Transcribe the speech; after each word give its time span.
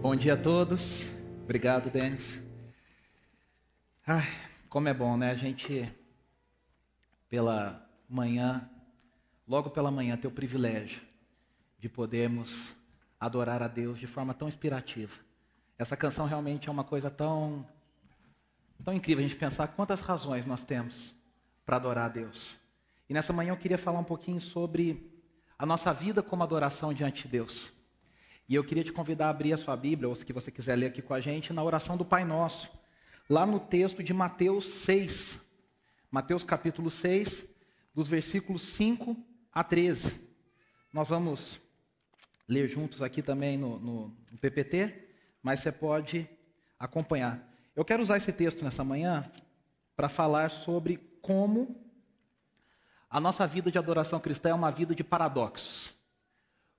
Bom 0.00 0.14
dia 0.14 0.34
a 0.34 0.36
todos. 0.36 1.04
Obrigado, 1.42 1.90
Denis. 1.90 2.40
Ai, 4.06 4.22
como 4.68 4.86
é 4.86 4.94
bom, 4.94 5.16
né? 5.16 5.32
A 5.32 5.34
gente, 5.34 5.92
pela 7.28 7.84
manhã, 8.08 8.70
logo 9.46 9.70
pela 9.70 9.90
manhã, 9.90 10.16
ter 10.16 10.28
o 10.28 10.30
privilégio 10.30 11.02
de 11.80 11.88
podermos 11.88 12.76
adorar 13.18 13.60
a 13.60 13.66
Deus 13.66 13.98
de 13.98 14.06
forma 14.06 14.32
tão 14.32 14.46
inspirativa. 14.46 15.12
Essa 15.76 15.96
canção 15.96 16.26
realmente 16.26 16.68
é 16.68 16.72
uma 16.72 16.84
coisa 16.84 17.10
tão, 17.10 17.66
tão 18.84 18.94
incrível 18.94 19.24
a 19.24 19.28
gente 19.28 19.38
pensar 19.38 19.66
quantas 19.66 20.00
razões 20.00 20.46
nós 20.46 20.62
temos 20.62 21.12
para 21.66 21.74
adorar 21.74 22.06
a 22.06 22.12
Deus. 22.12 22.56
E 23.08 23.12
nessa 23.12 23.32
manhã 23.32 23.50
eu 23.50 23.58
queria 23.58 23.76
falar 23.76 23.98
um 23.98 24.04
pouquinho 24.04 24.40
sobre 24.40 25.12
a 25.58 25.66
nossa 25.66 25.92
vida 25.92 26.22
como 26.22 26.44
adoração 26.44 26.94
diante 26.94 27.24
de 27.24 27.30
Deus. 27.30 27.76
E 28.48 28.54
eu 28.54 28.64
queria 28.64 28.82
te 28.82 28.92
convidar 28.92 29.26
a 29.26 29.30
abrir 29.30 29.52
a 29.52 29.58
sua 29.58 29.76
Bíblia, 29.76 30.08
ou 30.08 30.16
se 30.16 30.32
você 30.32 30.50
quiser 30.50 30.74
ler 30.74 30.86
aqui 30.86 31.02
com 31.02 31.12
a 31.12 31.20
gente, 31.20 31.52
na 31.52 31.62
oração 31.62 31.98
do 31.98 32.04
Pai 32.04 32.24
Nosso, 32.24 32.70
lá 33.28 33.44
no 33.44 33.60
texto 33.60 34.02
de 34.02 34.14
Mateus 34.14 34.64
6. 34.84 35.38
Mateus 36.10 36.42
capítulo 36.44 36.90
6, 36.90 37.46
dos 37.94 38.08
versículos 38.08 38.62
5 38.62 39.14
a 39.52 39.62
13. 39.62 40.18
Nós 40.90 41.08
vamos 41.08 41.60
ler 42.48 42.68
juntos 42.68 43.02
aqui 43.02 43.20
também 43.20 43.58
no, 43.58 43.78
no, 43.78 44.08
no 44.32 44.38
PPT, 44.38 45.08
mas 45.42 45.60
você 45.60 45.70
pode 45.70 46.26
acompanhar. 46.78 47.46
Eu 47.76 47.84
quero 47.84 48.02
usar 48.02 48.16
esse 48.16 48.32
texto 48.32 48.64
nessa 48.64 48.82
manhã 48.82 49.30
para 49.94 50.08
falar 50.08 50.50
sobre 50.50 50.96
como 51.20 51.84
a 53.10 53.20
nossa 53.20 53.46
vida 53.46 53.70
de 53.70 53.76
adoração 53.76 54.18
cristã 54.18 54.48
é 54.48 54.54
uma 54.54 54.70
vida 54.70 54.94
de 54.94 55.04
paradoxos. 55.04 55.97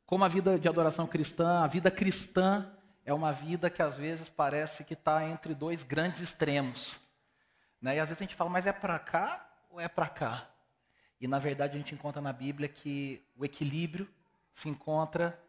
Como 0.09 0.25
a 0.25 0.27
vida 0.27 0.57
de 0.57 0.67
adoração 0.67 1.05
cristã, 1.05 1.59
a 1.59 1.67
vida 1.67 1.91
cristã 1.91 2.67
é 3.05 3.13
uma 3.13 3.31
vida 3.31 3.69
que 3.69 3.79
às 3.79 3.95
vezes 3.95 4.27
parece 4.27 4.83
que 4.83 4.95
está 4.95 5.29
entre 5.29 5.53
dois 5.53 5.83
grandes 5.83 6.19
extremos. 6.19 6.99
Né? 7.79 7.97
E 7.97 7.99
às 7.99 8.09
vezes 8.09 8.19
a 8.19 8.25
gente 8.25 8.35
fala, 8.35 8.49
mas 8.49 8.65
é 8.65 8.73
para 8.73 8.97
cá 8.97 9.47
ou 9.69 9.79
é 9.79 9.87
para 9.87 10.09
cá? 10.09 10.49
E 11.21 11.27
na 11.27 11.37
verdade 11.37 11.75
a 11.75 11.77
gente 11.77 11.93
encontra 11.93 12.19
na 12.19 12.33
Bíblia 12.33 12.67
que 12.67 13.23
o 13.37 13.45
equilíbrio 13.45 14.09
se 14.51 14.67
encontra 14.67 15.39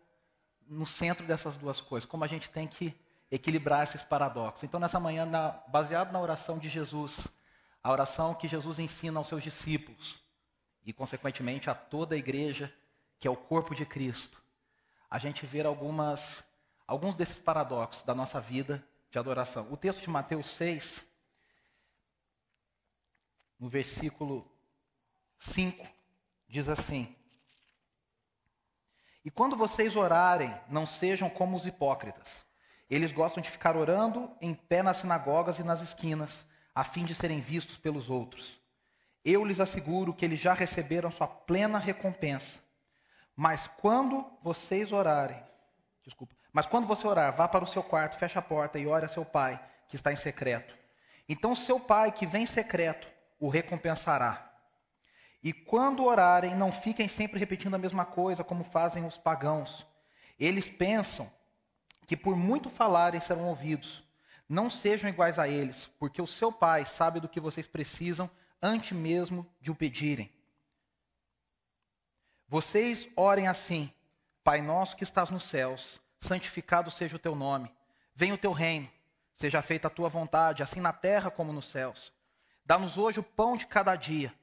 no 0.68 0.84
centro 0.84 1.26
dessas 1.26 1.56
duas 1.56 1.80
coisas. 1.80 2.06
Como 2.06 2.22
a 2.22 2.28
gente 2.28 2.50
tem 2.50 2.68
que 2.68 2.94
equilibrar 3.30 3.84
esses 3.84 4.02
paradoxos. 4.02 4.62
Então 4.62 4.78
nessa 4.78 5.00
manhã, 5.00 5.24
na, 5.24 5.52
baseado 5.68 6.12
na 6.12 6.20
oração 6.20 6.58
de 6.58 6.68
Jesus, 6.68 7.26
a 7.82 7.90
oração 7.90 8.34
que 8.34 8.46
Jesus 8.46 8.78
ensina 8.78 9.20
aos 9.20 9.26
seus 9.26 9.42
discípulos 9.42 10.22
e 10.84 10.92
consequentemente 10.92 11.70
a 11.70 11.74
toda 11.74 12.14
a 12.14 12.18
igreja, 12.18 12.70
que 13.18 13.26
é 13.26 13.30
o 13.30 13.36
corpo 13.36 13.74
de 13.74 13.86
Cristo 13.86 14.38
a 15.10 15.18
gente 15.18 15.44
ver 15.44 15.66
algumas, 15.66 16.44
alguns 16.86 17.16
desses 17.16 17.38
paradoxos 17.38 18.02
da 18.04 18.14
nossa 18.14 18.40
vida 18.40 18.86
de 19.10 19.18
adoração. 19.18 19.66
O 19.72 19.76
texto 19.76 20.00
de 20.00 20.08
Mateus 20.08 20.46
6, 20.52 21.04
no 23.58 23.68
versículo 23.68 24.48
5, 25.38 25.84
diz 26.46 26.68
assim: 26.68 27.12
E 29.24 29.30
quando 29.30 29.56
vocês 29.56 29.96
orarem, 29.96 30.54
não 30.68 30.86
sejam 30.86 31.28
como 31.28 31.56
os 31.56 31.66
hipócritas. 31.66 32.48
Eles 32.88 33.12
gostam 33.12 33.42
de 33.42 33.50
ficar 33.50 33.76
orando 33.76 34.30
em 34.40 34.54
pé 34.54 34.82
nas 34.82 34.98
sinagogas 34.98 35.58
e 35.58 35.64
nas 35.64 35.80
esquinas, 35.80 36.44
a 36.74 36.84
fim 36.84 37.04
de 37.04 37.14
serem 37.14 37.40
vistos 37.40 37.76
pelos 37.76 38.08
outros. 38.10 38.60
Eu 39.24 39.44
lhes 39.44 39.60
asseguro 39.60 40.14
que 40.14 40.24
eles 40.24 40.40
já 40.40 40.54
receberam 40.54 41.10
sua 41.10 41.28
plena 41.28 41.78
recompensa. 41.78 42.60
Mas 43.40 43.66
quando 43.78 44.30
vocês 44.42 44.92
orarem, 44.92 45.42
desculpa, 46.04 46.34
mas 46.52 46.66
quando 46.66 46.86
você 46.86 47.06
orar, 47.06 47.34
vá 47.34 47.48
para 47.48 47.64
o 47.64 47.66
seu 47.66 47.82
quarto, 47.82 48.18
feche 48.18 48.38
a 48.38 48.42
porta 48.42 48.78
e 48.78 48.86
ore 48.86 49.06
a 49.06 49.08
seu 49.08 49.24
pai, 49.24 49.58
que 49.88 49.96
está 49.96 50.12
em 50.12 50.16
secreto. 50.16 50.76
Então 51.26 51.56
seu 51.56 51.80
pai, 51.80 52.12
que 52.12 52.26
vem 52.26 52.42
em 52.42 52.46
secreto, 52.46 53.08
o 53.38 53.48
recompensará. 53.48 54.52
E 55.42 55.54
quando 55.54 56.04
orarem, 56.04 56.54
não 56.54 56.70
fiquem 56.70 57.08
sempre 57.08 57.40
repetindo 57.40 57.72
a 57.72 57.78
mesma 57.78 58.04
coisa, 58.04 58.44
como 58.44 58.62
fazem 58.62 59.06
os 59.06 59.16
pagãos. 59.16 59.86
Eles 60.38 60.68
pensam 60.68 61.32
que 62.06 62.18
por 62.18 62.36
muito 62.36 62.68
falarem 62.68 63.22
serão 63.22 63.48
ouvidos. 63.48 64.04
Não 64.46 64.68
sejam 64.68 65.08
iguais 65.08 65.38
a 65.38 65.48
eles, 65.48 65.86
porque 65.98 66.20
o 66.20 66.26
seu 66.26 66.52
pai 66.52 66.84
sabe 66.84 67.20
do 67.20 67.28
que 67.28 67.40
vocês 67.40 67.66
precisam 67.66 68.30
antes 68.60 68.92
mesmo 68.92 69.50
de 69.62 69.70
o 69.70 69.74
pedirem. 69.74 70.30
Vocês 72.50 73.08
orem 73.14 73.46
assim: 73.46 73.92
Pai 74.42 74.60
nosso 74.60 74.96
que 74.96 75.04
estás 75.04 75.30
nos 75.30 75.44
céus, 75.44 76.00
santificado 76.18 76.90
seja 76.90 77.14
o 77.14 77.18
teu 77.18 77.36
nome. 77.36 77.72
Venha 78.12 78.34
o 78.34 78.38
teu 78.38 78.50
reino. 78.50 78.90
Seja 79.36 79.62
feita 79.62 79.86
a 79.86 79.90
tua 79.90 80.08
vontade, 80.08 80.60
assim 80.60 80.80
na 80.80 80.92
terra 80.92 81.30
como 81.30 81.52
nos 81.52 81.66
céus. 81.66 82.12
Dá-nos 82.66 82.98
hoje 82.98 83.20
o 83.20 83.22
pão 83.22 83.56
de 83.56 83.66
cada 83.66 83.94
dia. 83.94 84.34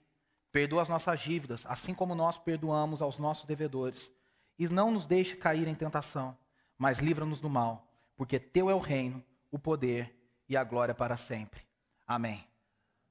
Perdoa 0.54 0.84
as 0.84 0.88
nossas 0.88 1.20
dívidas, 1.20 1.66
assim 1.66 1.94
como 1.94 2.16
nós 2.16 2.38
perdoamos 2.38 3.02
aos 3.02 3.18
nossos 3.18 3.46
devedores. 3.46 4.10
E 4.58 4.70
não 4.70 4.90
nos 4.90 5.06
deixe 5.06 5.36
cair 5.36 5.68
em 5.68 5.76
tentação, 5.76 6.36
mas 6.78 7.00
livra-nos 7.00 7.42
do 7.42 7.50
mal, 7.50 7.92
porque 8.16 8.40
teu 8.40 8.70
é 8.70 8.74
o 8.74 8.80
reino, 8.80 9.22
o 9.52 9.60
poder 9.60 10.18
e 10.48 10.56
a 10.56 10.64
glória 10.64 10.96
para 10.96 11.18
sempre. 11.18 11.62
Amém. 12.08 12.48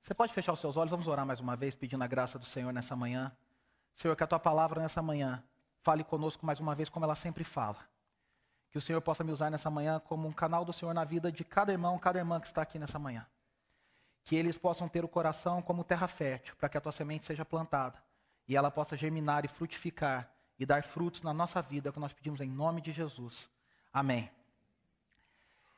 Você 0.00 0.14
pode 0.14 0.32
fechar 0.32 0.54
os 0.54 0.60
seus 0.60 0.74
olhos, 0.74 0.90
vamos 0.90 1.06
orar 1.06 1.26
mais 1.26 1.38
uma 1.38 1.54
vez, 1.54 1.74
pedindo 1.74 2.02
a 2.02 2.06
graça 2.06 2.38
do 2.38 2.46
Senhor 2.46 2.72
nessa 2.72 2.96
manhã. 2.96 3.30
Senhor, 3.96 4.14
que 4.14 4.22
a 4.22 4.26
tua 4.26 4.38
palavra 4.38 4.80
nessa 4.80 5.02
manhã 5.02 5.42
fale 5.82 6.04
conosco 6.04 6.46
mais 6.46 6.60
uma 6.60 6.74
vez, 6.74 6.88
como 6.88 7.04
ela 7.04 7.14
sempre 7.14 7.42
fala. 7.42 7.78
Que 8.70 8.78
o 8.78 8.80
Senhor 8.80 9.00
possa 9.00 9.24
me 9.24 9.32
usar 9.32 9.50
nessa 9.50 9.70
manhã 9.70 9.98
como 9.98 10.28
um 10.28 10.32
canal 10.32 10.64
do 10.64 10.72
Senhor 10.72 10.92
na 10.94 11.02
vida 11.02 11.32
de 11.32 11.42
cada 11.44 11.72
irmão, 11.72 11.98
cada 11.98 12.18
irmã 12.18 12.38
que 12.38 12.46
está 12.46 12.62
aqui 12.62 12.78
nessa 12.78 12.98
manhã. 12.98 13.26
Que 14.22 14.36
eles 14.36 14.56
possam 14.56 14.88
ter 14.88 15.04
o 15.04 15.08
coração 15.08 15.62
como 15.62 15.82
terra 15.82 16.06
fértil, 16.06 16.54
para 16.56 16.68
que 16.68 16.76
a 16.76 16.80
tua 16.80 16.92
semente 16.92 17.24
seja 17.24 17.44
plantada 17.44 18.00
e 18.46 18.56
ela 18.56 18.70
possa 18.70 18.96
germinar 18.96 19.44
e 19.44 19.48
frutificar 19.48 20.30
e 20.58 20.64
dar 20.64 20.82
frutos 20.82 21.22
na 21.22 21.34
nossa 21.34 21.60
vida, 21.60 21.92
que 21.92 21.98
nós 21.98 22.12
pedimos 22.12 22.40
em 22.40 22.48
nome 22.48 22.80
de 22.80 22.92
Jesus. 22.92 23.48
Amém. 23.92 24.30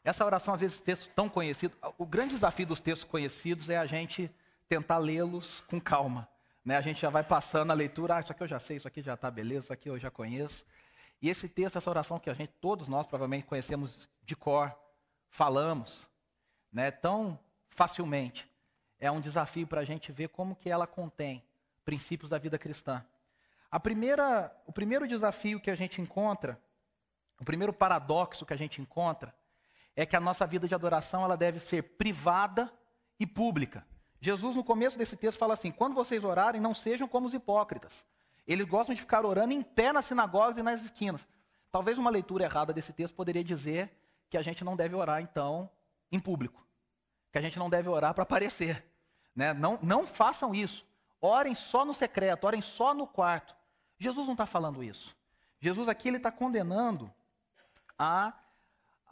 Essa 0.04 0.24
oração, 0.24 0.54
às 0.54 0.60
vezes, 0.60 0.80
textos 0.80 1.10
tão 1.14 1.28
conhecidos, 1.28 1.76
o 1.96 2.06
grande 2.06 2.34
desafio 2.34 2.66
dos 2.66 2.80
textos 2.80 3.08
conhecidos 3.08 3.68
é 3.68 3.76
a 3.76 3.86
gente 3.86 4.30
tentar 4.68 4.98
lê-los 4.98 5.60
com 5.62 5.80
calma. 5.80 6.28
Né? 6.64 6.76
A 6.76 6.80
gente 6.80 7.00
já 7.00 7.10
vai 7.10 7.22
passando 7.22 7.70
a 7.70 7.74
leitura, 7.74 8.16
ah, 8.16 8.20
isso 8.20 8.32
aqui 8.32 8.42
eu 8.42 8.48
já 8.48 8.58
sei, 8.58 8.76
isso 8.76 8.88
aqui 8.88 9.00
já 9.00 9.14
está 9.14 9.30
beleza, 9.30 9.64
isso 9.64 9.72
aqui 9.72 9.88
eu 9.88 9.98
já 9.98 10.10
conheço. 10.10 10.64
E 11.20 11.28
esse 11.28 11.48
texto, 11.48 11.76
essa 11.76 11.90
oração 11.90 12.18
que 12.18 12.30
a 12.30 12.34
gente, 12.34 12.52
todos 12.60 12.88
nós 12.88 13.06
provavelmente 13.06 13.46
conhecemos 13.46 14.08
de 14.22 14.36
cor, 14.36 14.74
falamos, 15.30 16.08
né, 16.72 16.90
tão 16.90 17.38
facilmente, 17.70 18.48
é 18.98 19.10
um 19.10 19.20
desafio 19.20 19.66
para 19.66 19.80
a 19.80 19.84
gente 19.84 20.12
ver 20.12 20.28
como 20.28 20.56
que 20.56 20.70
ela 20.70 20.86
contém 20.86 21.44
princípios 21.84 22.30
da 22.30 22.38
vida 22.38 22.58
cristã. 22.58 23.04
A 23.70 23.78
primeira, 23.78 24.54
o 24.66 24.72
primeiro 24.72 25.06
desafio 25.06 25.60
que 25.60 25.70
a 25.70 25.74
gente 25.74 26.00
encontra, 26.00 26.60
o 27.40 27.44
primeiro 27.44 27.72
paradoxo 27.72 28.44
que 28.44 28.52
a 28.52 28.56
gente 28.56 28.80
encontra, 28.80 29.34
é 29.94 30.06
que 30.06 30.16
a 30.16 30.20
nossa 30.20 30.46
vida 30.46 30.68
de 30.68 30.74
adoração 30.74 31.24
ela 31.24 31.36
deve 31.36 31.60
ser 31.60 31.82
privada 31.96 32.72
e 33.18 33.26
pública. 33.26 33.84
Jesus, 34.20 34.56
no 34.56 34.64
começo 34.64 34.98
desse 34.98 35.16
texto, 35.16 35.38
fala 35.38 35.54
assim: 35.54 35.70
quando 35.70 35.94
vocês 35.94 36.24
orarem, 36.24 36.60
não 36.60 36.74
sejam 36.74 37.06
como 37.06 37.26
os 37.26 37.34
hipócritas. 37.34 37.92
Eles 38.46 38.66
gostam 38.66 38.94
de 38.94 39.00
ficar 39.00 39.24
orando 39.24 39.52
em 39.52 39.62
pé 39.62 39.92
nas 39.92 40.06
sinagogas 40.06 40.56
e 40.56 40.62
nas 40.62 40.82
esquinas. 40.82 41.26
Talvez 41.70 41.98
uma 41.98 42.10
leitura 42.10 42.44
errada 42.44 42.72
desse 42.72 42.92
texto 42.92 43.14
poderia 43.14 43.44
dizer 43.44 43.92
que 44.30 44.38
a 44.38 44.42
gente 44.42 44.64
não 44.64 44.74
deve 44.74 44.94
orar, 44.94 45.20
então, 45.20 45.70
em 46.10 46.18
público. 46.18 46.66
Que 47.30 47.38
a 47.38 47.42
gente 47.42 47.58
não 47.58 47.68
deve 47.68 47.88
orar 47.88 48.14
para 48.14 48.22
aparecer. 48.22 48.84
Né? 49.36 49.52
Não, 49.52 49.78
não 49.82 50.06
façam 50.06 50.54
isso. 50.54 50.86
Orem 51.20 51.54
só 51.54 51.84
no 51.84 51.92
secreto, 51.92 52.44
orem 52.44 52.62
só 52.62 52.94
no 52.94 53.06
quarto. 53.06 53.54
Jesus 53.98 54.26
não 54.26 54.32
está 54.34 54.46
falando 54.46 54.82
isso. 54.82 55.14
Jesus 55.60 55.88
aqui 55.88 56.08
ele 56.08 56.16
está 56.16 56.30
condenando 56.30 57.12
a, 57.98 58.32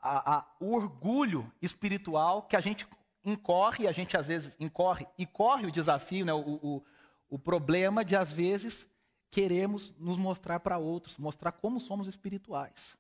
a, 0.00 0.36
a, 0.36 0.44
o 0.60 0.74
orgulho 0.74 1.52
espiritual 1.60 2.42
que 2.42 2.56
a 2.56 2.60
gente 2.60 2.86
incorre, 3.26 3.88
a 3.88 3.92
gente 3.92 4.16
às 4.16 4.28
vezes 4.28 4.56
incorre, 4.58 5.06
e 5.18 5.26
corre 5.26 5.66
o 5.66 5.72
desafio, 5.72 6.24
né, 6.24 6.32
o, 6.32 6.38
o, 6.40 6.84
o 7.28 7.38
problema 7.38 8.04
de 8.04 8.14
às 8.14 8.30
vezes 8.30 8.86
queremos 9.30 9.92
nos 9.98 10.16
mostrar 10.16 10.60
para 10.60 10.78
outros, 10.78 11.18
mostrar 11.18 11.52
como 11.52 11.80
somos 11.80 12.06
espirituais. 12.06 12.96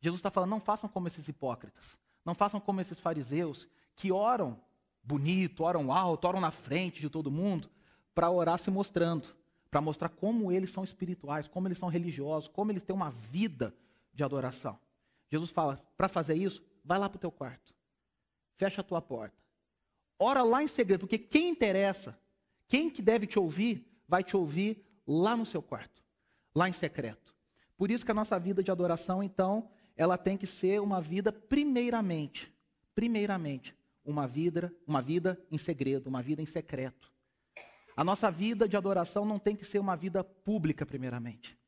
Jesus 0.00 0.18
está 0.18 0.30
falando, 0.30 0.50
não 0.50 0.60
façam 0.60 0.88
como 0.88 1.08
esses 1.08 1.26
hipócritas, 1.26 1.98
não 2.24 2.34
façam 2.34 2.60
como 2.60 2.80
esses 2.80 3.00
fariseus 3.00 3.66
que 3.96 4.12
oram 4.12 4.60
bonito, 5.02 5.64
oram 5.64 5.90
alto, 5.90 6.28
oram 6.28 6.40
na 6.40 6.50
frente 6.50 7.00
de 7.00 7.08
todo 7.08 7.30
mundo, 7.30 7.70
para 8.14 8.30
orar 8.30 8.58
se 8.58 8.70
mostrando, 8.70 9.34
para 9.70 9.80
mostrar 9.80 10.10
como 10.10 10.52
eles 10.52 10.70
são 10.70 10.84
espirituais, 10.84 11.48
como 11.48 11.66
eles 11.66 11.78
são 11.78 11.88
religiosos, 11.88 12.48
como 12.48 12.70
eles 12.70 12.82
têm 12.82 12.94
uma 12.94 13.10
vida 13.10 13.74
de 14.12 14.22
adoração. 14.22 14.78
Jesus 15.30 15.50
fala, 15.50 15.82
para 15.96 16.08
fazer 16.08 16.34
isso, 16.34 16.62
vai 16.84 16.98
lá 16.98 17.08
para 17.08 17.16
o 17.16 17.20
teu 17.20 17.32
quarto, 17.32 17.74
fecha 18.56 18.82
a 18.82 18.84
tua 18.84 19.00
porta, 19.00 19.40
Ora 20.22 20.42
lá 20.42 20.62
em 20.62 20.66
segredo, 20.66 21.00
porque 21.00 21.16
quem 21.16 21.48
interessa, 21.48 22.14
quem 22.68 22.90
que 22.90 23.00
deve 23.00 23.26
te 23.26 23.38
ouvir, 23.38 23.90
vai 24.06 24.22
te 24.22 24.36
ouvir 24.36 24.84
lá 25.06 25.34
no 25.34 25.46
seu 25.46 25.62
quarto, 25.62 26.02
lá 26.54 26.68
em 26.68 26.74
secreto. 26.74 27.34
Por 27.74 27.90
isso 27.90 28.04
que 28.04 28.10
a 28.10 28.14
nossa 28.14 28.38
vida 28.38 28.62
de 28.62 28.70
adoração, 28.70 29.22
então, 29.22 29.70
ela 29.96 30.18
tem 30.18 30.36
que 30.36 30.46
ser 30.46 30.78
uma 30.78 31.00
vida 31.00 31.32
primeiramente, 31.32 32.52
primeiramente, 32.94 33.74
uma 34.04 34.28
vida, 34.28 34.70
uma 34.86 35.00
vida 35.00 35.42
em 35.50 35.56
segredo, 35.56 36.08
uma 36.08 36.20
vida 36.20 36.42
em 36.42 36.46
secreto. 36.46 37.10
A 37.96 38.04
nossa 38.04 38.30
vida 38.30 38.68
de 38.68 38.76
adoração 38.76 39.24
não 39.24 39.38
tem 39.38 39.56
que 39.56 39.64
ser 39.64 39.78
uma 39.78 39.96
vida 39.96 40.22
pública 40.22 40.84
primeiramente. 40.84 41.58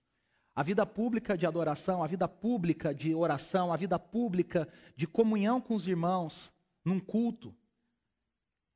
A 0.54 0.62
vida 0.62 0.84
pública 0.84 1.38
de 1.38 1.46
adoração, 1.46 2.04
a 2.04 2.06
vida 2.06 2.28
pública 2.28 2.94
de 2.94 3.14
oração, 3.14 3.72
a 3.72 3.76
vida 3.76 3.98
pública 3.98 4.68
de 4.94 5.06
comunhão 5.06 5.58
com 5.58 5.74
os 5.74 5.86
irmãos 5.86 6.52
num 6.84 7.00
culto, 7.00 7.54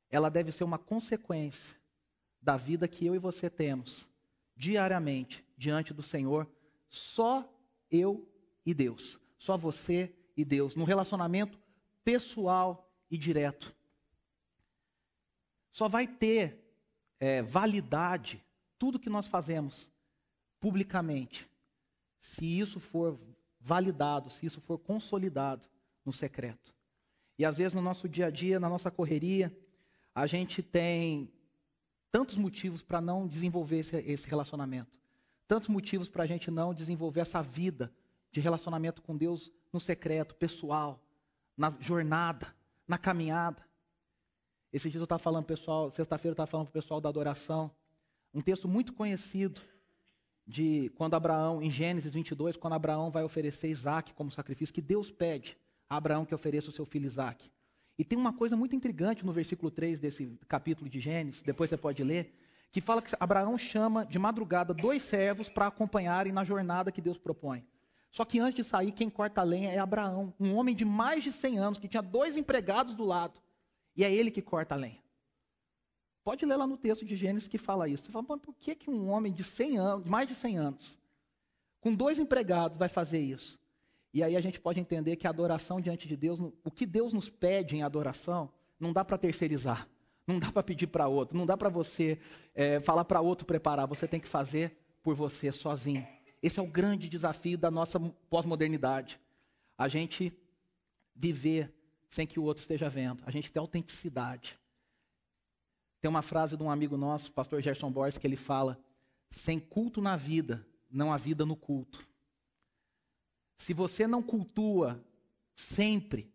ela 0.09 0.29
deve 0.29 0.51
ser 0.51 0.63
uma 0.63 0.77
consequência 0.77 1.75
da 2.41 2.55
vida 2.55 2.87
que 2.87 3.05
eu 3.05 3.15
e 3.15 3.19
você 3.19 3.49
temos 3.49 4.07
diariamente 4.55 5.45
diante 5.57 5.93
do 5.93 6.01
Senhor, 6.01 6.49
só 6.89 7.47
eu 7.91 8.27
e 8.65 8.73
Deus, 8.73 9.19
só 9.37 9.57
você 9.57 10.15
e 10.35 10.43
Deus, 10.43 10.75
num 10.75 10.83
relacionamento 10.83 11.59
pessoal 12.03 12.89
e 13.09 13.17
direto. 13.17 13.75
Só 15.71 15.87
vai 15.87 16.07
ter 16.07 16.63
é, 17.19 17.41
validade 17.41 18.43
tudo 18.77 18.99
que 18.99 19.09
nós 19.09 19.27
fazemos 19.27 19.91
publicamente 20.59 21.49
se 22.19 22.59
isso 22.59 22.79
for 22.79 23.19
validado, 23.59 24.29
se 24.29 24.45
isso 24.45 24.61
for 24.61 24.77
consolidado 24.77 25.67
no 26.05 26.13
secreto. 26.13 26.73
E 27.37 27.45
às 27.45 27.57
vezes 27.57 27.73
no 27.73 27.81
nosso 27.81 28.07
dia 28.09 28.27
a 28.27 28.29
dia, 28.29 28.59
na 28.59 28.69
nossa 28.69 28.89
correria, 28.89 29.55
a 30.17 30.25
gente 30.25 30.63
tem 30.63 31.31
tantos 32.11 32.37
motivos 32.37 32.81
para 32.81 32.99
não 32.99 33.27
desenvolver 33.27 33.77
esse, 33.77 33.97
esse 33.97 34.27
relacionamento, 34.27 34.97
tantos 35.47 35.69
motivos 35.69 36.09
para 36.09 36.23
a 36.23 36.25
gente 36.25 36.49
não 36.49 36.73
desenvolver 36.73 37.19
essa 37.19 37.39
vida 37.43 37.93
de 38.31 38.39
relacionamento 38.39 38.99
com 38.99 39.15
Deus 39.15 39.51
no 39.71 39.79
secreto, 39.79 40.33
pessoal, 40.33 40.99
na 41.55 41.71
jornada, 41.79 42.51
na 42.87 42.97
caminhada. 42.97 43.63
Esse 44.73 44.89
dia 44.89 44.99
eu 44.99 45.03
estava 45.03 45.19
falando, 45.19 45.45
pessoal, 45.45 45.91
sexta-feira 45.91 46.31
eu 46.31 46.33
estava 46.33 46.49
falando 46.49 46.65
para 46.65 46.79
o 46.79 46.81
pessoal 46.81 46.99
da 46.99 47.09
adoração, 47.09 47.69
um 48.33 48.41
texto 48.41 48.67
muito 48.67 48.93
conhecido 48.93 49.61
de 50.47 50.89
quando 50.95 51.13
Abraão, 51.13 51.61
em 51.61 51.69
Gênesis 51.69 52.11
22, 52.11 52.57
quando 52.57 52.73
Abraão 52.73 53.11
vai 53.11 53.23
oferecer 53.23 53.67
Isaac 53.67 54.15
como 54.15 54.31
sacrifício, 54.31 54.73
que 54.73 54.81
Deus 54.81 55.11
pede 55.11 55.55
a 55.87 55.97
Abraão 55.97 56.25
que 56.25 56.33
ofereça 56.33 56.71
o 56.71 56.73
seu 56.73 56.87
filho 56.87 57.05
Isaac. 57.05 57.51
E 57.97 58.05
tem 58.05 58.17
uma 58.17 58.31
coisa 58.31 58.55
muito 58.55 58.75
intrigante 58.75 59.25
no 59.25 59.33
versículo 59.33 59.71
3 59.71 59.99
desse 59.99 60.37
capítulo 60.47 60.89
de 60.89 60.99
Gênesis, 60.99 61.41
depois 61.41 61.69
você 61.69 61.77
pode 61.77 62.03
ler, 62.03 62.33
que 62.71 62.79
fala 62.79 63.01
que 63.01 63.15
Abraão 63.19 63.57
chama 63.57 64.05
de 64.05 64.19
madrugada 64.19 64.73
dois 64.73 65.01
servos 65.01 65.49
para 65.49 65.67
acompanharem 65.67 66.31
na 66.31 66.43
jornada 66.43 66.91
que 66.91 67.01
Deus 67.01 67.17
propõe. 67.17 67.65
Só 68.11 68.23
que 68.23 68.39
antes 68.39 68.55
de 68.55 68.69
sair, 68.69 68.91
quem 68.91 69.09
corta 69.09 69.41
a 69.41 69.43
lenha 69.43 69.71
é 69.71 69.79
Abraão, 69.79 70.33
um 70.39 70.55
homem 70.55 70.75
de 70.75 70.85
mais 70.85 71.23
de 71.23 71.31
100 71.31 71.59
anos, 71.59 71.79
que 71.79 71.87
tinha 71.87 72.01
dois 72.01 72.37
empregados 72.37 72.95
do 72.95 73.03
lado. 73.03 73.41
E 73.95 74.03
é 74.03 74.13
ele 74.13 74.29
que 74.29 74.41
corta 74.41 74.75
a 74.75 74.77
lenha. 74.77 75.01
Pode 76.23 76.45
ler 76.45 76.55
lá 76.55 76.67
no 76.67 76.77
texto 76.77 77.05
de 77.05 77.15
Gênesis 77.15 77.47
que 77.47 77.57
fala 77.57 77.87
isso. 77.87 78.03
Você 78.03 78.11
fala, 78.11 78.25
mas 78.27 78.41
por 78.41 78.53
que, 78.55 78.75
que 78.75 78.89
um 78.89 79.09
homem 79.09 79.31
de 79.33 79.43
100 79.43 79.77
anos, 79.77 80.05
mais 80.05 80.27
de 80.27 80.35
100 80.35 80.57
anos, 80.57 80.99
com 81.79 81.93
dois 81.93 82.19
empregados, 82.19 82.77
vai 82.77 82.89
fazer 82.89 83.19
isso? 83.19 83.59
E 84.17 84.23
aí 84.23 84.35
a 84.35 84.41
gente 84.41 84.59
pode 84.59 84.79
entender 84.79 85.15
que 85.15 85.27
a 85.27 85.29
adoração 85.29 85.79
diante 85.79 86.07
de 86.07 86.17
Deus, 86.17 86.39
o 86.39 86.71
que 86.71 86.87
Deus 86.87 87.13
nos 87.13 87.29
pede 87.29 87.75
em 87.75 87.83
adoração, 87.83 88.51
não 88.79 88.91
dá 88.91 89.05
para 89.05 89.15
terceirizar, 89.15 89.87
não 90.25 90.39
dá 90.39 90.51
para 90.51 90.63
pedir 90.63 90.87
para 90.87 91.07
outro, 91.07 91.37
não 91.37 91.45
dá 91.45 91.55
para 91.55 91.69
você 91.69 92.19
é, 92.55 92.79
falar 92.79 93.05
para 93.05 93.21
outro 93.21 93.45
preparar, 93.45 93.85
você 93.85 94.07
tem 94.07 94.19
que 94.19 94.27
fazer 94.27 94.75
por 95.03 95.13
você 95.13 95.51
sozinho. 95.51 96.03
Esse 96.41 96.59
é 96.59 96.63
o 96.63 96.65
grande 96.65 97.07
desafio 97.07 97.59
da 97.59 97.69
nossa 97.69 97.99
pós-modernidade. 98.27 99.19
A 99.77 99.87
gente 99.87 100.33
viver 101.13 101.71
sem 102.09 102.25
que 102.25 102.39
o 102.39 102.43
outro 102.43 102.61
esteja 102.61 102.89
vendo, 102.89 103.21
a 103.23 103.29
gente 103.29 103.51
ter 103.51 103.59
autenticidade. 103.59 104.57
Tem 106.01 106.09
uma 106.09 106.23
frase 106.23 106.57
de 106.57 106.63
um 106.63 106.71
amigo 106.71 106.97
nosso, 106.97 107.31
pastor 107.31 107.61
Gerson 107.61 107.91
Borges, 107.91 108.17
que 108.17 108.25
ele 108.25 108.35
fala: 108.35 108.79
sem 109.29 109.59
culto 109.59 110.01
na 110.01 110.15
vida, 110.15 110.65
não 110.89 111.13
há 111.13 111.17
vida 111.17 111.45
no 111.45 111.55
culto. 111.55 112.03
Se 113.57 113.73
você 113.73 114.07
não 114.07 114.21
cultua 114.21 115.03
sempre, 115.55 116.31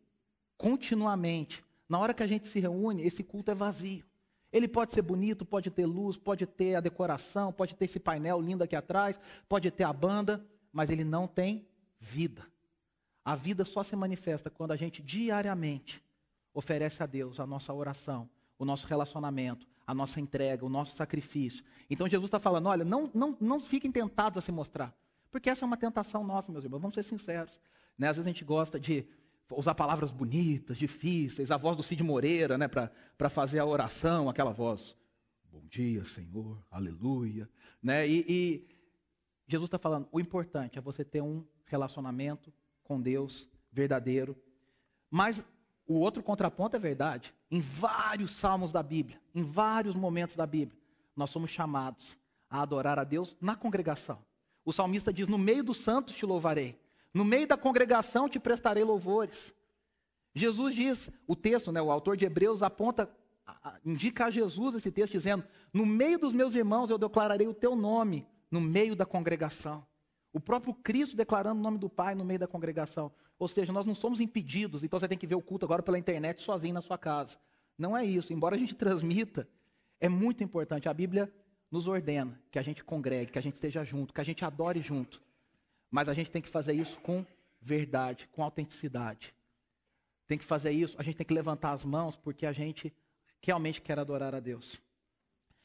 continuamente, 0.57 1.65
na 1.89 1.99
hora 1.99 2.15
que 2.15 2.23
a 2.23 2.27
gente 2.27 2.49
se 2.49 2.61
reúne, 2.61 3.03
esse 3.03 3.23
culto 3.23 3.51
é 3.51 3.55
vazio. 3.55 4.05
Ele 4.53 4.69
pode 4.69 4.93
ser 4.93 5.03
bonito, 5.03 5.45
pode 5.45 5.71
ter 5.71 5.87
luz, 5.87 6.17
pode 6.17 6.47
ter 6.47 6.75
a 6.75 6.81
decoração, 6.81 7.53
pode 7.53 7.75
ter 7.75 7.87
esse 7.87 7.99
painel 7.99 8.41
lindo 8.41 8.63
aqui 8.63 8.77
atrás, 8.77 9.19
pode 9.49 9.71
ter 9.71 9.85
a 9.85 9.93
banda, 9.93 10.45
mas 10.71 10.91
ele 10.91 11.05
não 11.05 11.27
tem 11.27 11.67
vida. 11.99 12.47
A 13.25 13.35
vida 13.35 13.65
só 13.65 13.83
se 13.83 13.97
manifesta 13.97 14.51
quando 14.51 14.73
a 14.73 14.77
gente 14.77 15.01
diariamente 15.01 16.03
oferece 16.53 17.03
a 17.03 17.07
Deus 17.07 17.41
a 17.41 17.47
nossa 17.47 17.73
oração, 17.73 18.29
o 18.59 18.65
nosso 18.65 18.87
relacionamento, 18.87 19.67
a 19.87 19.95
nossa 19.95 20.21
entrega, 20.21 20.67
o 20.67 20.69
nosso 20.69 20.95
sacrifício. 20.97 21.65
Então 21.89 22.09
Jesus 22.09 22.29
está 22.29 22.39
falando: 22.39 22.69
olha, 22.69 22.85
não, 22.85 23.11
não, 23.15 23.37
não 23.41 23.61
fiquem 23.61 23.91
tentados 23.91 24.39
a 24.39 24.41
se 24.41 24.53
mostrar. 24.53 24.95
Porque 25.33 25.49
essa 25.49 25.65
é 25.65 25.67
uma 25.67 25.79
tentação 25.79 26.23
nossa, 26.23 26.53
meus 26.53 26.63
irmãos, 26.63 26.83
vamos 26.83 26.95
ser 26.95 27.03
sinceros. 27.03 27.59
Né? 27.99 28.07
Às 28.07 28.17
vezes 28.17 28.27
a 28.27 28.31
gente 28.31 28.45
gosta 28.45 28.79
de 28.79 29.09
usar 29.51 29.75
palavras 29.75 30.11
bonitas, 30.11 30.77
difíceis, 30.77 31.51
a 31.51 31.57
voz 31.57 31.75
do 31.75 31.83
Cid 31.83 32.03
Moreira, 32.03 32.59
né, 32.59 32.69
para 32.69 33.31
fazer 33.31 33.59
a 33.59 33.67
oração, 33.67 34.29
aquela 34.29 34.53
voz. 34.53 34.95
Bom 35.51 35.63
dia, 35.67 36.05
Senhor, 36.05 36.63
aleluia. 36.71 37.49
Né? 37.83 38.07
E, 38.07 38.25
e 38.29 38.69
Jesus 39.49 39.69
está 39.69 39.79
falando: 39.79 40.07
o 40.13 40.21
importante 40.21 40.79
é 40.79 40.83
você 40.83 41.05
ter 41.05 41.23
um 41.23 41.45
relacionamento 41.65 42.53
com 42.85 43.01
Deus 43.01 43.49
verdadeiro. 43.71 44.37
Mas 45.11 45.43
o 45.87 45.99
outro 45.99 46.23
contraponto 46.23 46.77
é 46.77 46.79
verdade. 46.79 47.35
Em 47.51 47.61
vários 47.61 48.37
salmos 48.37 48.71
da 48.71 48.83
Bíblia, 48.83 49.21
em 49.35 49.43
vários 49.43 49.95
momentos 49.95 50.37
da 50.37 50.47
Bíblia, 50.47 50.79
nós 51.17 51.31
somos 51.31 51.51
chamados 51.51 52.17
a 52.49 52.63
adorar 52.63 52.99
a 52.99 53.05
Deus 53.05 53.37
na 53.41 53.57
congregação. 53.57 54.19
O 54.65 54.73
salmista 54.73 55.13
diz: 55.13 55.29
No 55.29 55.39
meio 55.39 55.65
dos 55.65 55.79
santos 55.79 56.15
te 56.15 56.25
louvarei, 56.25 56.79
no 57.13 57.25
meio 57.25 57.47
da 57.47 57.57
congregação 57.57 58.29
te 58.29 58.39
prestarei 58.39 58.85
louvores. 58.85 59.53
Jesus 60.35 60.75
diz, 60.75 61.11
o 61.27 61.37
texto, 61.37 61.71
né, 61.71 61.83
o 61.83 61.91
autor 61.91 62.17
de 62.17 62.25
Hebreus 62.25 62.63
aponta, 62.63 63.11
indica 63.85 64.27
a 64.27 64.31
Jesus 64.31 64.75
esse 64.75 64.91
texto 64.91 65.13
dizendo: 65.13 65.45
No 65.73 65.85
meio 65.85 66.19
dos 66.19 66.33
meus 66.33 66.55
irmãos 66.55 66.91
eu 66.91 66.99
declararei 66.99 67.47
o 67.47 67.55
teu 67.55 67.77
nome, 67.77 68.27
no 68.51 68.61
meio 68.61 68.97
da 68.97 69.05
congregação. 69.05 69.85
O 70.33 70.41
próprio 70.41 70.73
Cristo 70.73 71.15
declarando 71.15 71.61
o 71.61 71.63
nome 71.63 71.79
do 71.79 71.91
Pai 71.91 72.15
no 72.15 72.25
meio 72.25 72.39
da 72.39 72.47
congregação. 72.47 73.13
Ou 73.39 73.49
seja, 73.49 73.73
nós 73.73 73.85
não 73.85 73.95
somos 73.95 74.21
impedidos, 74.21 74.83
então 74.83 74.99
você 74.99 75.09
tem 75.09 75.19
que 75.19 75.27
ver 75.27 75.35
o 75.35 75.43
culto 75.43 75.67
agora 75.67 75.83
pela 75.83 75.99
internet 75.99 76.43
sozinho 76.43 76.73
na 76.73 76.81
sua 76.81 76.97
casa. 76.97 77.37
Não 77.77 77.97
é 77.97 78.05
isso. 78.05 78.33
Embora 78.33 78.57
a 78.57 78.59
gente 78.59 78.75
transmita, 78.77 79.47
é 80.01 80.09
muito 80.09 80.43
importante. 80.43 80.89
A 80.89 80.95
Bíblia 80.95 81.31
nos 81.73 81.89
ordena 81.89 82.39
que 82.51 82.59
a 82.59 82.63
gente 82.63 82.85
congregue, 82.85 83.33
que 83.33 83.39
a 83.39 83.43
gente 83.43 83.55
esteja 83.55 83.83
junto, 83.83 84.13
que 84.13 84.21
a 84.21 84.25
gente 84.25 84.45
adore 84.45 84.83
junto. 84.83 85.23
Mas 85.91 86.07
a 86.07 86.13
gente 86.13 86.31
tem 86.31 86.43
que 86.43 86.51
fazer 86.51 86.75
isso 86.75 87.01
com 87.01 87.25
verdade, 87.63 88.29
com 88.31 88.45
autenticidade. 88.45 89.35
Tem 90.29 90.37
que 90.37 90.45
fazer 90.45 90.71
isso, 90.71 90.95
a 91.01 91.03
gente 91.03 91.17
tem 91.17 91.27
que 91.27 91.33
levantar 91.33 91.73
as 91.73 91.83
mãos 91.83 92.15
porque 92.15 92.45
a 92.45 92.53
gente 92.53 92.93
realmente 93.41 93.81
quer 93.81 93.99
adorar 93.99 94.35
a 94.35 94.41
Deus. 94.41 94.81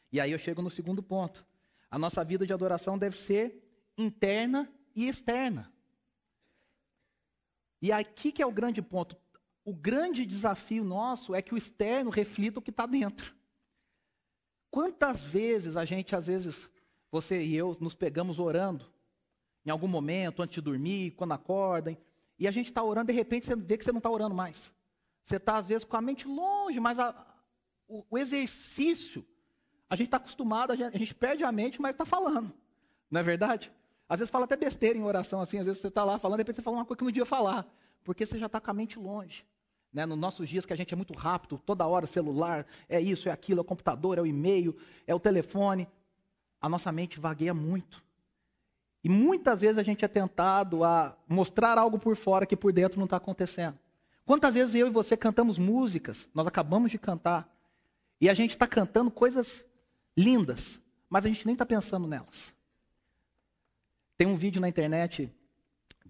E 0.09 0.21
aí 0.21 0.31
eu 0.31 0.39
chego 0.39 0.61
no 0.61 0.71
segundo 0.71 1.03
ponto. 1.03 1.45
A 1.91 1.99
nossa 1.99 2.23
vida 2.23 2.47
de 2.47 2.53
adoração 2.53 2.97
deve 2.97 3.17
ser 3.17 3.61
interna 3.97 4.71
e 4.95 5.09
externa. 5.09 5.71
E 7.81 7.91
aqui 7.91 8.31
que 8.31 8.41
é 8.41 8.45
o 8.45 8.51
grande 8.51 8.81
ponto. 8.81 9.17
O 9.65 9.75
grande 9.75 10.25
desafio 10.25 10.85
nosso 10.85 11.35
é 11.35 11.41
que 11.41 11.53
o 11.53 11.57
externo 11.57 12.09
reflita 12.09 12.59
o 12.59 12.61
que 12.61 12.71
está 12.71 12.85
dentro. 12.85 13.36
Quantas 14.69 15.21
vezes 15.21 15.77
a 15.77 15.85
gente, 15.85 16.15
às 16.15 16.27
vezes, 16.27 16.69
você 17.11 17.41
e 17.41 17.55
eu, 17.55 17.75
nos 17.79 17.95
pegamos 17.95 18.39
orando, 18.39 18.85
em 19.65 19.69
algum 19.69 19.87
momento, 19.87 20.41
antes 20.41 20.55
de 20.55 20.61
dormir, 20.61 21.11
quando 21.11 21.33
acordam, 21.33 21.97
e 22.39 22.47
a 22.47 22.51
gente 22.51 22.67
está 22.67 22.83
orando, 22.83 23.07
de 23.07 23.13
repente 23.13 23.47
você 23.47 23.55
vê 23.55 23.77
que 23.77 23.83
você 23.83 23.91
não 23.91 23.99
está 23.99 24.09
orando 24.09 24.35
mais. 24.35 24.71
Você 25.23 25.37
está, 25.37 25.57
às 25.57 25.65
vezes, 25.65 25.83
com 25.83 25.97
a 25.97 26.01
mente 26.01 26.27
longe, 26.27 26.79
mas 26.79 26.99
a, 26.99 27.13
o, 27.87 28.05
o, 28.09 28.17
exercício, 28.17 29.25
a 29.89 29.95
gente 29.95 30.07
está 30.07 30.17
acostumado, 30.17 30.71
a 30.71 30.75
gente, 30.75 30.95
a 30.95 30.99
gente 30.99 31.15
perde 31.15 31.43
a 31.43 31.51
mente, 31.51 31.81
mas 31.81 31.91
está 31.91 32.05
falando. 32.05 32.53
Não 33.09 33.19
é 33.19 33.23
verdade? 33.23 33.71
Às 34.07 34.19
vezes 34.19 34.31
fala 34.31 34.45
até 34.45 34.55
besteira 34.55 34.97
em 34.97 35.03
oração, 35.03 35.41
assim, 35.41 35.57
às 35.57 35.65
vezes 35.65 35.81
você 35.81 35.87
está 35.89 36.03
lá 36.03 36.17
falando, 36.17 36.37
de 36.37 36.41
repente 36.41 36.57
você 36.57 36.61
fala 36.61 36.77
uma 36.77 36.85
coisa 36.85 36.97
que 36.97 37.03
não 37.03 37.11
devia 37.11 37.25
falar, 37.25 37.67
porque 38.03 38.25
você 38.25 38.37
já 38.37 38.45
está 38.45 38.61
com 38.61 38.71
a 38.71 38.73
mente 38.73 38.97
longe. 38.97 39.45
Né? 39.91 40.05
Nos 40.05 40.17
nossos 40.17 40.47
dias 40.47 40.65
que 40.65 40.73
a 40.73 40.75
gente 40.75 40.93
é 40.93 40.97
muito 40.97 41.13
rápido, 41.13 41.57
toda 41.65 41.87
hora 41.87 42.07
celular, 42.07 42.65
é 42.87 42.99
isso, 42.99 43.29
é 43.29 43.31
aquilo, 43.31 43.59
é 43.59 43.61
o 43.61 43.65
computador, 43.65 44.17
é 44.17 44.21
o 44.21 44.25
e-mail, 44.25 44.75
é 45.05 45.13
o 45.13 45.19
telefone, 45.19 45.87
a 46.61 46.67
nossa 46.67 46.91
mente 46.91 47.19
vagueia 47.19 47.53
muito. 47.53 48.03
E 49.03 49.09
muitas 49.09 49.59
vezes 49.59 49.77
a 49.77 49.83
gente 49.83 50.03
é 50.03 50.07
tentado 50.07 50.83
a 50.83 51.17
mostrar 51.27 51.77
algo 51.77 51.97
por 51.97 52.15
fora 52.15 52.45
que 52.45 52.57
por 52.57 52.73
dentro 52.73 52.99
não 52.99 53.05
está 53.05 53.17
acontecendo. 53.17 53.77
Quantas 54.25 54.53
vezes 54.53 54.75
eu 54.75 54.87
e 54.87 54.89
você 54.89 55.15
cantamos 55.15 55.57
músicas, 55.57 56.27
nós 56.33 56.45
acabamos 56.45 56.91
de 56.91 56.97
cantar, 56.97 57.49
e 58.19 58.29
a 58.29 58.33
gente 58.33 58.51
está 58.51 58.67
cantando 58.67 59.09
coisas 59.09 59.63
lindas, 60.17 60.81
mas 61.09 61.23
a 61.25 61.29
gente 61.29 61.45
nem 61.45 61.53
está 61.53 61.65
pensando 61.65 62.07
nelas. 62.07 62.53
Tem 64.17 64.27
um 64.27 64.35
vídeo 64.35 64.59
na 64.59 64.67
internet 64.67 65.31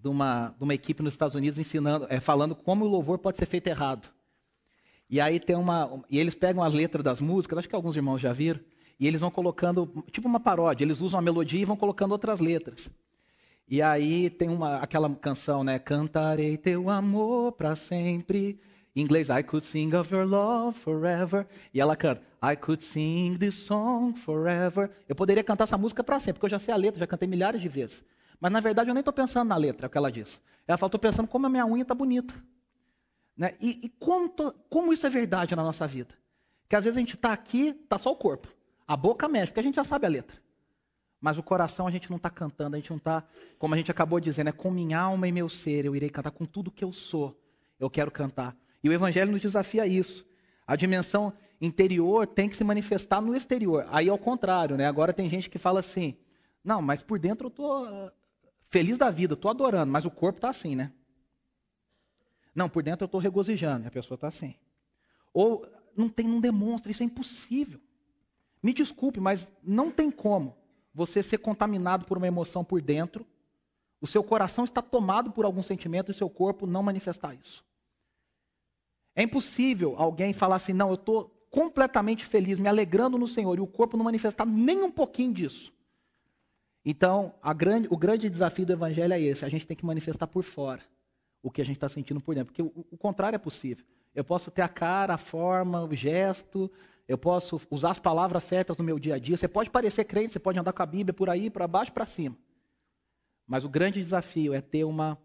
de 0.02 0.08
uma, 0.08 0.54
de 0.56 0.64
uma 0.64 0.74
equipe 0.74 1.02
nos 1.02 1.14
Estados 1.14 1.34
Unidos 1.34 1.58
ensinando, 1.58 2.06
é, 2.08 2.20
falando 2.20 2.54
como 2.54 2.84
o 2.84 2.88
louvor 2.88 3.18
pode 3.18 3.38
ser 3.38 3.46
feito 3.46 3.66
errado. 3.66 4.08
E 5.10 5.20
aí 5.20 5.40
tem 5.40 5.56
uma. 5.56 6.02
E 6.10 6.18
eles 6.18 6.34
pegam 6.34 6.62
as 6.62 6.74
letras 6.74 7.02
das 7.02 7.20
músicas, 7.20 7.58
acho 7.58 7.68
que 7.68 7.74
alguns 7.74 7.96
irmãos 7.96 8.18
já 8.20 8.32
viram, 8.32 8.60
e 9.00 9.06
eles 9.06 9.20
vão 9.20 9.30
colocando, 9.30 10.04
tipo 10.10 10.28
uma 10.28 10.40
paródia, 10.40 10.84
eles 10.84 11.00
usam 11.00 11.18
a 11.18 11.22
melodia 11.22 11.60
e 11.60 11.64
vão 11.64 11.76
colocando 11.76 12.12
outras 12.12 12.40
letras. 12.40 12.90
E 13.66 13.82
aí 13.82 14.30
tem 14.30 14.48
uma, 14.48 14.76
aquela 14.76 15.14
canção, 15.14 15.62
né? 15.62 15.78
Cantarei 15.78 16.56
teu 16.56 16.88
amor 16.88 17.52
para 17.52 17.76
sempre. 17.76 18.58
Em 18.96 19.02
inglês, 19.02 19.28
I 19.28 19.42
could 19.42 19.66
sing 19.66 19.94
of 19.94 20.12
your 20.12 20.26
love 20.26 20.78
forever. 20.78 21.46
E 21.72 21.80
ela 21.80 21.94
canta, 21.94 22.22
I 22.42 22.56
could 22.56 22.82
sing 22.82 23.36
this 23.36 23.54
song 23.54 24.18
forever. 24.18 24.90
Eu 25.08 25.14
poderia 25.14 25.44
cantar 25.44 25.64
essa 25.64 25.76
música 25.76 26.02
para 26.02 26.18
sempre, 26.18 26.34
porque 26.34 26.46
eu 26.46 26.50
já 26.50 26.58
sei 26.58 26.72
a 26.72 26.76
letra, 26.76 27.00
já 27.00 27.06
cantei 27.06 27.28
milhares 27.28 27.60
de 27.60 27.68
vezes. 27.68 28.02
Mas 28.40 28.52
na 28.52 28.60
verdade 28.60 28.90
eu 28.90 28.94
nem 28.94 29.00
estou 29.00 29.12
pensando 29.12 29.48
na 29.48 29.56
letra, 29.56 29.86
é 29.86 29.88
o 29.88 29.90
que 29.90 29.98
ela 29.98 30.12
diz. 30.12 30.40
Ela 30.66 30.78
fala, 30.78 30.88
estou 30.88 31.00
pensando 31.00 31.26
como 31.26 31.46
a 31.46 31.50
minha 31.50 31.66
unha 31.66 31.82
está 31.82 31.94
bonita. 31.94 32.34
Né? 33.36 33.54
E, 33.60 33.80
e 33.84 33.88
como, 33.88 34.28
tô, 34.28 34.52
como, 34.68 34.92
isso 34.92 35.06
é 35.06 35.10
verdade 35.10 35.54
na 35.54 35.62
nossa 35.62 35.86
vida? 35.86 36.14
Que 36.68 36.76
às 36.76 36.84
vezes 36.84 36.96
a 36.96 37.00
gente 37.00 37.14
está 37.14 37.32
aqui, 37.32 37.68
está 37.68 37.98
só 37.98 38.10
o 38.10 38.16
corpo. 38.16 38.48
A 38.86 38.96
boca 38.96 39.28
mexe, 39.28 39.46
porque 39.46 39.60
a 39.60 39.62
gente 39.62 39.76
já 39.76 39.84
sabe 39.84 40.06
a 40.06 40.08
letra. 40.08 40.36
Mas 41.20 41.38
o 41.38 41.42
coração 41.42 41.86
a 41.86 41.90
gente 41.90 42.10
não 42.10 42.16
está 42.16 42.30
cantando, 42.30 42.76
a 42.76 42.78
gente 42.78 42.90
não 42.90 42.98
está, 42.98 43.24
como 43.58 43.74
a 43.74 43.76
gente 43.76 43.90
acabou 43.90 44.20
dizendo, 44.20 44.48
é 44.48 44.52
com 44.52 44.70
minha 44.70 44.98
alma 44.98 45.26
e 45.26 45.32
meu 45.32 45.48
ser, 45.48 45.84
eu 45.84 45.96
irei 45.96 46.10
cantar 46.10 46.30
com 46.30 46.44
tudo 46.44 46.70
que 46.70 46.84
eu 46.84 46.92
sou. 46.92 47.40
Eu 47.78 47.90
quero 47.90 48.10
cantar. 48.10 48.56
E 48.82 48.88
o 48.88 48.92
Evangelho 48.92 49.32
nos 49.32 49.42
desafia 49.42 49.82
a 49.82 49.86
isso. 49.86 50.26
A 50.66 50.76
dimensão 50.76 51.32
interior 51.60 52.26
tem 52.26 52.48
que 52.48 52.56
se 52.56 52.62
manifestar 52.62 53.20
no 53.20 53.34
exterior. 53.34 53.86
Aí 53.90 54.08
ao 54.08 54.18
contrário, 54.18 54.76
né? 54.76 54.86
Agora 54.86 55.12
tem 55.12 55.28
gente 55.28 55.50
que 55.50 55.58
fala 55.58 55.80
assim: 55.80 56.16
não, 56.62 56.82
mas 56.82 57.02
por 57.02 57.18
dentro 57.18 57.46
eu 57.46 57.48
estou 57.48 58.12
feliz 58.70 58.98
da 58.98 59.10
vida, 59.10 59.34
estou 59.34 59.50
adorando, 59.50 59.90
mas 59.90 60.04
o 60.04 60.10
corpo 60.10 60.38
está 60.38 60.50
assim, 60.50 60.74
né? 60.74 60.92
Não, 62.54 62.68
por 62.68 62.82
dentro 62.82 63.04
eu 63.04 63.06
estou 63.06 63.20
regozijando, 63.20 63.86
a 63.86 63.90
pessoa 63.90 64.16
está 64.16 64.28
assim. 64.28 64.54
Ou 65.32 65.66
não 65.96 66.08
tem, 66.08 66.26
não 66.26 66.40
demonstra, 66.40 66.90
isso 66.90 67.02
é 67.02 67.06
impossível. 67.06 67.80
Me 68.62 68.72
desculpe, 68.72 69.20
mas 69.20 69.48
não 69.62 69.90
tem 69.90 70.10
como 70.10 70.56
você 70.92 71.22
ser 71.22 71.38
contaminado 71.38 72.04
por 72.04 72.16
uma 72.18 72.26
emoção 72.26 72.64
por 72.64 72.82
dentro, 72.82 73.24
o 74.00 74.06
seu 74.06 74.22
coração 74.22 74.64
está 74.64 74.82
tomado 74.82 75.30
por 75.30 75.44
algum 75.44 75.62
sentimento 75.62 76.10
e 76.10 76.12
o 76.12 76.16
seu 76.16 76.28
corpo 76.28 76.66
não 76.66 76.82
manifestar 76.82 77.34
isso. 77.34 77.64
É 79.14 79.22
impossível 79.22 79.94
alguém 79.96 80.32
falar 80.32 80.56
assim, 80.56 80.72
não, 80.72 80.88
eu 80.88 80.94
estou 80.94 81.28
completamente 81.50 82.24
feliz, 82.24 82.58
me 82.58 82.68
alegrando 82.68 83.18
no 83.18 83.26
Senhor, 83.26 83.56
e 83.58 83.60
o 83.60 83.66
corpo 83.66 83.96
não 83.96 84.04
manifestar 84.04 84.44
nem 84.44 84.82
um 84.82 84.90
pouquinho 84.90 85.32
disso. 85.32 85.72
Então, 86.90 87.34
grande, 87.54 87.86
o 87.90 87.98
grande 87.98 88.30
desafio 88.30 88.64
do 88.64 88.72
Evangelho 88.72 89.12
é 89.12 89.20
esse: 89.20 89.44
a 89.44 89.48
gente 89.50 89.66
tem 89.66 89.76
que 89.76 89.84
manifestar 89.84 90.26
por 90.26 90.42
fora 90.42 90.80
o 91.42 91.50
que 91.50 91.60
a 91.60 91.64
gente 91.64 91.76
está 91.76 91.86
sentindo 91.86 92.18
por 92.18 92.34
dentro, 92.34 92.46
porque 92.46 92.62
o, 92.62 92.86
o 92.90 92.96
contrário 92.96 93.36
é 93.36 93.38
possível. 93.38 93.84
Eu 94.14 94.24
posso 94.24 94.50
ter 94.50 94.62
a 94.62 94.68
cara, 94.70 95.12
a 95.12 95.18
forma, 95.18 95.84
o 95.84 95.94
gesto, 95.94 96.72
eu 97.06 97.18
posso 97.18 97.60
usar 97.70 97.90
as 97.90 97.98
palavras 97.98 98.42
certas 98.44 98.78
no 98.78 98.82
meu 98.82 98.98
dia 98.98 99.16
a 99.16 99.18
dia. 99.18 99.36
Você 99.36 99.46
pode 99.46 99.68
parecer 99.68 100.04
crente, 100.04 100.32
você 100.32 100.38
pode 100.38 100.58
andar 100.58 100.72
com 100.72 100.82
a 100.82 100.86
Bíblia 100.86 101.12
por 101.12 101.28
aí, 101.28 101.50
para 101.50 101.68
baixo, 101.68 101.92
para 101.92 102.06
cima. 102.06 102.34
Mas 103.46 103.64
o 103.64 103.68
grande 103.68 104.02
desafio 104.02 104.54
é 104.54 104.62
ter 104.62 104.84
uma, 104.84 105.18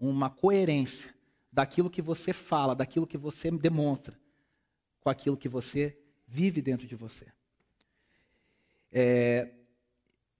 uma 0.00 0.30
coerência 0.30 1.14
daquilo 1.52 1.90
que 1.90 2.00
você 2.00 2.32
fala, 2.32 2.74
daquilo 2.74 3.06
que 3.06 3.18
você 3.18 3.50
demonstra, 3.50 4.18
com 5.00 5.10
aquilo 5.10 5.36
que 5.36 5.48
você 5.48 5.94
vive 6.26 6.62
dentro 6.62 6.86
de 6.86 6.96
você. 6.96 7.26
É, 8.90 9.55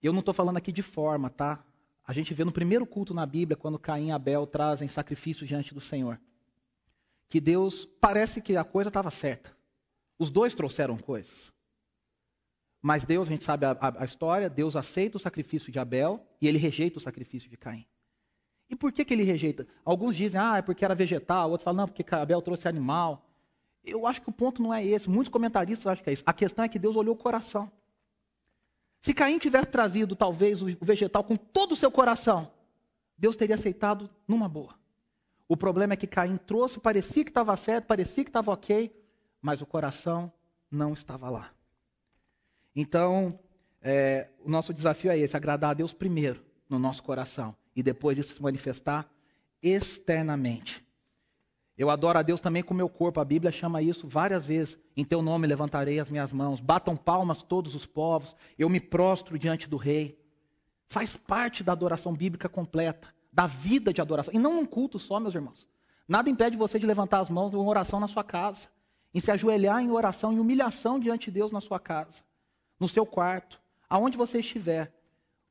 eu 0.05 0.13
não 0.13 0.19
estou 0.19 0.33
falando 0.33 0.57
aqui 0.57 0.71
de 0.71 0.83
forma, 0.83 1.29
tá? 1.29 1.63
A 2.05 2.13
gente 2.13 2.33
vê 2.33 2.45
no 2.45 2.51
primeiro 2.51 2.85
culto 2.85 3.13
na 3.13 3.25
Bíblia, 3.25 3.57
quando 3.57 3.79
Caim 3.79 4.07
e 4.07 4.11
Abel 4.11 4.45
trazem 4.45 4.87
sacrifício 4.87 5.45
diante 5.45 5.73
do 5.73 5.81
Senhor, 5.81 6.19
que 7.27 7.41
Deus, 7.41 7.85
parece 7.99 8.41
que 8.41 8.55
a 8.55 8.63
coisa 8.63 8.89
estava 8.89 9.11
certa. 9.11 9.55
Os 10.17 10.29
dois 10.29 10.55
trouxeram 10.55 10.97
coisas. 10.97 11.31
Mas 12.81 13.03
Deus, 13.03 13.27
a 13.27 13.31
gente 13.31 13.43
sabe 13.43 13.65
a, 13.65 13.77
a, 13.99 14.05
história, 14.05 14.49
Deus 14.49 14.75
aceita 14.75 15.17
o 15.17 15.19
sacrifício 15.19 15.71
de 15.71 15.79
Abel 15.79 16.25
e 16.39 16.47
ele 16.47 16.57
rejeita 16.57 16.97
o 16.97 17.01
sacrifício 17.01 17.49
de 17.49 17.57
Caim. 17.57 17.85
E 18.69 18.75
por 18.75 18.91
que, 18.91 19.03
que 19.03 19.13
ele 19.13 19.23
rejeita? 19.23 19.67
Alguns 19.83 20.15
dizem, 20.15 20.39
ah, 20.39 20.57
é 20.57 20.61
porque 20.61 20.85
era 20.85 20.95
vegetal, 20.95 21.49
outros 21.49 21.63
falam, 21.63 21.81
não, 21.81 21.87
porque 21.87 22.05
Abel 22.15 22.41
trouxe 22.41 22.67
animal. 22.67 23.25
Eu 23.83 24.05
acho 24.05 24.21
que 24.21 24.29
o 24.29 24.33
ponto 24.33 24.61
não 24.61 24.73
é 24.73 24.85
esse. 24.85 25.09
Muitos 25.09 25.31
comentaristas 25.31 25.87
acham 25.87 26.03
que 26.03 26.09
é 26.09 26.13
isso. 26.13 26.23
A 26.25 26.33
questão 26.33 26.63
é 26.63 26.69
que 26.69 26.79
Deus 26.79 26.95
olhou 26.95 27.15
o 27.15 27.17
coração. 27.17 27.71
Se 29.07 29.13
Caim 29.13 29.39
tivesse 29.39 29.67
trazido 29.67 30.17
talvez 30.17 30.61
o 30.61 30.65
vegetal 30.81 31.23
com 31.23 31.37
todo 31.37 31.71
o 31.71 31.75
seu 31.77 31.89
coração, 31.89 32.51
Deus 33.17 33.37
teria 33.37 33.55
aceitado 33.55 34.09
numa 34.27 34.49
boa. 34.49 34.75
O 35.47 35.55
problema 35.55 35.93
é 35.93 35.95
que 35.95 36.05
Caim 36.05 36.35
trouxe, 36.35 36.77
parecia 36.77 37.23
que 37.23 37.29
estava 37.29 37.55
certo, 37.55 37.85
parecia 37.85 38.25
que 38.25 38.29
estava 38.29 38.51
ok, 38.51 38.93
mas 39.41 39.61
o 39.61 39.65
coração 39.65 40.29
não 40.69 40.91
estava 40.91 41.29
lá. 41.29 41.53
Então, 42.75 43.39
é, 43.81 44.27
o 44.43 44.49
nosso 44.49 44.73
desafio 44.73 45.09
é 45.09 45.17
esse: 45.17 45.37
agradar 45.37 45.69
a 45.69 45.73
Deus 45.73 45.93
primeiro 45.93 46.43
no 46.69 46.77
nosso 46.77 47.01
coração 47.01 47.55
e 47.73 47.81
depois 47.81 48.17
isso 48.17 48.33
se 48.33 48.41
manifestar 48.41 49.09
externamente. 49.63 50.85
Eu 51.77 51.91
adoro 51.91 52.17
a 52.17 52.23
Deus 52.23 52.41
também 52.41 52.63
com 52.63 52.73
o 52.73 52.77
meu 52.77 52.89
corpo. 52.89 53.19
A 53.19 53.25
Bíblia 53.25 53.51
chama 53.51 53.81
isso 53.81 54.07
várias 54.07 54.45
vezes. 54.45 54.79
Em 54.95 55.05
teu 55.05 55.21
nome 55.21 55.45
levantarei 55.45 55.99
as 55.99 56.09
minhas 56.09 56.31
mãos. 56.31 56.59
Batam 56.59 56.97
palmas 56.97 57.43
todos 57.43 57.75
os 57.75 57.85
povos. 57.85 58.35
Eu 58.57 58.67
me 58.67 58.79
prostro 58.79 59.37
diante 59.37 59.69
do 59.69 59.77
rei. 59.77 60.19
Faz 60.89 61.15
parte 61.15 61.63
da 61.63 61.73
adoração 61.73 62.13
bíblica 62.13 62.49
completa, 62.49 63.13
da 63.31 63.45
vida 63.45 63.93
de 63.93 64.01
adoração. 64.01 64.33
E 64.33 64.39
não 64.39 64.59
um 64.59 64.65
culto 64.65 64.97
só, 64.97 65.19
meus 65.19 65.35
irmãos. 65.35 65.67
Nada 66.07 66.29
impede 66.29 66.57
você 66.57 66.79
de 66.79 66.85
levantar 66.85 67.19
as 67.19 67.29
mãos 67.29 67.53
em 67.53 67.57
oração 67.57 67.99
na 67.99 68.07
sua 68.07 68.23
casa, 68.23 68.69
em 69.13 69.19
se 69.19 69.29
ajoelhar 69.29 69.81
em 69.81 69.91
oração, 69.91 70.31
em 70.31 70.39
humilhação 70.39 70.97
diante 70.97 71.25
de 71.25 71.31
Deus 71.31 71.51
na 71.51 71.59
sua 71.59 71.79
casa, 71.79 72.23
no 72.79 72.87
seu 72.87 73.05
quarto, 73.05 73.59
aonde 73.89 74.17
você 74.17 74.39
estiver. 74.39 74.93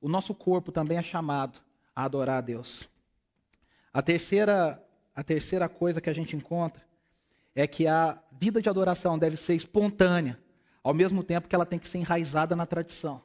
O 0.01 0.09
nosso 0.09 0.35
corpo 0.35 0.73
também 0.73 0.97
é 0.97 1.03
chamado 1.03 1.61
a 1.95 2.05
adorar 2.05 2.39
a 2.39 2.41
Deus. 2.41 2.89
A 3.93 4.01
terceira 4.01 4.83
a 5.17 5.25
terceira 5.25 5.67
coisa 5.67 5.99
que 5.99 6.11
a 6.11 6.13
gente 6.13 6.37
encontra 6.37 6.85
é 7.55 7.67
que 7.67 7.87
a 7.87 8.23
vida 8.39 8.61
de 8.61 8.69
adoração 8.69 9.19
deve 9.19 9.39
ser 9.39 9.55
espontânea, 9.55 10.39
ao 10.85 10.93
mesmo 10.93 11.25
tempo 11.25 11.49
que 11.49 11.55
ela 11.55 11.65
tem 11.65 11.79
que 11.79 11.89
ser 11.89 11.97
enraizada 11.97 12.55
na 12.55 12.67
tradição. 12.67 13.23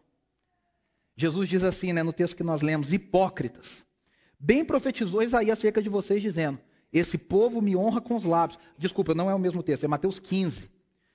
Jesus 1.17 1.49
diz 1.49 1.63
assim, 1.63 1.91
né, 1.91 2.01
no 2.01 2.13
texto 2.13 2.37
que 2.37 2.43
nós 2.43 2.61
lemos, 2.61 2.93
hipócritas. 2.93 3.85
Bem 4.39 4.63
profetizou 4.63 5.21
Isaías 5.21 5.59
acerca 5.59 5.81
de 5.81 5.89
vocês, 5.89 6.21
dizendo: 6.21 6.57
Esse 6.93 7.17
povo 7.17 7.61
me 7.61 7.75
honra 7.75 7.99
com 7.99 8.15
os 8.15 8.23
lábios. 8.23 8.57
Desculpa, 8.77 9.13
não 9.13 9.29
é 9.29 9.35
o 9.35 9.39
mesmo 9.39 9.61
texto, 9.61 9.83
é 9.83 9.87
Mateus 9.87 10.17
15. 10.17 10.71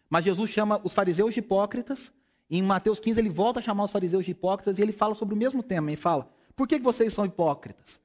Mas 0.09 0.25
Jesus 0.25 0.50
chama 0.50 0.80
os 0.85 0.92
fariseus 0.92 1.33
de 1.33 1.40
hipócritas, 1.40 2.12
e 2.49 2.59
em 2.59 2.62
Mateus 2.62 3.00
15 3.00 3.18
ele 3.18 3.30
volta 3.30 3.59
a 3.59 3.62
chamar 3.62 3.85
os 3.85 3.90
fariseus 3.90 4.25
de 4.25 4.30
hipócritas, 4.30 4.78
e 4.78 4.83
ele 4.83 4.92
fala 4.92 5.14
sobre 5.14 5.35
o 5.35 5.38
mesmo 5.38 5.62
tema. 5.62 5.90
Ele 5.90 5.97
fala: 5.97 6.30
Por 6.54 6.68
que 6.68 6.78
vocês 6.78 7.12
são 7.12 7.25
hipócritas? 7.25 7.99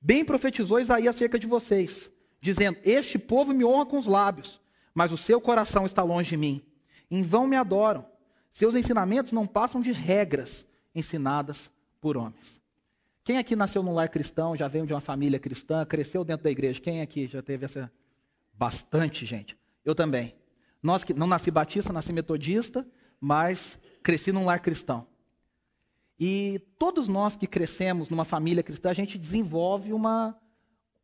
Bem 0.00 0.24
profetizou 0.24 0.80
Isaías 0.80 1.16
acerca 1.16 1.38
de 1.38 1.46
vocês, 1.46 2.10
dizendo: 2.40 2.78
Este 2.84 3.18
povo 3.18 3.52
me 3.52 3.64
honra 3.64 3.86
com 3.86 3.98
os 3.98 4.06
lábios, 4.06 4.60
mas 4.94 5.12
o 5.12 5.16
seu 5.16 5.40
coração 5.40 5.86
está 5.86 6.02
longe 6.02 6.30
de 6.30 6.36
mim. 6.36 6.62
Em 7.10 7.22
vão 7.22 7.46
me 7.46 7.56
adoram. 7.56 8.04
Seus 8.50 8.74
ensinamentos 8.74 9.32
não 9.32 9.46
passam 9.46 9.80
de 9.80 9.92
regras 9.92 10.66
ensinadas 10.94 11.70
por 12.00 12.16
homens. 12.16 12.56
Quem 13.22 13.38
aqui 13.38 13.56
nasceu 13.56 13.82
num 13.82 13.92
lar 13.92 14.08
cristão, 14.08 14.56
já 14.56 14.68
veio 14.68 14.86
de 14.86 14.94
uma 14.94 15.00
família 15.00 15.38
cristã, 15.38 15.84
cresceu 15.84 16.24
dentro 16.24 16.44
da 16.44 16.50
igreja? 16.50 16.80
Quem 16.80 17.02
aqui 17.02 17.26
já 17.26 17.42
teve 17.42 17.64
essa. 17.64 17.90
Bastante 18.54 19.26
gente. 19.26 19.58
Eu 19.84 19.94
também. 19.94 20.34
Nós 20.82 21.04
que 21.04 21.12
não 21.12 21.26
nasci 21.26 21.50
batista, 21.50 21.92
nasci 21.92 22.12
metodista, 22.12 22.86
mas 23.20 23.78
cresci 24.02 24.32
num 24.32 24.44
lar 24.44 24.60
cristão. 24.60 25.06
E 26.18 26.60
todos 26.78 27.08
nós 27.08 27.36
que 27.36 27.46
crescemos 27.46 28.08
numa 28.08 28.24
família 28.24 28.62
cristã, 28.62 28.90
a 28.90 28.94
gente 28.94 29.18
desenvolve 29.18 29.92
uma. 29.92 30.36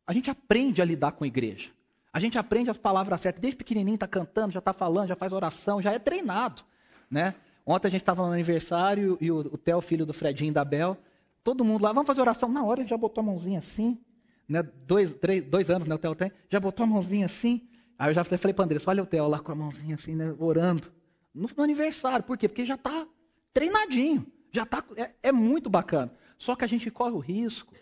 A 0.05 0.13
gente 0.13 0.29
aprende 0.29 0.81
a 0.81 0.85
lidar 0.85 1.11
com 1.11 1.23
a 1.23 1.27
igreja. 1.27 1.69
A 2.11 2.19
gente 2.19 2.37
aprende 2.37 2.69
as 2.69 2.77
palavras 2.77 3.21
certas. 3.21 3.41
Desde 3.41 3.57
pequenininho 3.57 3.95
está 3.95 4.07
cantando, 4.07 4.53
já 4.53 4.59
está 4.59 4.73
falando, 4.73 5.07
já 5.07 5.15
faz 5.15 5.31
oração, 5.31 5.81
já 5.81 5.91
é 5.91 5.99
treinado. 5.99 6.63
Né? 7.09 7.33
Ontem 7.65 7.87
a 7.87 7.91
gente 7.91 8.01
estava 8.01 8.25
no 8.25 8.33
aniversário 8.33 9.17
e 9.21 9.31
o, 9.31 9.39
o 9.39 9.57
Theo, 9.57 9.81
filho 9.81 10.05
do 10.05 10.13
Fredinho 10.13 10.49
e 10.49 10.53
da 10.53 10.65
Bel, 10.65 10.97
todo 11.43 11.63
mundo 11.63 11.83
lá, 11.83 11.93
vamos 11.93 12.07
fazer 12.07 12.21
oração. 12.21 12.49
Na 12.49 12.63
hora 12.63 12.81
ele 12.81 12.89
já 12.89 12.97
botou 12.97 13.21
a 13.21 13.25
mãozinha 13.25 13.59
assim. 13.59 13.99
Né? 14.47 14.61
Dois, 14.63 15.13
três, 15.13 15.43
dois 15.43 15.69
anos 15.69 15.87
né, 15.87 15.95
o 15.95 15.97
Theo 15.97 16.15
tem. 16.15 16.31
Já 16.49 16.59
botou 16.59 16.83
a 16.83 16.87
mãozinha 16.87 17.25
assim. 17.25 17.67
Aí 17.97 18.09
eu 18.09 18.13
já 18.13 18.23
falei 18.23 18.53
para 18.53 18.65
Andressa, 18.65 18.89
olha 18.89 19.03
o 19.03 19.05
Theo 19.05 19.27
lá 19.27 19.39
com 19.39 19.51
a 19.51 19.55
mãozinha 19.55 19.95
assim, 19.95 20.15
né, 20.15 20.35
orando. 20.37 20.91
No, 21.33 21.49
no 21.55 21.63
aniversário. 21.63 22.23
Por 22.23 22.37
quê? 22.37 22.47
Porque 22.47 22.65
já 22.65 22.75
está 22.75 23.07
treinadinho. 23.53 24.25
Já 24.53 24.65
tá, 24.65 24.83
é, 24.95 25.11
é 25.23 25.31
muito 25.31 25.69
bacana. 25.69 26.13
Só 26.37 26.55
que 26.55 26.63
a 26.63 26.67
gente 26.67 26.89
corre 26.91 27.11
o 27.11 27.19
risco 27.19 27.73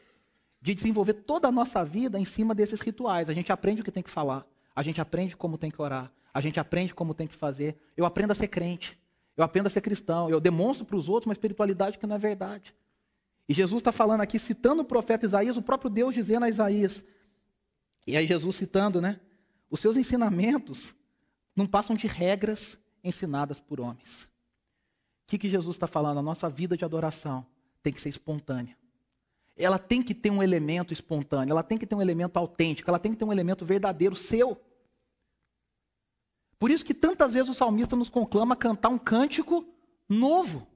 de 0.62 0.74
desenvolver 0.74 1.14
toda 1.14 1.50
a 1.50 1.52
nossa 1.52 1.84
vida 1.84 2.18
em 2.18 2.26
cima 2.26 2.56
desses 2.56 2.80
rituais. 2.80 3.30
A 3.30 3.34
gente 3.34 3.52
aprende 3.52 3.82
o 3.82 3.84
que 3.84 3.92
tem 3.92 4.02
que 4.02 4.10
falar, 4.10 4.48
a 4.74 4.82
gente 4.82 5.02
aprende 5.02 5.36
como 5.36 5.58
tem 5.58 5.70
que 5.70 5.82
orar, 5.82 6.12
a 6.34 6.40
gente 6.40 6.60
aprende 6.60 6.94
como 6.94 7.14
tem 7.14 7.28
que 7.28 7.36
fazer. 7.36 7.78
Eu 7.98 8.06
aprendo 8.06 8.32
a 8.32 8.36
ser 8.36 8.48
crente, 8.48 8.98
eu 9.36 9.44
aprendo 9.44 9.68
a 9.68 9.70
ser 9.70 9.82
cristão, 9.82 10.30
eu 10.30 10.40
demonstro 10.40 10.86
para 10.86 10.96
os 10.96 11.10
outros 11.10 11.28
uma 11.28 11.34
espiritualidade 11.34 12.00
que 12.00 12.08
não 12.08 12.16
é 12.16 12.20
verdade. 12.20 12.74
E 13.50 13.54
Jesus 13.54 13.82
está 13.82 13.92
falando 13.92 14.22
aqui, 14.22 14.40
citando 14.40 14.82
o 14.82 14.86
profeta 14.86 15.26
Isaías, 15.26 15.58
o 15.58 15.62
próprio 15.62 15.90
Deus 15.90 16.16
dizendo 16.16 16.46
a 16.46 16.50
Isaías. 16.50 17.04
E 18.08 18.16
aí 18.16 18.26
Jesus 18.26 18.56
citando, 18.56 19.02
né? 19.02 19.20
Os 19.70 19.82
seus 19.82 19.98
ensinamentos 19.98 20.96
não 21.54 21.68
passam 21.68 21.96
de 21.96 22.08
regras 22.08 22.78
ensinadas 23.04 23.60
por 23.60 23.82
homens. 23.82 24.31
Que, 25.32 25.38
que 25.38 25.50
Jesus 25.50 25.78
está 25.78 25.88
falando? 25.88 26.18
A 26.18 26.22
nossa 26.22 26.50
vida 26.50 26.76
de 26.76 26.84
adoração 26.84 27.46
tem 27.82 27.94
que 27.94 28.02
ser 28.02 28.10
espontânea. 28.10 28.76
Ela 29.56 29.80
tem 29.80 30.04
que 30.04 30.14
ter 30.14 30.30
um 30.30 30.44
elemento 30.44 30.92
espontâneo, 30.92 31.54
ela 31.54 31.64
tem 31.64 31.78
que 31.78 31.88
ter 31.88 31.96
um 31.96 32.02
elemento 32.02 32.36
autêntico, 32.36 32.90
ela 32.90 33.00
tem 33.00 33.14
que 33.14 33.18
ter 33.18 33.24
um 33.24 33.32
elemento 33.32 33.66
verdadeiro 33.66 34.14
seu. 34.14 34.62
Por 36.60 36.70
isso 36.70 36.84
que 36.84 36.94
tantas 36.94 37.34
vezes 37.34 37.50
o 37.50 37.54
salmista 37.54 37.96
nos 37.96 38.10
conclama 38.10 38.56
a 38.56 38.58
cantar 38.58 38.90
um 38.90 38.98
cântico 38.98 39.66
novo. 40.10 40.68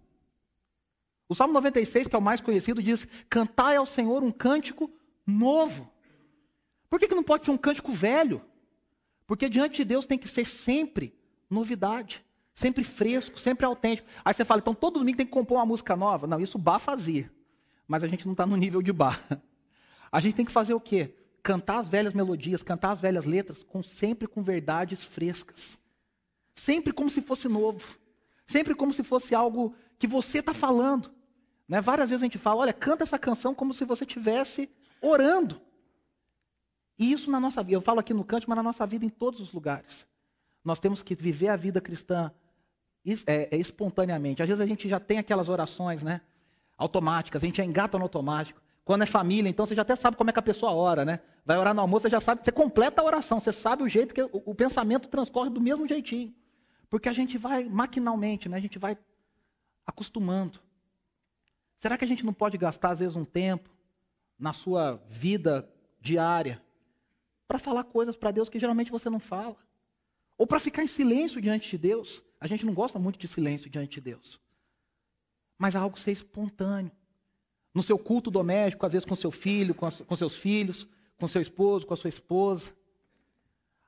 O 1.28 1.36
Salmo 1.36 1.54
96, 1.54 2.08
que 2.08 2.16
é 2.16 2.18
o 2.18 2.22
mais 2.22 2.40
conhecido, 2.40 2.82
diz: 2.82 3.06
Cantai 3.30 3.76
ao 3.76 3.86
Senhor 3.86 4.24
um 4.24 4.32
cântico 4.32 4.90
novo. 5.28 5.92
Por 6.90 6.98
que, 6.98 7.10
que 7.10 7.16
não 7.16 7.24
pode 7.24 7.44
ser 7.44 7.52
um 7.52 7.58
cântico 7.58 7.92
velho? 7.92 8.42
Porque 9.28 9.50
diante 9.50 9.76
de 9.76 9.84
Deus 9.84 10.06
tem 10.06 10.18
que 10.18 10.30
ser 10.30 10.48
sempre 10.48 11.14
novidade, 11.50 12.25
sempre 12.56 12.84
fresco, 12.84 13.40
sempre 13.40 13.66
autêntico. 13.66 14.08
Aí 14.24 14.34
você 14.34 14.46
fala, 14.46 14.60
então 14.60 14.74
todo 14.74 15.00
domingo 15.00 15.18
tem 15.18 15.26
que 15.26 15.32
compor 15.32 15.58
uma 15.58 15.66
música 15.66 15.96
nova? 15.96 16.26
Não, 16.26 16.40
isso 16.40 16.58
Bá 16.58 16.80
fazia. 16.80 17.32
Mas 17.88 18.04
a 18.04 18.08
gente 18.08 18.26
não 18.26 18.32
está 18.32 18.46
no 18.48 18.56
nível 18.56 18.82
de 18.82 18.92
Bá. 18.92 19.20
A 20.12 20.20
gente 20.22 20.36
tem 20.36 20.46
que 20.46 20.52
fazer 20.52 20.74
o 20.74 20.80
quê? 20.80 21.14
Cantar 21.44 21.80
as 21.80 21.90
velhas 21.90 22.14
melodias, 22.14 22.64
cantar 22.64 22.92
as 22.92 23.02
velhas 23.02 23.26
letras, 23.26 23.62
com, 23.64 23.84
sempre 23.84 24.28
com 24.28 24.42
verdades 24.42 25.04
frescas. 25.04 25.78
Sempre 26.56 26.94
como 26.94 27.12
se 27.12 27.22
fosse 27.22 27.50
novo. 27.50 27.86
Sempre 28.48 28.74
como 28.74 28.94
se 28.94 29.04
fosse 29.04 29.36
algo 29.36 29.76
que 30.00 30.08
você 30.08 30.40
está 30.40 30.54
falando. 30.54 31.12
Né? 31.68 31.82
Várias 31.82 32.10
vezes 32.10 32.24
a 32.24 32.26
gente 32.26 32.38
fala, 32.38 32.62
olha, 32.62 32.74
canta 32.74 33.04
essa 33.04 33.20
canção 33.20 33.54
como 33.54 33.74
se 33.74 33.84
você 33.84 34.06
estivesse 34.06 34.70
orando. 35.02 35.62
E 36.98 37.12
isso 37.12 37.30
na 37.30 37.40
nossa 37.40 37.62
vida, 37.62 37.76
eu 37.76 37.82
falo 37.82 38.00
aqui 38.00 38.14
no 38.14 38.24
canto, 38.24 38.48
mas 38.48 38.56
na 38.56 38.64
nossa 38.64 38.88
vida 38.88 39.06
em 39.06 39.10
todos 39.10 39.42
os 39.42 39.52
lugares. 39.52 40.08
Nós 40.64 40.80
temos 40.80 41.04
que 41.04 41.14
viver 41.14 41.50
a 41.50 41.58
vida 41.58 41.82
cristã 41.82 42.32
é, 43.28 43.56
é, 43.56 43.58
espontaneamente. 43.58 44.42
Às 44.42 44.48
vezes 44.48 44.62
a 44.62 44.66
gente 44.66 44.90
já 44.90 45.00
tem 45.00 45.18
aquelas 45.20 45.48
orações, 45.48 46.02
né? 46.02 46.22
Automáticas, 46.78 47.44
a 47.44 47.46
gente 47.46 47.58
já 47.58 47.66
engata 47.66 47.98
no 47.98 48.04
automático. 48.04 48.62
Quando 48.84 49.04
é 49.04 49.06
família, 49.06 49.50
então 49.50 49.66
você 49.66 49.76
já 49.76 49.82
até 49.82 49.96
sabe 49.96 50.18
como 50.18 50.30
é 50.30 50.34
que 50.34 50.40
a 50.40 50.44
pessoa 50.44 50.72
ora, 50.72 51.06
né? 51.06 51.20
Vai 51.46 51.58
orar 51.58 51.74
no 51.74 51.82
almoço, 51.82 52.04
você 52.04 52.10
já 52.10 52.20
sabe, 52.20 52.44
você 52.44 52.52
completa 52.52 53.02
a 53.02 53.06
oração, 53.06 53.40
você 53.40 53.52
sabe 53.52 53.84
o 53.84 53.90
jeito 53.90 54.14
que 54.14 54.22
o, 54.22 54.30
o 54.46 54.56
pensamento 54.56 55.08
transcorre 55.08 55.50
do 55.50 55.62
mesmo 55.62 55.88
jeitinho. 55.88 56.34
Porque 56.90 57.10
a 57.10 57.14
gente 57.14 57.38
vai 57.38 57.66
maquinalmente, 57.66 58.50
né? 58.50 58.58
A 58.58 58.62
gente 58.62 58.78
vai 58.78 58.98
acostumando. 59.86 60.60
Será 61.80 61.98
que 61.98 62.06
a 62.06 62.08
gente 62.08 62.26
não 62.26 62.34
pode 62.34 62.58
gastar, 62.58 62.92
às 62.92 63.00
vezes, 63.00 63.16
um 63.16 63.26
tempo 63.26 63.70
na 64.38 64.54
sua 64.54 65.02
vida 65.08 65.70
diária 66.00 66.62
para 67.48 67.60
falar 67.60 67.84
coisas 67.86 68.16
para 68.16 68.32
Deus 68.32 68.50
que 68.50 68.60
geralmente 68.60 68.92
você 68.92 69.10
não 69.10 69.20
fala. 69.20 69.56
Ou 70.38 70.46
para 70.46 70.60
ficar 70.60 70.84
em 70.84 70.88
silêncio 70.88 71.42
diante 71.42 71.70
de 71.70 71.78
Deus. 71.78 72.24
A 72.40 72.48
gente 72.48 72.66
não 72.66 72.74
gosta 72.74 73.00
muito 73.00 73.18
de 73.18 73.28
silêncio 73.28 73.70
diante 73.70 73.96
de 73.96 74.02
Deus. 74.02 74.40
Mas 75.58 75.76
algo 75.76 75.98
ser 75.98 76.12
espontâneo. 76.12 76.92
No 77.74 77.82
seu 77.84 77.98
culto 77.98 78.30
doméstico, 78.30 78.86
às 78.86 78.94
vezes 78.94 79.08
com 79.08 79.16
seu 79.16 79.32
filho, 79.32 79.74
com, 79.74 79.90
com 79.90 80.16
seus 80.16 80.36
filhos, 80.36 80.88
com 81.18 81.28
seu 81.28 81.42
esposo, 81.42 81.86
com 81.86 81.94
a 81.94 81.98
sua 81.98 82.10
esposa. 82.10 82.74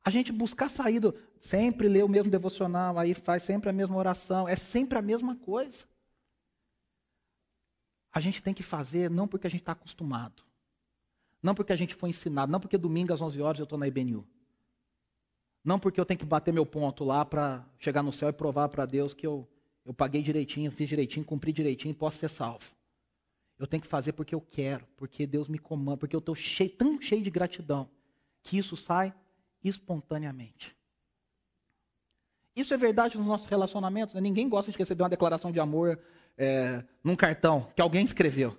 A 0.03 0.09
gente 0.09 0.31
buscar 0.31 0.69
saída, 0.69 1.13
sempre 1.41 1.89
lê 1.89 2.01
o 2.01 2.07
mesmo 2.07 2.31
devocional, 2.31 2.97
aí 2.97 3.13
faz 3.13 3.43
sempre 3.43 3.69
a 3.69 3.73
mesma 3.73 3.97
oração, 3.97 4.47
é 4.47 4.55
sempre 4.55 4.97
a 4.97 5.01
mesma 5.01 5.35
coisa. 5.35 5.85
A 8.11 8.19
gente 8.21 8.41
tem 8.41 8.53
que 8.53 8.63
fazer 8.63 9.11
não 9.11 9.27
porque 9.27 9.47
a 9.47 9.49
gente 9.49 9.61
está 9.61 9.73
acostumado, 9.73 10.43
não 11.43 11.53
porque 11.53 11.73
a 11.73 11.75
gente 11.75 11.93
foi 11.93 12.09
ensinado, 12.09 12.51
não 12.51 12.59
porque 12.59 12.77
domingo 12.77 13.13
às 13.13 13.21
11 13.21 13.41
horas 13.41 13.59
eu 13.59 13.65
estou 13.65 13.77
na 13.77 13.87
IBNU. 13.87 14.25
Não 15.67 15.77
porque 15.77 15.99
eu 15.99 16.05
tenho 16.05 16.17
que 16.17 16.25
bater 16.25 16.53
meu 16.53 16.65
ponto 16.65 17.03
lá 17.03 17.25
para 17.25 17.61
chegar 17.77 18.01
no 18.01 18.13
céu 18.13 18.29
e 18.29 18.31
provar 18.31 18.69
para 18.69 18.85
Deus 18.85 19.13
que 19.13 19.27
eu, 19.27 19.45
eu 19.85 19.93
paguei 19.93 20.21
direitinho, 20.21 20.71
fiz 20.71 20.87
direitinho, 20.87 21.25
cumpri 21.25 21.51
direitinho 21.51 21.91
e 21.91 21.93
posso 21.93 22.17
ser 22.19 22.29
salvo. 22.29 22.63
Eu 23.59 23.67
tenho 23.67 23.81
que 23.81 23.87
fazer 23.87 24.13
porque 24.13 24.33
eu 24.33 24.39
quero, 24.39 24.87
porque 24.95 25.27
Deus 25.27 25.49
me 25.49 25.59
comanda, 25.59 25.97
porque 25.97 26.15
eu 26.15 26.19
estou 26.19 26.35
cheio, 26.35 26.69
tão 26.69 27.01
cheio 27.01 27.21
de 27.21 27.29
gratidão 27.29 27.89
que 28.41 28.57
isso 28.57 28.77
sai 28.77 29.13
espontaneamente. 29.61 30.73
Isso 32.55 32.73
é 32.73 32.77
verdade 32.77 33.17
nos 33.17 33.27
nossos 33.27 33.47
relacionamentos. 33.47 34.15
Né? 34.15 34.21
Ninguém 34.21 34.47
gosta 34.47 34.71
de 34.71 34.77
receber 34.77 35.03
uma 35.03 35.09
declaração 35.09 35.51
de 35.51 35.59
amor 35.59 35.99
é, 36.37 36.81
num 37.03 37.17
cartão 37.17 37.69
que 37.75 37.81
alguém 37.81 38.05
escreveu. 38.05 38.57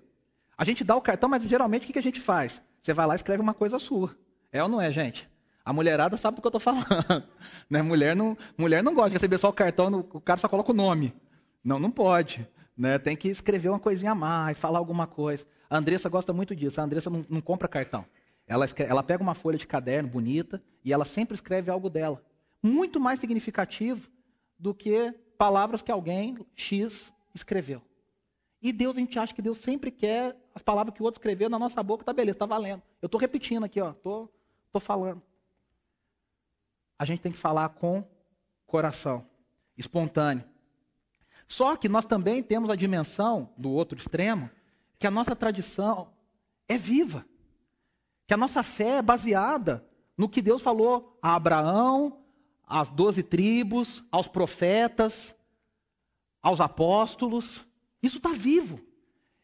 A 0.59 0.63
gente 0.63 0.85
dá 0.85 0.95
o 0.95 1.01
cartão, 1.01 1.31
mas 1.31 1.43
geralmente 1.45 1.89
o 1.89 1.91
que, 1.91 1.99
a 1.99 2.03
gente 2.03 2.21
faz? 2.21 2.61
Você 2.83 2.93
vai 2.93 3.07
lá 3.07 3.15
e 3.15 3.17
escreve 3.17 3.43
uma 3.43 3.55
coisa 3.55 3.79
sua. 3.79 4.15
É 4.53 4.63
ou 4.63 4.69
não 4.69 4.79
é, 4.79 4.93
gente? 4.93 5.27
A 5.69 5.73
mulherada 5.75 6.17
sabe 6.17 6.37
do 6.37 6.41
que 6.41 6.47
eu 6.47 6.57
estou 6.57 6.61
falando. 6.61 6.87
Né? 7.69 7.83
Mulher, 7.83 8.17
não, 8.17 8.35
mulher 8.57 8.83
não 8.83 8.95
gosta 8.95 9.11
de 9.11 9.17
receber 9.17 9.37
só 9.37 9.51
o 9.51 9.53
cartão, 9.53 9.93
o 10.15 10.21
cara 10.23 10.41
só 10.41 10.49
coloca 10.49 10.73
o 10.73 10.75
nome. 10.75 11.13
Não, 11.63 11.79
não 11.79 11.91
pode. 11.91 12.49
Né? 12.75 12.99
Tem 12.99 13.15
que 13.15 13.29
escrever 13.29 13.69
uma 13.69 13.79
coisinha 13.79 14.13
a 14.13 14.15
mais, 14.15 14.57
falar 14.57 14.79
alguma 14.79 15.07
coisa. 15.07 15.45
A 15.69 15.77
Andressa 15.77 16.09
gosta 16.09 16.33
muito 16.33 16.57
disso. 16.57 16.81
A 16.81 16.85
Andressa 16.85 17.11
não, 17.11 17.27
não 17.29 17.43
compra 17.43 17.69
cartão. 17.69 18.07
Ela, 18.47 18.65
escreve, 18.65 18.91
ela 18.91 19.03
pega 19.03 19.23
uma 19.23 19.35
folha 19.35 19.59
de 19.59 19.67
caderno 19.67 20.09
bonita 20.09 20.63
e 20.83 20.91
ela 20.91 21.05
sempre 21.05 21.35
escreve 21.35 21.71
algo 21.71 21.91
dela. 21.91 22.25
Muito 22.63 22.99
mais 22.99 23.21
significativo 23.21 24.09
do 24.59 24.73
que 24.73 25.13
palavras 25.37 25.83
que 25.83 25.93
alguém 25.93 26.39
X 26.57 27.13
escreveu. 27.35 27.83
E 28.63 28.73
Deus, 28.73 28.97
a 28.97 29.01
gente 29.01 29.19
acha 29.19 29.35
que 29.35 29.43
Deus 29.43 29.59
sempre 29.59 29.91
quer 29.91 30.35
as 30.55 30.63
palavras 30.63 30.95
que 30.95 31.03
o 31.03 31.05
outro 31.05 31.21
escreveu 31.21 31.51
na 31.51 31.59
nossa 31.59 31.83
boca, 31.83 32.05
tá 32.05 32.15
beleza, 32.15 32.39
tá 32.39 32.47
valendo. 32.47 32.83
Eu 33.03 33.07
estou 33.07 33.21
repetindo 33.21 33.65
aqui, 33.65 33.79
ó, 33.79 33.93
tô, 33.93 34.31
tô 34.73 34.81
falando. 34.81 35.28
A 36.99 37.05
gente 37.05 37.21
tem 37.21 37.33
que 37.33 37.39
falar 37.39 37.69
com 37.71 38.05
coração, 38.67 39.25
espontâneo. 39.77 40.45
Só 41.47 41.77
que 41.77 41.89
nós 41.89 42.05
também 42.05 42.43
temos 42.43 42.69
a 42.69 42.77
dimensão 42.77 43.51
do 43.57 43.71
outro 43.71 43.99
extremo, 43.99 44.51
que 44.99 45.07
a 45.07 45.11
nossa 45.11 45.35
tradição 45.35 46.09
é 46.69 46.77
viva. 46.77 47.25
Que 48.27 48.35
a 48.35 48.37
nossa 48.37 48.63
fé 48.63 48.99
é 48.99 49.03
baseada 49.03 49.85
no 50.17 50.29
que 50.29 50.43
Deus 50.43 50.61
falou 50.61 51.19
a 51.23 51.35
Abraão, 51.35 52.19
às 52.67 52.91
doze 52.91 53.23
tribos, 53.23 54.05
aos 54.11 54.29
profetas, 54.29 55.35
aos 56.43 56.61
apóstolos. 56.61 57.67
Isso 58.03 58.19
está 58.19 58.33
vivo. 58.33 58.81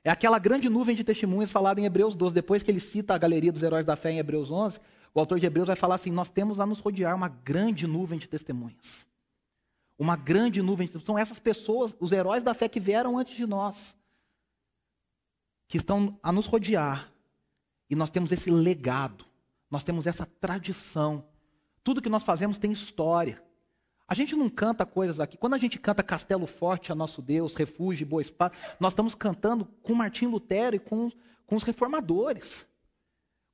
É 0.03 0.11
aquela 0.11 0.39
grande 0.39 0.69
nuvem 0.69 0.95
de 0.95 1.03
testemunhas 1.03 1.51
falada 1.51 1.81
em 1.81 1.87
Hebreus 1.87 2.15
12. 2.15 2.35
Depois 2.35 2.63
que 2.63 2.71
ele 2.71 2.81
cita 2.81 3.15
a 3.15 3.19
galeria 3.19 3.51
dos 3.51 3.63
heróis 3.63 3.87
da 3.87 3.97
fé 3.97 4.11
em 4.11 4.19
Hebreus 4.19 4.51
11, 4.51 4.79
o 5.15 5.21
autor 5.21 5.39
de 5.39 5.47
Hebreus 5.47 5.69
vai 5.69 5.77
falar 5.77 5.95
assim: 5.95 6.11
Nós 6.11 6.29
temos 6.29 6.59
a 6.59 6.67
nos 6.67 6.81
rodear 6.81 7.15
uma 7.15 7.29
grande 7.29 7.87
nuvem 7.87 8.19
de 8.19 8.29
testemunhas. 8.29 9.07
Uma 9.97 10.17
grande 10.17 10.61
nuvem 10.61 10.87
de 10.87 10.93
testemunhas. 10.93 11.07
São 11.07 11.19
essas 11.19 11.39
pessoas, 11.39 11.95
os 12.01 12.11
heróis 12.11 12.43
da 12.43 12.53
fé 12.53 12.69
que 12.69 12.81
vieram 12.81 13.17
antes 13.17 13.37
de 13.37 13.47
nós, 13.47 13.95
que 15.69 15.77
estão 15.77 16.19
a 16.21 16.33
nos 16.33 16.47
rodear. 16.47 17.13
E 17.89 17.95
nós 17.95 18.11
temos 18.11 18.33
esse 18.33 18.51
legado, 18.51 19.25
nós 19.71 19.85
temos 19.85 20.07
essa 20.07 20.27
tradição. 20.27 21.25
Tudo 21.85 22.03
que 22.03 22.09
nós 22.09 22.25
fazemos 22.25 22.59
tem 22.59 22.73
história. 22.73 23.41
A 24.09 24.15
gente 24.15 24.35
não 24.35 24.51
canta 24.51 24.85
coisas 24.85 25.21
aqui. 25.21 25.37
Quando 25.37 25.55
a 25.55 25.59
gente 25.59 25.79
canta 25.79 26.03
Castelo 26.03 26.47
Forte 26.47 26.91
a 26.91 26.95
nosso 26.95 27.23
Deus, 27.23 27.55
Refúgio 27.55 28.07
Boa 28.07 28.21
Espada, 28.21 28.55
nós 28.81 28.93
estamos 28.93 29.15
cantando 29.15 29.65
com 29.83 29.95
Martim 29.95 30.27
Lutero 30.27 30.77
e 30.77 30.79
com, 30.79 31.11
com 31.47 31.57
os 31.57 31.63
reformadores. 31.63 32.67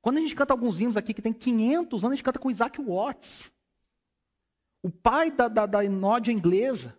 Quando 0.01 0.17
a 0.17 0.21
gente 0.21 0.35
canta 0.35 0.53
alguns 0.53 0.79
hinos 0.79 0.97
aqui 0.97 1.13
que 1.13 1.21
tem 1.21 1.31
500 1.31 2.03
anos, 2.03 2.13
a 2.13 2.15
gente 2.15 2.23
canta 2.23 2.39
com 2.39 2.49
Isaac 2.49 2.81
Watts, 2.81 3.51
o 4.81 4.89
pai 4.89 5.29
da, 5.29 5.47
da, 5.47 5.65
da 5.65 5.83
inódia 5.83 6.31
inglesa. 6.31 6.97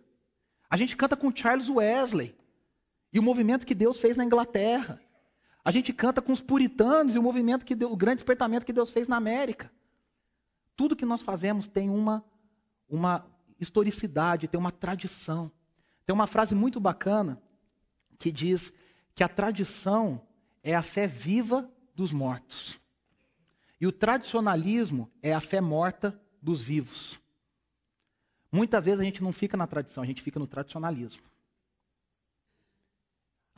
A 0.69 0.77
gente 0.77 0.95
canta 0.95 1.17
com 1.17 1.35
Charles 1.35 1.69
Wesley 1.69 2.35
e 3.11 3.19
o 3.19 3.23
movimento 3.23 3.65
que 3.65 3.75
Deus 3.75 3.99
fez 3.99 4.15
na 4.15 4.23
Inglaterra. 4.23 5.01
A 5.65 5.71
gente 5.71 5.93
canta 5.93 6.21
com 6.21 6.31
os 6.31 6.41
puritanos 6.41 7.15
e 7.15 7.19
o 7.19 7.23
movimento 7.23 7.65
que 7.65 7.73
o 7.85 7.95
grande 7.95 8.17
despertamento 8.17 8.65
que 8.65 8.73
Deus 8.73 8.89
fez 8.89 9.07
na 9.07 9.17
América. 9.17 9.71
Tudo 10.75 10.95
que 10.95 11.05
nós 11.05 11.21
fazemos 11.21 11.67
tem 11.67 11.89
uma, 11.89 12.23
uma 12.89 13.25
historicidade, 13.59 14.47
tem 14.47 14.59
uma 14.59 14.71
tradição. 14.71 15.51
Tem 16.05 16.13
uma 16.13 16.27
frase 16.27 16.55
muito 16.55 16.79
bacana 16.79 17.41
que 18.17 18.31
diz 18.31 18.73
que 19.13 19.23
a 19.23 19.29
tradição 19.29 20.21
é 20.63 20.73
a 20.73 20.81
fé 20.81 21.05
viva 21.05 21.69
dos 21.93 22.11
mortos. 22.11 22.79
E 23.83 23.85
o 23.85 23.91
tradicionalismo 23.91 25.11
é 25.21 25.33
a 25.33 25.41
fé 25.41 25.59
morta 25.59 26.17
dos 26.41 26.61
vivos. 26.61 27.19
Muitas 28.49 28.85
vezes 28.85 29.01
a 29.01 29.03
gente 29.03 29.21
não 29.21 29.33
fica 29.33 29.57
na 29.57 29.67
tradição, 29.67 30.01
a 30.01 30.05
gente 30.05 30.21
fica 30.21 30.39
no 30.39 30.47
tradicionalismo. 30.47 31.21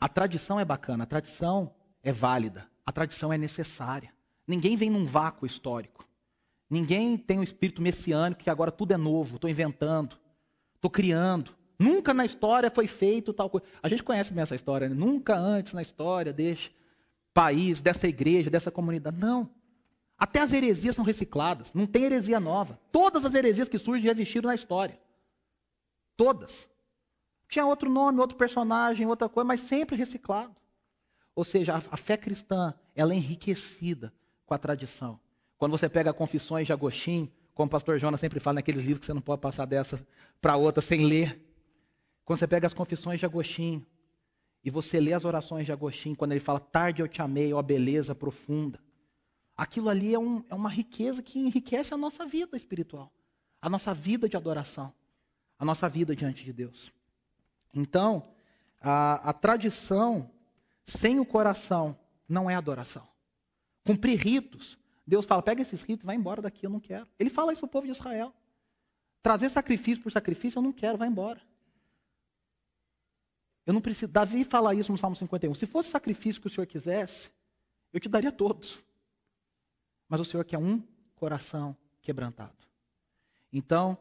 A 0.00 0.08
tradição 0.08 0.58
é 0.58 0.64
bacana, 0.64 1.04
a 1.04 1.06
tradição 1.06 1.72
é 2.02 2.10
válida, 2.10 2.68
a 2.84 2.90
tradição 2.90 3.32
é 3.32 3.38
necessária. 3.38 4.12
Ninguém 4.48 4.76
vem 4.76 4.90
num 4.90 5.06
vácuo 5.06 5.46
histórico. 5.46 6.04
Ninguém 6.68 7.16
tem 7.16 7.38
um 7.38 7.44
espírito 7.44 7.80
messiânico 7.80 8.42
que 8.42 8.50
agora 8.50 8.72
tudo 8.72 8.94
é 8.94 8.96
novo, 8.96 9.36
estou 9.36 9.48
inventando, 9.48 10.18
estou 10.74 10.90
criando, 10.90 11.54
Nunca 11.78 12.12
na 12.12 12.24
história 12.24 12.68
foi 12.68 12.88
feito 12.88 13.32
tal 13.32 13.48
coisa. 13.48 13.64
A 13.80 13.88
gente 13.88 14.02
conhece 14.02 14.32
bem 14.32 14.42
essa 14.42 14.56
história, 14.56 14.88
né? 14.88 14.94
Nunca 14.96 15.36
antes 15.36 15.72
na 15.72 15.82
história 15.82 16.32
deste 16.32 16.74
país, 17.32 17.80
dessa 17.80 18.08
igreja, 18.08 18.50
dessa 18.50 18.72
comunidade. 18.72 19.16
Não. 19.18 19.54
Até 20.18 20.40
as 20.40 20.52
heresias 20.52 20.96
são 20.96 21.04
recicladas. 21.04 21.72
Não 21.74 21.86
tem 21.86 22.04
heresia 22.04 22.40
nova. 22.40 22.80
Todas 22.90 23.24
as 23.24 23.34
heresias 23.34 23.68
que 23.68 23.78
surgem 23.78 24.06
já 24.06 24.12
existiram 24.12 24.48
na 24.48 24.54
história. 24.54 24.98
Todas. 26.16 26.68
Tinha 27.48 27.66
outro 27.66 27.90
nome, 27.90 28.20
outro 28.20 28.36
personagem, 28.36 29.06
outra 29.06 29.28
coisa, 29.28 29.46
mas 29.46 29.60
sempre 29.60 29.94
reciclado. 29.94 30.54
Ou 31.34 31.44
seja, 31.44 31.76
a, 31.76 31.96
fé 31.96 32.16
cristã, 32.16 32.74
ela 32.94 33.12
é 33.12 33.16
enriquecida 33.16 34.12
com 34.46 34.54
a 34.54 34.58
tradição. 34.58 35.20
Quando 35.58 35.72
você 35.72 35.88
pega 35.88 36.12
Confissões 36.14 36.66
de 36.66 36.72
Agostinho, 36.72 37.30
como 37.54 37.66
o 37.66 37.70
pastor 37.70 37.98
Jonas 37.98 38.20
sempre 38.20 38.40
fala 38.40 38.56
naqueles 38.56 38.82
livros 38.82 39.00
que 39.00 39.06
você 39.06 39.14
não 39.14 39.20
pode 39.20 39.40
passar 39.42 39.66
dessa 39.66 40.04
para 40.40 40.56
outra 40.56 40.82
sem 40.82 41.04
ler. 41.04 41.42
Quando 42.24 42.38
você 42.38 42.46
pega 42.46 42.66
as 42.66 42.74
Confissões 42.74 43.20
de 43.20 43.26
Agostinho 43.26 43.86
e 44.64 44.70
você 44.70 44.98
lê 44.98 45.12
as 45.12 45.24
orações 45.24 45.66
de 45.66 45.72
Agostinho, 45.72 46.16
quando 46.16 46.32
ele 46.32 46.40
fala, 46.40 46.58
tarde 46.58 47.02
eu 47.02 47.08
te 47.08 47.20
amei, 47.20 47.52
ó 47.52 47.62
beleza 47.62 48.14
profunda. 48.14 48.80
Aquilo 49.56 49.88
ali 49.88 50.14
é, 50.14 50.18
um, 50.18 50.44
é 50.50 50.54
uma 50.54 50.68
riqueza 50.68 51.22
que 51.22 51.38
enriquece 51.38 51.94
a 51.94 51.96
nossa 51.96 52.26
vida 52.26 52.56
espiritual, 52.56 53.10
a 53.60 53.70
nossa 53.70 53.94
vida 53.94 54.28
de 54.28 54.36
adoração, 54.36 54.92
a 55.58 55.64
nossa 55.64 55.88
vida 55.88 56.14
diante 56.14 56.44
de 56.44 56.52
Deus. 56.52 56.92
Então, 57.72 58.28
a, 58.80 59.30
a 59.30 59.32
tradição 59.32 60.30
sem 60.86 61.18
o 61.18 61.24
coração 61.24 61.98
não 62.28 62.50
é 62.50 62.54
adoração. 62.54 63.06
Cumprir 63.84 64.18
ritos. 64.18 64.78
Deus 65.06 65.24
fala: 65.24 65.42
pega 65.42 65.62
esses 65.62 65.82
ritos, 65.82 66.04
vai 66.04 66.16
embora 66.16 66.42
daqui, 66.42 66.66
eu 66.66 66.70
não 66.70 66.80
quero. 66.80 67.06
Ele 67.18 67.30
fala 67.30 67.52
isso 67.52 67.60
para 67.60 67.66
o 67.66 67.70
povo 67.70 67.86
de 67.86 67.92
Israel. 67.92 68.34
Trazer 69.22 69.48
sacrifício 69.48 70.02
por 70.02 70.12
sacrifício, 70.12 70.58
eu 70.58 70.62
não 70.62 70.72
quero, 70.72 70.98
vai 70.98 71.08
embora. 71.08 71.40
Eu 73.64 73.72
não 73.72 73.80
preciso. 73.80 74.12
Davi 74.12 74.44
fala 74.44 74.74
isso 74.74 74.92
no 74.92 74.98
Salmo 74.98 75.16
51. 75.16 75.54
Se 75.54 75.66
fosse 75.66 75.90
sacrifício 75.90 76.40
que 76.40 76.46
o 76.46 76.50
Senhor 76.50 76.66
quisesse, 76.66 77.30
eu 77.92 77.98
te 77.98 78.08
daria 78.08 78.30
todos. 78.30 78.82
Mas 80.08 80.20
o 80.20 80.24
Senhor 80.24 80.44
quer 80.44 80.58
um 80.58 80.82
coração 81.14 81.76
quebrantado. 82.00 82.56
Então, 83.52 83.98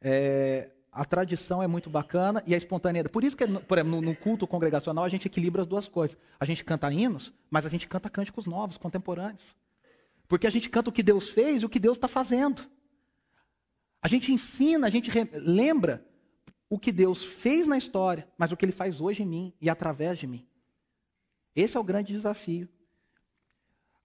é, 0.00 0.70
a 0.92 1.04
tradição 1.04 1.62
é 1.62 1.66
muito 1.66 1.90
bacana 1.90 2.42
e 2.46 2.54
a 2.54 2.58
espontaneidade. 2.58 3.12
Por 3.12 3.22
isso 3.22 3.36
que, 3.36 3.46
por 3.46 3.78
exemplo, 3.78 4.00
no, 4.00 4.16
culto 4.16 4.46
congregacional 4.46 5.04
a 5.04 5.08
gente 5.08 5.26
equilibra 5.26 5.62
as 5.62 5.68
duas 5.68 5.86
coisas. 5.86 6.16
A 6.40 6.44
gente 6.44 6.64
canta 6.64 6.90
hinos, 6.90 7.32
mas 7.50 7.66
a 7.66 7.68
gente 7.68 7.86
canta 7.86 8.08
cânticos 8.08 8.46
novos, 8.46 8.78
contemporâneos. 8.78 9.54
Porque 10.26 10.46
a 10.46 10.50
gente 10.50 10.68
canta 10.70 10.90
o 10.90 10.92
que 10.92 11.02
Deus 11.02 11.28
fez 11.28 11.62
e 11.62 11.66
o 11.66 11.68
que 11.68 11.78
Deus 11.78 11.96
está 11.96 12.08
fazendo. 12.08 12.66
A 14.00 14.08
gente 14.08 14.32
ensina, 14.32 14.86
a 14.86 14.90
gente 14.90 15.10
lembra 15.34 16.04
o 16.68 16.78
que 16.78 16.90
Deus 16.90 17.22
fez 17.22 17.66
na 17.66 17.76
história, 17.76 18.26
mas 18.36 18.50
o 18.50 18.56
que 18.56 18.64
Ele 18.64 18.72
faz 18.72 19.00
hoje 19.00 19.22
em 19.22 19.26
mim 19.26 19.54
e 19.60 19.68
através 19.68 20.18
de 20.18 20.26
mim. 20.26 20.46
Esse 21.54 21.76
é 21.76 21.80
o 21.80 21.84
grande 21.84 22.12
desafio. 22.12 22.68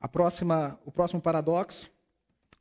A 0.01 0.07
próxima, 0.07 0.79
o 0.83 0.91
próximo 0.91 1.21
paradoxo, 1.21 1.91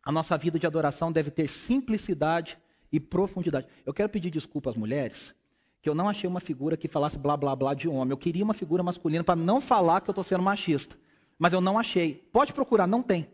a 0.05 0.13
nossa 0.13 0.37
vida 0.37 0.59
de 0.59 0.67
adoração 0.67 1.11
deve 1.11 1.31
ter 1.31 1.49
simplicidade 1.49 2.59
e 2.93 3.01
profundidade. 3.01 3.67
Eu 3.87 3.95
quero 3.95 4.11
pedir 4.11 4.31
desculpa 4.31 4.71
às 4.71 4.77
mulheres, 4.77 5.35
que 5.81 5.89
eu 5.89 5.95
não 5.95 6.09
achei 6.09 6.29
uma 6.29 6.41
figura 6.41 6.77
que 6.77 6.87
falasse 6.87 7.17
blá 7.17 7.37
blá 7.37 7.57
blá 7.57 7.73
de 7.73 7.89
homem. 7.89 8.11
Eu 8.11 8.19
queria 8.19 8.45
uma 8.45 8.53
figura 8.53 8.83
masculina 8.83 9.25
para 9.25 9.37
não 9.37 9.61
falar 9.61 10.03
que 10.03 10.11
eu 10.11 10.13
estou 10.13 10.25
sendo 10.25 10.43
machista. 10.43 10.97
Mas 11.39 11.55
eu 11.55 11.61
não 11.61 11.79
achei. 11.79 12.15
Pode 12.31 12.53
procurar, 12.53 12.87
não 12.87 13.03
tem. 13.03 13.27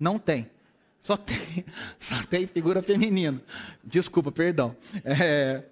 Não 0.00 0.18
tem. 0.18 0.50
Só 1.02 1.16
tem, 1.18 1.66
só 1.98 2.14
tem 2.30 2.46
figura 2.46 2.82
feminina. 2.82 3.42
Desculpa, 3.84 4.32
perdão. 4.32 4.74
É, 5.04 5.64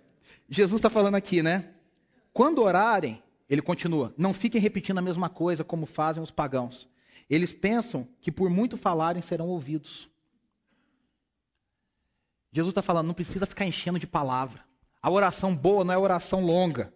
Jesus 0.49 0.79
está 0.79 0.91
falando 0.91 1.15
aqui, 1.15 1.43
né? 1.43 1.71
Quando 2.33 2.61
orarem, 2.61 3.23
ele 3.49 3.63
continua, 3.63 4.13
não 4.19 4.35
fiquem 4.35 4.61
repetindo 4.61 4.99
a 4.99 5.03
mesma 5.03 5.29
coisa 5.31 5.65
como 5.65 5.87
fazem 5.87 6.23
os 6.23 6.31
pagãos. 6.31 6.90
Eles 7.31 7.53
pensam 7.53 8.09
que 8.21 8.33
por 8.33 8.51
muito 8.51 8.77
falarem 8.77 9.23
serão 9.23 9.49
ouvidos. 9.49 10.11
Jesus 12.53 12.73
está 12.73 12.83
falando, 12.83 13.07
não 13.07 13.15
precisa 13.15 13.47
ficar 13.47 13.65
enchendo 13.65 14.01
de 14.01 14.07
palavra. 14.07 14.65
A 15.01 15.09
oração 15.09 15.55
boa 15.55 15.85
não 15.85 15.95
é 15.95 15.97
oração 15.99 16.45
longa. 16.45 16.93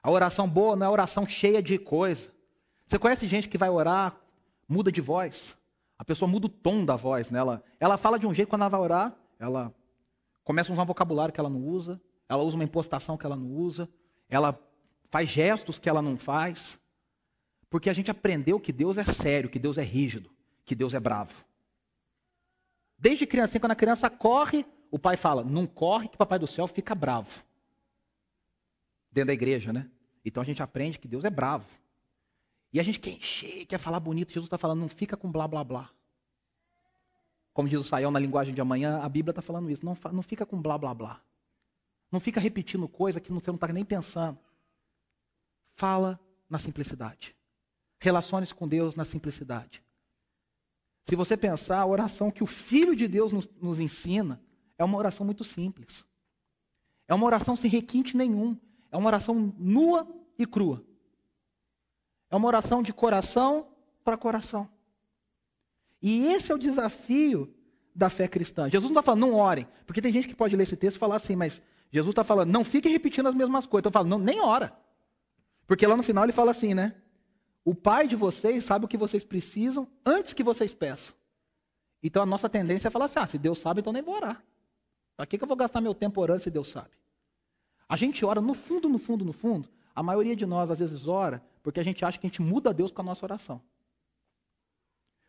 A 0.00 0.08
oração 0.08 0.48
boa 0.48 0.76
não 0.76 0.86
é 0.86 0.88
oração 0.88 1.26
cheia 1.26 1.60
de 1.60 1.76
coisa. 1.78 2.32
Você 2.86 2.96
conhece 2.96 3.26
gente 3.26 3.48
que 3.48 3.58
vai 3.58 3.68
orar, 3.68 4.16
muda 4.68 4.92
de 4.92 5.00
voz? 5.00 5.56
A 5.98 6.04
pessoa 6.04 6.30
muda 6.30 6.46
o 6.46 6.50
tom 6.50 6.84
da 6.84 6.94
voz 6.94 7.28
nela. 7.28 7.64
Ela 7.80 7.98
fala 7.98 8.20
de 8.20 8.26
um 8.26 8.32
jeito 8.32 8.48
quando 8.48 8.62
ela 8.62 8.70
vai 8.70 8.80
orar, 8.80 9.16
ela 9.36 9.74
começa 10.44 10.70
a 10.70 10.74
usar 10.74 10.82
um 10.82 10.86
vocabulário 10.86 11.34
que 11.34 11.40
ela 11.40 11.50
não 11.50 11.64
usa, 11.66 12.00
ela 12.28 12.44
usa 12.44 12.54
uma 12.54 12.64
impostação 12.64 13.16
que 13.16 13.26
ela 13.26 13.34
não 13.34 13.50
usa, 13.50 13.88
ela 14.28 14.56
faz 15.10 15.28
gestos 15.28 15.76
que 15.76 15.88
ela 15.88 16.00
não 16.00 16.16
faz. 16.16 16.78
Porque 17.68 17.90
a 17.90 17.92
gente 17.92 18.10
aprendeu 18.10 18.60
que 18.60 18.72
Deus 18.72 18.96
é 18.96 19.04
sério, 19.04 19.50
que 19.50 19.58
Deus 19.58 19.78
é 19.78 19.82
rígido, 19.82 20.30
que 20.64 20.74
Deus 20.74 20.94
é 20.94 21.00
bravo. 21.00 21.44
Desde 22.98 23.26
criança, 23.26 23.58
quando 23.60 23.72
a 23.72 23.76
criança 23.76 24.08
corre, 24.08 24.64
o 24.90 24.98
pai 24.98 25.16
fala: 25.16 25.44
não 25.44 25.66
corre 25.66 26.08
que 26.08 26.14
o 26.14 26.18
papai 26.18 26.38
do 26.38 26.46
céu 26.46 26.66
fica 26.66 26.94
bravo. 26.94 27.44
Dentro 29.10 29.28
da 29.28 29.34
igreja, 29.34 29.72
né? 29.72 29.90
Então 30.24 30.42
a 30.42 30.46
gente 30.46 30.62
aprende 30.62 30.98
que 30.98 31.08
Deus 31.08 31.24
é 31.24 31.30
bravo. 31.30 31.66
E 32.72 32.80
a 32.80 32.82
gente 32.82 32.98
quer 32.98 33.10
encher, 33.10 33.66
quer 33.66 33.78
falar 33.78 34.00
bonito. 34.00 34.32
Jesus 34.32 34.46
está 34.46 34.58
falando: 34.58 34.80
não 34.80 34.88
fica 34.88 35.16
com 35.16 35.30
blá 35.30 35.46
blá 35.46 35.62
blá. 35.62 35.90
Como 37.52 37.68
o 37.68 37.84
Saião 37.84 38.10
na 38.10 38.18
linguagem 38.18 38.54
de 38.54 38.60
amanhã, 38.60 39.00
a 39.00 39.08
Bíblia 39.08 39.30
está 39.30 39.40
falando 39.40 39.70
isso. 39.70 39.84
Não, 39.84 39.96
não 40.12 40.22
fica 40.22 40.44
com 40.44 40.60
blá 40.60 40.76
blá 40.76 40.92
blá. 40.92 41.22
Não 42.10 42.20
fica 42.20 42.40
repetindo 42.40 42.86
coisa 42.88 43.20
que 43.20 43.32
você 43.32 43.50
não 43.50 43.56
está 43.56 43.68
nem 43.68 43.84
pensando. 43.84 44.38
Fala 45.74 46.20
na 46.48 46.58
simplicidade. 46.58 47.35
Relacione-se 47.98 48.54
com 48.54 48.68
Deus 48.68 48.94
na 48.94 49.04
simplicidade. 49.04 49.82
Se 51.08 51.14
você 51.14 51.36
pensar, 51.36 51.80
a 51.80 51.86
oração 51.86 52.30
que 52.30 52.42
o 52.42 52.46
Filho 52.46 52.94
de 52.96 53.06
Deus 53.06 53.32
nos, 53.32 53.48
nos 53.60 53.78
ensina 53.78 54.40
é 54.76 54.84
uma 54.84 54.98
oração 54.98 55.24
muito 55.24 55.44
simples. 55.44 56.04
É 57.08 57.14
uma 57.14 57.26
oração 57.26 57.56
sem 57.56 57.70
requinte 57.70 58.16
nenhum. 58.16 58.58
É 58.90 58.96
uma 58.96 59.06
oração 59.06 59.54
nua 59.56 60.06
e 60.38 60.44
crua. 60.44 60.84
É 62.30 62.36
uma 62.36 62.48
oração 62.48 62.82
de 62.82 62.92
coração 62.92 63.68
para 64.04 64.16
coração. 64.16 64.68
E 66.02 66.26
esse 66.26 66.50
é 66.50 66.54
o 66.54 66.58
desafio 66.58 67.54
da 67.94 68.10
fé 68.10 68.28
cristã. 68.28 68.68
Jesus 68.68 68.90
não 68.90 69.00
está 69.00 69.02
falando, 69.02 69.20
não 69.20 69.34
orem. 69.34 69.66
Porque 69.86 70.02
tem 70.02 70.12
gente 70.12 70.28
que 70.28 70.34
pode 70.34 70.56
ler 70.56 70.64
esse 70.64 70.76
texto 70.76 70.96
e 70.96 71.00
falar 71.00 71.16
assim, 71.16 71.36
mas 71.36 71.62
Jesus 71.90 72.12
está 72.12 72.24
falando, 72.24 72.50
não 72.50 72.64
fiquem 72.64 72.92
repetindo 72.92 73.28
as 73.28 73.34
mesmas 73.34 73.64
coisas. 73.64 73.82
Então 73.82 73.90
eu 73.90 73.92
falo, 73.92 74.08
não, 74.08 74.18
nem 74.18 74.40
ora. 74.40 74.76
Porque 75.66 75.86
lá 75.86 75.96
no 75.96 76.02
final 76.02 76.24
ele 76.24 76.32
fala 76.32 76.50
assim, 76.50 76.74
né? 76.74 76.94
O 77.66 77.74
Pai 77.74 78.06
de 78.06 78.14
vocês 78.14 78.64
sabe 78.64 78.84
o 78.84 78.88
que 78.88 78.96
vocês 78.96 79.24
precisam 79.24 79.88
antes 80.04 80.32
que 80.32 80.44
vocês 80.44 80.72
peçam. 80.72 81.12
Então 82.00 82.22
a 82.22 82.26
nossa 82.26 82.48
tendência 82.48 82.86
é 82.86 82.90
falar 82.92 83.06
assim: 83.06 83.18
ah, 83.18 83.26
se 83.26 83.36
Deus 83.36 83.58
sabe, 83.58 83.80
então 83.80 83.92
nem 83.92 84.04
vou 84.04 84.14
orar. 84.14 84.40
Para 85.16 85.26
que, 85.26 85.36
que 85.36 85.42
eu 85.42 85.48
vou 85.48 85.56
gastar 85.56 85.80
meu 85.80 85.92
tempo 85.92 86.20
orando 86.20 86.44
se 86.44 86.48
Deus 86.48 86.68
sabe? 86.68 86.90
A 87.88 87.96
gente 87.96 88.24
ora 88.24 88.40
no 88.40 88.54
fundo, 88.54 88.88
no 88.88 89.00
fundo, 89.00 89.24
no 89.24 89.32
fundo. 89.32 89.68
A 89.92 90.00
maioria 90.00 90.36
de 90.36 90.46
nós 90.46 90.70
às 90.70 90.78
vezes 90.78 91.08
ora 91.08 91.42
porque 91.60 91.80
a 91.80 91.82
gente 91.82 92.04
acha 92.04 92.20
que 92.20 92.26
a 92.26 92.28
gente 92.28 92.40
muda 92.40 92.72
Deus 92.72 92.92
com 92.92 93.00
a 93.00 93.04
nossa 93.04 93.26
oração. 93.26 93.60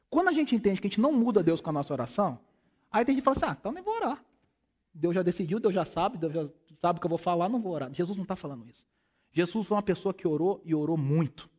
Quando 0.08 0.28
a 0.28 0.32
gente 0.32 0.56
entende 0.56 0.80
que 0.80 0.86
a 0.86 0.90
gente 0.92 1.02
não 1.02 1.12
muda 1.12 1.42
Deus 1.42 1.60
com 1.60 1.72
a 1.72 1.74
nossa 1.74 1.92
oração, 1.92 2.40
aí 2.92 3.04
tem 3.04 3.16
gente 3.16 3.24
que 3.24 3.26
fala 3.26 3.38
assim: 3.38 3.46
ah, 3.48 3.58
então 3.60 3.72
nem 3.72 3.82
vou 3.82 3.96
orar. 3.96 4.24
Deus 4.94 5.16
já 5.16 5.24
decidiu, 5.24 5.60
Deus 5.60 5.74
já 5.74 5.86
sabe, 5.86 6.20
Deus 6.20 6.32
já 6.32 6.48
sabe 6.80 6.98
o 6.98 7.02
que 7.02 7.08
eu 7.08 7.10
vou 7.10 7.18
falar, 7.18 7.50
não 7.50 7.58
vou 7.58 7.74
orar. 7.74 7.92
Jesus 7.92 8.16
não 8.16 8.24
está 8.24 8.36
falando 8.36 8.70
isso. 8.70 8.86
Jesus 9.32 9.66
foi 9.66 9.76
uma 9.76 9.82
pessoa 9.82 10.14
que 10.14 10.28
orou 10.28 10.62
e 10.64 10.76
orou 10.76 10.98
muito. 10.98 11.50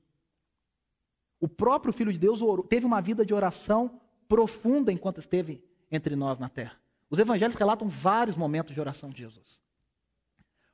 O 1.40 1.48
próprio 1.48 1.92
Filho 1.92 2.12
de 2.12 2.18
Deus 2.18 2.42
orou, 2.42 2.66
teve 2.66 2.84
uma 2.84 3.00
vida 3.00 3.24
de 3.24 3.32
oração 3.32 4.00
profunda 4.28 4.92
enquanto 4.92 5.20
esteve 5.20 5.64
entre 5.90 6.16
nós 6.16 6.38
na 6.38 6.48
terra. 6.48 6.76
Os 7.08 7.18
evangelhos 7.18 7.54
relatam 7.54 7.88
vários 7.88 8.36
momentos 8.36 8.74
de 8.74 8.80
oração 8.80 9.10
de 9.10 9.18
Jesus. 9.18 9.58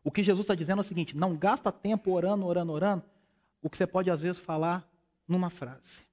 O 0.02 0.10
que 0.10 0.22
Jesus 0.22 0.44
está 0.44 0.54
dizendo 0.54 0.78
é 0.78 0.80
o 0.80 0.84
seguinte: 0.84 1.16
não 1.16 1.36
gasta 1.36 1.70
tempo 1.70 2.10
orando, 2.12 2.44
orando, 2.46 2.72
orando, 2.72 3.04
o 3.62 3.70
que 3.70 3.76
você 3.76 3.86
pode 3.86 4.10
às 4.10 4.20
vezes 4.20 4.38
falar 4.38 4.88
numa 5.26 5.48
frase. 5.48 6.04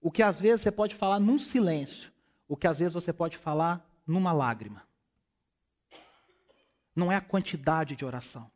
O 0.00 0.10
que 0.10 0.22
às 0.22 0.38
vezes 0.38 0.62
você 0.62 0.70
pode 0.70 0.94
falar 0.94 1.18
num 1.18 1.38
silêncio. 1.38 2.12
O 2.46 2.56
que 2.56 2.66
às 2.66 2.78
vezes 2.78 2.94
você 2.94 3.12
pode 3.12 3.36
falar 3.36 3.86
numa 4.06 4.32
lágrima. 4.32 4.82
Não 6.94 7.12
é 7.12 7.16
a 7.16 7.20
quantidade 7.20 7.94
de 7.94 8.04
oração, 8.04 8.50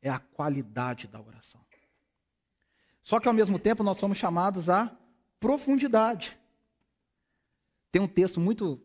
é 0.00 0.08
a 0.08 0.18
qualidade 0.18 1.08
da 1.08 1.20
oração. 1.20 1.60
Só 3.08 3.18
que 3.18 3.26
ao 3.26 3.32
mesmo 3.32 3.58
tempo 3.58 3.82
nós 3.82 3.96
somos 3.96 4.18
chamados 4.18 4.68
à 4.68 4.94
profundidade. 5.40 6.38
Tem 7.90 8.02
um 8.02 8.06
texto 8.06 8.38
muito 8.38 8.78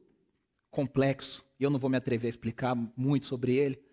complexo, 0.72 1.44
e 1.60 1.64
eu 1.66 1.70
não 1.70 1.78
vou 1.78 1.90
me 1.90 1.98
atrever 1.98 2.28
a 2.28 2.30
explicar 2.30 2.74
muito 2.96 3.26
sobre 3.26 3.54
ele, 3.54 3.84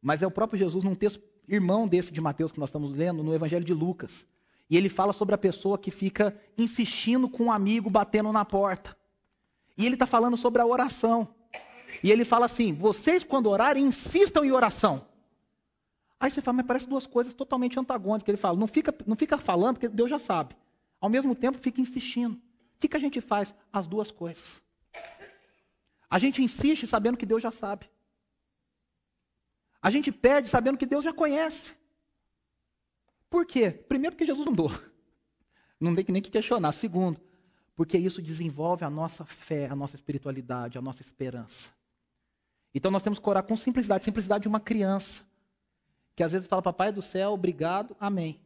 mas 0.00 0.22
é 0.22 0.26
o 0.28 0.30
próprio 0.30 0.60
Jesus 0.60 0.84
num 0.84 0.94
texto 0.94 1.20
irmão 1.48 1.88
desse 1.88 2.12
de 2.12 2.20
Mateus 2.20 2.52
que 2.52 2.60
nós 2.60 2.68
estamos 2.68 2.92
lendo, 2.92 3.24
no 3.24 3.34
Evangelho 3.34 3.64
de 3.64 3.74
Lucas. 3.74 4.24
E 4.70 4.76
ele 4.76 4.88
fala 4.88 5.12
sobre 5.12 5.34
a 5.34 5.38
pessoa 5.38 5.76
que 5.76 5.90
fica 5.90 6.40
insistindo 6.56 7.28
com 7.28 7.46
um 7.46 7.52
amigo 7.52 7.90
batendo 7.90 8.30
na 8.30 8.44
porta. 8.44 8.96
E 9.76 9.84
ele 9.86 9.96
está 9.96 10.06
falando 10.06 10.36
sobre 10.36 10.62
a 10.62 10.66
oração. 10.66 11.34
E 12.00 12.12
ele 12.12 12.24
fala 12.24 12.46
assim: 12.46 12.72
vocês, 12.72 13.24
quando 13.24 13.50
orarem, 13.50 13.86
insistam 13.86 14.44
em 14.44 14.52
oração. 14.52 15.04
Aí 16.20 16.30
você 16.30 16.42
fala, 16.42 16.58
mas 16.58 16.66
parece 16.66 16.86
duas 16.86 17.06
coisas 17.06 17.34
totalmente 17.34 17.80
antagônicas. 17.80 18.28
Ele 18.28 18.36
fala, 18.36 18.58
não 18.58 18.66
fica, 18.66 18.94
não 19.06 19.16
fica 19.16 19.38
falando, 19.38 19.76
porque 19.76 19.88
Deus 19.88 20.10
já 20.10 20.18
sabe. 20.18 20.54
Ao 21.00 21.08
mesmo 21.08 21.34
tempo, 21.34 21.58
fica 21.58 21.80
insistindo. 21.80 22.34
O 22.34 22.78
que, 22.78 22.88
que 22.88 22.96
a 22.96 23.00
gente 23.00 23.22
faz? 23.22 23.54
As 23.72 23.86
duas 23.86 24.10
coisas. 24.10 24.60
A 26.10 26.18
gente 26.18 26.42
insiste 26.42 26.86
sabendo 26.86 27.16
que 27.16 27.24
Deus 27.24 27.42
já 27.42 27.50
sabe. 27.50 27.90
A 29.80 29.90
gente 29.90 30.12
pede 30.12 30.50
sabendo 30.50 30.76
que 30.76 30.84
Deus 30.84 31.02
já 31.02 31.12
conhece. 31.12 31.74
Por 33.30 33.46
quê? 33.46 33.70
Primeiro, 33.70 34.14
porque 34.14 34.26
Jesus 34.26 34.46
mandou. 34.46 34.70
Não 35.80 35.94
tem 35.94 36.04
nem 36.08 36.20
que 36.20 36.30
questionar. 36.30 36.72
Segundo, 36.72 37.18
porque 37.74 37.96
isso 37.96 38.20
desenvolve 38.20 38.84
a 38.84 38.90
nossa 38.90 39.24
fé, 39.24 39.68
a 39.68 39.74
nossa 39.74 39.94
espiritualidade, 39.94 40.76
a 40.76 40.82
nossa 40.82 41.00
esperança. 41.00 41.72
Então 42.74 42.90
nós 42.90 43.02
temos 43.02 43.18
que 43.18 43.28
orar 43.28 43.42
com 43.42 43.56
simplicidade 43.56 44.04
simplicidade 44.04 44.42
de 44.42 44.48
uma 44.48 44.60
criança. 44.60 45.22
Que 46.20 46.24
às 46.24 46.32
vezes 46.32 46.46
fala, 46.46 46.60
Papai 46.60 46.92
do 46.92 47.00
céu, 47.00 47.32
obrigado, 47.32 47.96
amém. 47.98 48.38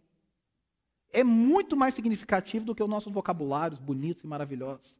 É 1.11 1.25
muito 1.25 1.77
mais 1.77 1.93
significativo 1.93 2.65
do 2.65 2.73
que 2.73 2.81
os 2.81 2.89
nossos 2.89 3.13
vocabulários 3.13 3.81
bonitos 3.81 4.23
e 4.23 4.29
maravilhosos. 4.29 4.97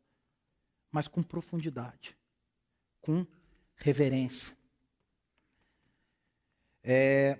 Mas 0.91 1.07
com 1.07 1.23
profundidade, 1.23 2.17
com 3.01 3.25
reverência. 3.77 4.57
É, 6.83 7.39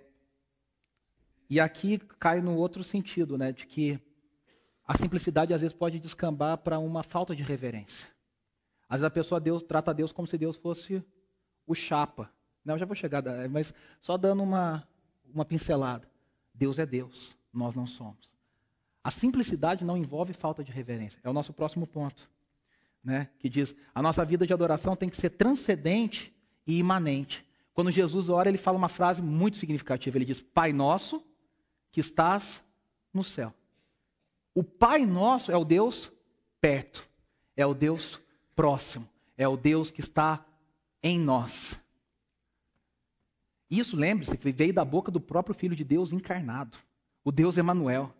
e 1.51 1.59
aqui 1.59 1.99
cai 1.99 2.41
no 2.41 2.55
outro 2.55 2.85
sentido, 2.85 3.37
né, 3.37 3.51
de 3.51 3.67
que 3.67 3.99
a 4.87 4.97
simplicidade 4.97 5.53
às 5.53 5.63
vezes 5.63 5.77
pode 5.77 5.99
descambar 5.99 6.59
para 6.59 6.79
uma 6.79 7.03
falta 7.03 7.35
de 7.35 7.43
reverência. 7.43 8.09
Às 8.89 9.01
vezes 9.01 9.07
a 9.07 9.11
pessoa 9.11 9.41
Deus, 9.41 9.65
trata 9.65 9.93
Deus 9.93 10.13
como 10.13 10.29
se 10.29 10.39
Deus 10.39 10.57
fosse 10.57 11.05
o 11.67 11.75
chapa. 11.75 12.31
Não, 12.65 12.79
já 12.79 12.87
vou 12.87 12.95
chegar, 12.95 13.21
mas 13.51 13.75
só 14.01 14.17
dando 14.17 14.41
uma, 14.41 14.87
uma 15.35 15.45
pincelada. 15.45 16.09
Deus 16.55 16.79
é 16.79 16.87
Deus, 16.87 17.37
nós 17.53 17.75
não 17.75 17.87
somos. 17.87 18.31
A 19.03 19.11
simplicidade 19.11 19.85
não 19.85 19.97
envolve 19.97 20.33
falta 20.33 20.65
de 20.65 20.73
reverência. 20.73 21.21
É 21.23 21.29
o 21.29 21.33
nosso 21.33 21.53
próximo 21.53 21.87
ponto. 21.87 22.29
Né? 23.03 23.29
Que 23.39 23.51
diz: 23.51 23.75
a 23.95 24.01
nossa 24.01 24.25
vida 24.25 24.47
de 24.47 24.53
adoração 24.53 24.97
tem 24.97 25.11
que 25.11 25.17
ser 25.17 25.31
transcendente 25.31 26.35
e 26.67 26.79
imanente. 26.79 27.45
Quando 27.75 27.91
Jesus 27.91 28.29
ora, 28.31 28.49
ele 28.49 28.57
fala 28.57 28.79
uma 28.79 28.89
frase 28.89 29.21
muito 29.21 29.59
significativa. 29.59 30.17
Ele 30.17 30.25
diz: 30.25 30.41
Pai 30.41 30.73
nosso 30.73 31.23
que 31.91 32.01
estás 32.01 32.65
no 33.13 33.23
céu. 33.23 33.53
O 34.55 34.63
Pai 34.63 35.05
nosso 35.05 35.51
é 35.51 35.57
o 35.57 35.65
Deus 35.65 36.11
perto, 36.61 37.07
é 37.57 37.67
o 37.67 37.75
Deus 37.75 38.21
próximo, 38.55 39.07
é 39.37 39.47
o 39.47 39.57
Deus 39.57 39.91
que 39.91 40.01
está 40.01 40.45
em 41.03 41.19
nós. 41.19 41.79
Isso, 43.79 43.97
lembre-se, 43.97 44.37
veio 44.53 44.73
da 44.73 44.85
boca 44.85 45.11
do 45.11 45.21
próprio 45.21 45.55
Filho 45.55 45.75
de 45.75 45.85
Deus 45.85 46.13
encarnado, 46.13 46.79
o 47.25 47.33
Deus 47.33 47.57
Emanuel. 47.57 48.15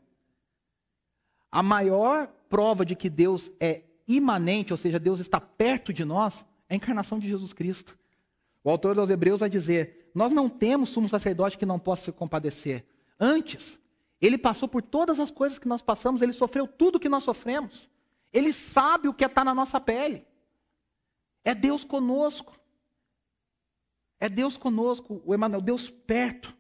A 1.51 1.63
maior 1.63 2.27
prova 2.49 2.85
de 2.85 2.97
que 2.97 3.09
Deus 3.09 3.51
é 3.61 3.83
imanente, 4.09 4.73
ou 4.73 4.77
seja, 4.77 4.99
Deus 4.99 5.21
está 5.21 5.41
perto 5.41 5.93
de 5.93 6.05
nós, 6.05 6.45
é 6.69 6.75
a 6.75 6.77
encarnação 6.77 7.19
de 7.19 7.29
Jesus 7.29 7.53
Cristo. 7.53 7.97
O 8.65 8.71
autor 8.71 8.95
dos 8.95 9.11
Hebreus 9.11 9.41
vai 9.41 9.49
dizer: 9.49 10.11
Nós 10.15 10.33
não 10.33 10.49
temos 10.49 10.89
sumo 10.89 11.09
sacerdote 11.09 11.57
que 11.57 11.67
não 11.67 11.79
possa 11.79 12.05
se 12.05 12.13
compadecer. 12.13 12.85
Antes, 13.21 13.79
ele 14.21 14.39
passou 14.39 14.69
por 14.69 14.83
todas 14.83 15.21
as 15.21 15.31
coisas 15.31 15.59
que 15.59 15.69
nós 15.69 15.83
passamos, 15.83 16.23
ele 16.23 16.33
sofreu 16.33 16.67
tudo 16.67 16.99
que 16.99 17.09
nós 17.09 17.23
sofremos. 17.23 17.89
Ele 18.33 18.53
sabe 18.53 19.07
o 19.07 19.15
que 19.15 19.25
estar 19.25 19.45
na 19.45 19.55
nossa 19.55 19.81
pele. 19.81 20.27
É 21.45 21.55
Deus 21.55 21.85
conosco. 21.85 22.59
É 24.25 24.29
Deus 24.31 24.57
conosco, 24.57 25.21
o 25.27 25.35
Emmanuel, 25.35 25.61
Deus 25.61 25.91
perto. 25.91 26.57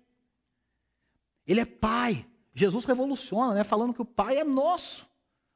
Ele 1.46 1.60
é 1.60 1.64
Pai. 1.64 2.26
Jesus 2.52 2.84
revoluciona, 2.84 3.54
né? 3.54 3.64
Falando 3.64 3.94
que 3.94 4.02
o 4.02 4.04
Pai 4.04 4.36
é 4.36 4.44
nosso. 4.44 5.08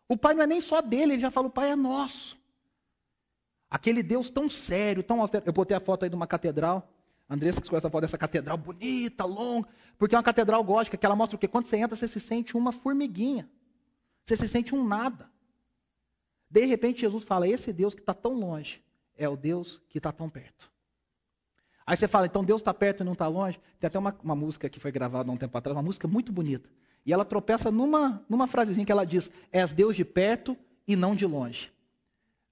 O 0.09 0.16
Pai 0.16 0.33
não 0.33 0.42
é 0.42 0.47
nem 0.47 0.62
só 0.62 0.81
dele, 0.81 1.12
ele 1.12 1.21
já 1.21 1.31
fala: 1.31 1.49
o 1.49 1.51
Pai 1.51 1.71
é 1.71 1.77
nosso. 1.77 2.38
Aquele 3.68 4.03
Deus 4.03 4.31
tão 4.31 4.49
sério, 4.49 5.03
tão 5.03 5.21
austero. 5.21 5.44
Eu 5.44 5.53
botei 5.53 5.77
a 5.77 5.81
foto 5.81 6.05
aí 6.05 6.09
de 6.09 6.16
uma 6.16 6.27
catedral. 6.27 6.90
Andressa 7.29 7.61
que 7.61 7.68
conhece 7.68 7.87
a 7.87 7.90
foto 7.90 8.01
dessa 8.01 8.16
catedral 8.16 8.57
bonita, 8.57 9.27
longa, 9.27 9.68
porque 9.99 10.14
é 10.14 10.18
uma 10.18 10.25
catedral 10.25 10.64
gótica 10.64 10.97
que 10.97 11.05
ela 11.05 11.14
mostra 11.14 11.37
o 11.37 11.38
quê? 11.38 11.47
Quando 11.47 11.66
você 11.66 11.77
entra, 11.77 11.94
você 11.94 12.09
se 12.09 12.21
sente 12.21 12.57
uma 12.57 12.73
formiguinha. 12.73 13.47
Você 14.25 14.35
se 14.35 14.49
sente 14.49 14.75
um 14.75 14.83
nada. 14.83 15.31
De 16.49 16.64
repente, 16.64 17.03
Jesus 17.03 17.23
fala: 17.23 17.47
esse 17.47 17.71
Deus 17.71 17.92
que 17.92 18.01
está 18.01 18.14
tão 18.14 18.33
longe 18.33 18.83
é 19.14 19.29
o 19.29 19.37
Deus 19.37 19.83
que 19.90 19.99
está 19.99 20.11
tão 20.11 20.31
perto. 20.31 20.78
Aí 21.88 21.96
você 21.96 22.07
fala, 22.07 22.27
então 22.27 22.44
Deus 22.44 22.61
está 22.61 22.74
perto 22.74 23.01
e 23.01 23.05
não 23.05 23.14
está 23.14 23.27
longe? 23.27 23.59
Tem 23.81 23.88
até 23.88 23.98
uma, 23.98 24.14
uma, 24.22 24.37
música 24.37 24.68
que 24.68 24.79
foi 24.79 24.92
gravada 24.92 25.31
há 25.31 25.33
um 25.33 25.38
tempo 25.38 25.57
atrás, 25.57 25.74
uma 25.74 25.83
música 25.83 26.07
muito 26.07 26.31
bonita. 26.31 26.68
E 27.07 27.14
ela 27.14 27.24
tropeça 27.24 27.70
numa, 27.70 28.22
numa 28.29 28.46
frasezinha 28.46 28.85
que 28.85 28.92
ela 28.92 29.07
diz: 29.07 29.31
És 29.51 29.72
Deus 29.72 29.96
de 29.96 30.05
perto 30.05 30.55
e 30.87 30.94
não 30.94 31.14
de 31.14 31.24
longe. 31.24 31.72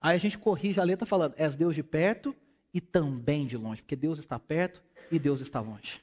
Aí 0.01 0.16
a 0.16 0.18
gente 0.18 0.38
corrige 0.38 0.81
a 0.81 0.85
letra 0.85 1.05
falando: 1.05 1.35
És 1.37 1.55
Deus 1.55 1.75
de 1.75 1.83
perto 1.83 2.35
e 2.72 2.81
também 2.81 3.46
de 3.46 3.59
longe, 3.59 3.83
porque 3.83 3.94
Deus 3.94 4.18
está 4.18 4.38
perto 4.38 4.83
e 5.12 5.18
Deus 5.18 5.42
está 5.42 5.61
longe. 5.61 6.01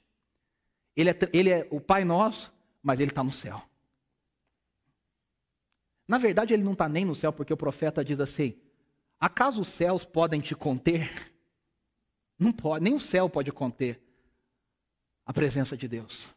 Ele 0.96 1.10
é, 1.10 1.18
ele 1.34 1.50
é 1.50 1.68
o 1.72 1.82
Pai 1.82 2.06
nosso, 2.06 2.54
mas 2.84 3.00
ele 3.00 3.10
está 3.10 3.24
no 3.24 3.32
céu. 3.32 3.64
Na 6.08 6.20
verdade, 6.20 6.54
ele 6.54 6.62
não 6.62 6.74
está 6.74 6.88
nem 6.88 7.04
no 7.04 7.16
céu, 7.16 7.34
porque 7.34 7.52
o 7.52 7.58
profeta 7.58 8.06
diz 8.06 8.20
assim: 8.20 8.54
Acaso 9.20 9.62
os 9.62 9.70
céus 9.70 10.06
podem 10.06 10.40
te 10.40 10.54
conter? 10.54 11.33
Não 12.38 12.52
pode, 12.52 12.84
nem 12.84 12.94
o 12.94 13.00
céu 13.00 13.30
pode 13.30 13.52
conter 13.52 14.02
a 15.26 15.32
presença 15.34 15.78
de 15.78 15.88
Deus. 15.88 16.34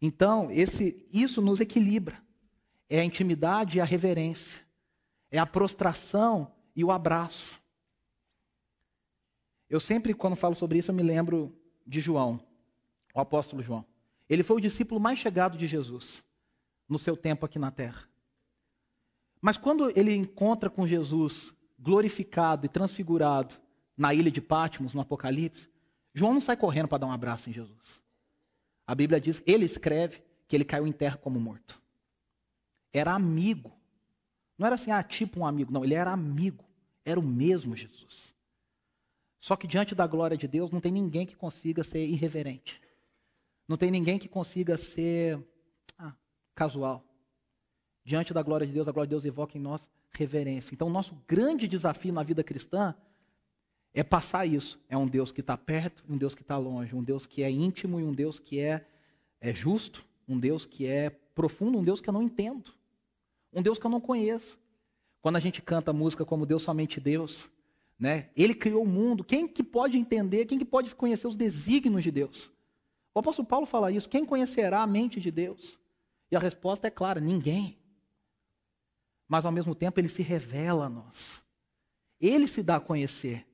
Então, 0.00 0.50
esse, 0.50 1.06
isso 1.12 1.42
nos 1.42 1.60
equilibra. 1.60 2.20
É 2.88 3.00
a 3.00 3.04
intimidade 3.04 3.78
e 3.78 3.80
a 3.80 3.84
reverência. 3.84 4.60
É 5.30 5.38
a 5.38 5.46
prostração 5.46 6.52
e 6.74 6.82
o 6.82 6.90
abraço. 6.90 7.60
Eu 9.68 9.78
sempre, 9.78 10.14
quando 10.14 10.34
falo 10.34 10.54
sobre 10.54 10.78
isso, 10.78 10.90
eu 10.90 10.94
me 10.94 11.02
lembro 11.02 11.56
de 11.86 12.00
João, 12.00 12.44
o 13.14 13.20
apóstolo 13.20 13.62
João. 13.62 13.84
Ele 14.28 14.42
foi 14.42 14.56
o 14.56 14.60
discípulo 14.60 15.00
mais 15.00 15.18
chegado 15.18 15.56
de 15.56 15.68
Jesus 15.68 16.24
no 16.88 16.98
seu 16.98 17.16
tempo 17.16 17.46
aqui 17.46 17.58
na 17.58 17.70
terra. 17.70 18.08
Mas 19.40 19.56
quando 19.56 19.90
ele 19.96 20.14
encontra 20.14 20.68
com 20.68 20.86
Jesus 20.86 21.54
glorificado 21.78 22.66
e 22.66 22.68
transfigurado 22.68 23.54
na 24.00 24.14
ilha 24.14 24.30
de 24.30 24.40
Pátimos, 24.40 24.94
no 24.94 25.02
Apocalipse, 25.02 25.68
João 26.14 26.32
não 26.32 26.40
sai 26.40 26.56
correndo 26.56 26.88
para 26.88 26.96
dar 26.96 27.06
um 27.06 27.12
abraço 27.12 27.50
em 27.50 27.52
Jesus. 27.52 28.00
A 28.86 28.94
Bíblia 28.94 29.20
diz, 29.20 29.42
ele 29.46 29.66
escreve 29.66 30.22
que 30.48 30.56
ele 30.56 30.64
caiu 30.64 30.86
em 30.86 30.92
terra 30.92 31.18
como 31.18 31.38
morto. 31.38 31.78
Era 32.94 33.12
amigo. 33.12 33.70
Não 34.56 34.66
era 34.66 34.76
assim, 34.76 34.90
ah, 34.90 35.02
tipo 35.02 35.40
um 35.40 35.46
amigo. 35.46 35.70
Não, 35.70 35.84
ele 35.84 35.92
era 35.92 36.10
amigo. 36.10 36.64
Era 37.04 37.20
o 37.20 37.22
mesmo 37.22 37.76
Jesus. 37.76 38.34
Só 39.38 39.54
que 39.54 39.66
diante 39.66 39.94
da 39.94 40.06
glória 40.06 40.36
de 40.36 40.48
Deus 40.48 40.70
não 40.70 40.80
tem 40.80 40.90
ninguém 40.90 41.26
que 41.26 41.36
consiga 41.36 41.84
ser 41.84 42.06
irreverente. 42.06 42.80
Não 43.68 43.76
tem 43.76 43.90
ninguém 43.90 44.18
que 44.18 44.28
consiga 44.28 44.78
ser 44.78 45.46
ah, 45.98 46.14
casual. 46.54 47.04
Diante 48.02 48.32
da 48.32 48.42
glória 48.42 48.66
de 48.66 48.72
Deus, 48.72 48.88
a 48.88 48.92
glória 48.92 49.08
de 49.08 49.14
Deus 49.14 49.26
evoca 49.26 49.58
em 49.58 49.60
nós 49.60 49.86
reverência. 50.10 50.72
Então, 50.72 50.88
o 50.88 50.90
nosso 50.90 51.14
grande 51.28 51.68
desafio 51.68 52.14
na 52.14 52.22
vida 52.22 52.42
cristã 52.42 52.94
é 53.92 54.02
passar 54.02 54.46
isso. 54.46 54.78
É 54.88 54.96
um 54.96 55.06
Deus 55.06 55.32
que 55.32 55.40
está 55.40 55.56
perto 55.56 56.04
e 56.08 56.12
um 56.12 56.16
Deus 56.16 56.34
que 56.34 56.42
está 56.42 56.56
longe. 56.56 56.94
Um 56.94 57.02
Deus 57.02 57.26
que 57.26 57.42
é 57.42 57.50
íntimo 57.50 58.00
e 58.00 58.04
um 58.04 58.14
Deus 58.14 58.38
que 58.38 58.60
é, 58.60 58.86
é 59.40 59.52
justo. 59.52 60.04
Um 60.28 60.38
Deus 60.38 60.64
que 60.64 60.86
é 60.86 61.10
profundo, 61.34 61.78
um 61.78 61.84
Deus 61.84 62.00
que 62.00 62.08
eu 62.08 62.12
não 62.12 62.22
entendo. 62.22 62.72
Um 63.52 63.62
Deus 63.62 63.78
que 63.78 63.86
eu 63.86 63.90
não 63.90 64.00
conheço. 64.00 64.58
Quando 65.20 65.36
a 65.36 65.40
gente 65.40 65.60
canta 65.60 65.92
música 65.92 66.24
como 66.24 66.46
Deus 66.46 66.62
somente 66.62 67.00
Deus, 67.00 67.50
né? 67.98 68.30
Ele 68.36 68.54
criou 68.54 68.84
o 68.84 68.88
mundo. 68.88 69.24
Quem 69.24 69.46
que 69.46 69.62
pode 69.62 69.98
entender, 69.98 70.46
quem 70.46 70.58
que 70.58 70.64
pode 70.64 70.94
conhecer 70.94 71.26
os 71.26 71.36
desígnios 71.36 72.02
de 72.02 72.10
Deus? 72.10 72.50
O 73.12 73.18
apóstolo 73.18 73.46
Paulo 73.46 73.66
fala 73.66 73.90
isso. 73.90 74.08
Quem 74.08 74.24
conhecerá 74.24 74.82
a 74.82 74.86
mente 74.86 75.20
de 75.20 75.30
Deus? 75.30 75.78
E 76.30 76.36
a 76.36 76.38
resposta 76.38 76.86
é 76.86 76.90
clara: 76.90 77.20
ninguém. 77.20 77.76
Mas 79.28 79.44
ao 79.44 79.52
mesmo 79.52 79.74
tempo 79.74 80.00
ele 80.00 80.08
se 80.08 80.22
revela 80.22 80.86
a 80.86 80.88
nós. 80.88 81.44
Ele 82.20 82.46
se 82.46 82.62
dá 82.62 82.76
a 82.76 82.80
conhecer. 82.80 83.46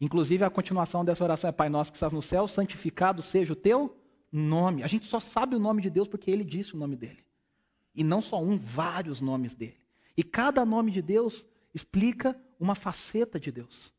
Inclusive, 0.00 0.44
a 0.44 0.50
continuação 0.50 1.04
dessa 1.04 1.22
oração 1.22 1.48
é: 1.48 1.52
Pai 1.52 1.68
nosso 1.68 1.90
que 1.90 1.96
estás 1.96 2.12
no 2.12 2.22
céu, 2.22 2.48
santificado 2.48 3.22
seja 3.22 3.52
o 3.52 3.56
teu 3.56 3.96
nome. 4.32 4.82
A 4.82 4.86
gente 4.86 5.06
só 5.06 5.20
sabe 5.20 5.54
o 5.54 5.58
nome 5.58 5.82
de 5.82 5.90
Deus 5.90 6.08
porque 6.08 6.30
ele 6.30 6.44
disse 6.44 6.74
o 6.74 6.78
nome 6.78 6.96
dele. 6.96 7.24
E 7.94 8.02
não 8.02 8.22
só 8.22 8.40
um, 8.40 8.56
vários 8.58 9.20
nomes 9.20 9.54
dele. 9.54 9.76
E 10.16 10.22
cada 10.22 10.64
nome 10.64 10.90
de 10.90 11.02
Deus 11.02 11.44
explica 11.74 12.38
uma 12.58 12.74
faceta 12.74 13.38
de 13.38 13.50
Deus. 13.50 13.92